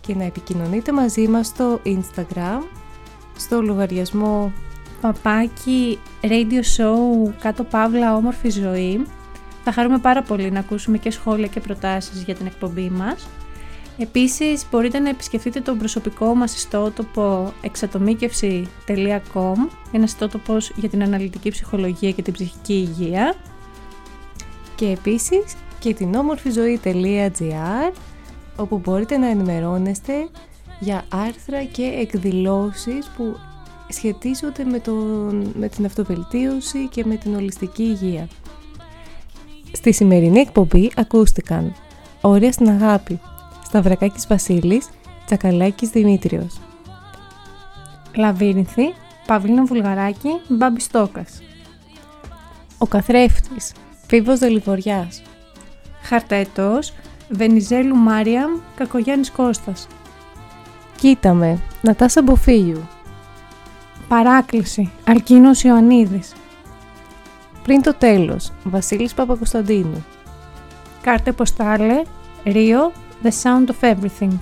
και 0.00 0.14
να 0.14 0.24
επικοινωνείτε 0.24 0.92
μαζί 0.92 1.28
μας 1.28 1.46
στο 1.46 1.80
Instagram, 1.84 2.62
στο 3.36 3.62
λογαριασμό 3.62 4.52
παπάκι 5.00 5.98
radio 6.22 6.62
show 6.76 7.30
κάτω 7.40 7.64
παύλα 7.64 8.16
όμορφη 8.16 8.50
ζωή. 8.50 9.06
Θα 9.64 9.72
χαρούμε 9.72 9.98
πάρα 9.98 10.22
πολύ 10.22 10.50
να 10.50 10.58
ακούσουμε 10.58 10.98
και 10.98 11.10
σχόλια 11.10 11.46
και 11.46 11.60
προτάσεις 11.60 12.22
για 12.22 12.34
την 12.34 12.46
εκπομπή 12.46 12.90
μας. 12.90 13.28
Επίσης 13.98 14.66
μπορείτε 14.70 14.98
να 14.98 15.08
επισκεφτείτε 15.08 15.60
τον 15.60 15.78
προσωπικό 15.78 16.34
μας 16.34 16.54
ιστότοπο 16.56 17.52
εξατομίκευση.com 17.60 19.54
ένας 19.92 20.10
ιστότοπος 20.10 20.72
για 20.76 20.88
την 20.88 21.02
αναλυτική 21.02 21.50
ψυχολογία 21.50 22.10
και 22.10 22.22
την 22.22 22.32
ψυχική 22.32 22.74
υγεία 22.74 23.34
και 24.74 24.86
επίσης 24.86 25.54
και 25.86 25.94
την 25.94 26.14
όμορφη 26.14 26.50
όπου 28.56 28.78
μπορείτε 28.78 29.16
να 29.16 29.26
ενημερώνεστε 29.28 30.28
για 30.80 31.04
άρθρα 31.08 31.64
και 31.64 31.82
εκδηλώσεις 31.82 33.10
που 33.16 33.36
σχετίζονται 33.88 34.64
με, 34.64 34.78
τον, 34.78 35.52
με 35.58 35.68
την 35.68 35.84
αυτοβελτίωση 35.84 36.88
και 36.88 37.04
με 37.04 37.16
την 37.16 37.34
ολιστική 37.34 37.82
υγεία. 37.82 38.28
Στη 39.72 39.92
σημερινή 39.92 40.38
εκπομπή 40.38 40.90
ακούστηκαν 40.96 41.74
«Όρια 42.20 42.52
στην 42.52 42.68
αγάπη», 42.68 43.20
Σταυρακάκης 43.64 44.26
Βασίλης, 44.26 44.88
Τσακαλάκης 45.26 45.88
Δημήτριος. 45.88 46.60
Λαβύρινθη, 48.16 48.94
Παυλίνα 49.26 49.64
Βουλγαράκη, 49.64 50.30
Μπάμπης 50.48 50.84
Στόκας. 50.84 51.42
Ο 52.78 52.86
Καθρέφτης, 52.86 53.72
Φίβος 54.06 54.38
Δελιβοριάς. 54.38 55.22
Χαρταετός, 56.06 56.92
Βενιζέλου 57.28 57.96
Μάριαμ, 57.96 58.50
Κακογιάννης 58.76 59.30
Κώστας. 59.30 59.86
Κοίταμε, 60.96 61.58
Νατάσα 61.80 62.22
Μποφίλιου. 62.22 62.88
Παράκληση, 64.08 64.90
Αλκίνος 65.04 65.62
Ιωαννίδης. 65.62 66.32
Πριν 67.62 67.82
το 67.82 67.94
τέλος, 67.94 68.52
Βασίλης 68.64 69.14
Παπακοσταντίνου. 69.14 70.04
Κάρτε 71.02 71.32
Ποστάλε, 71.32 72.02
Ρίο, 72.44 72.92
The 73.22 73.30
Sound 73.42 73.66
of 73.66 73.94
Everything. 73.94 74.32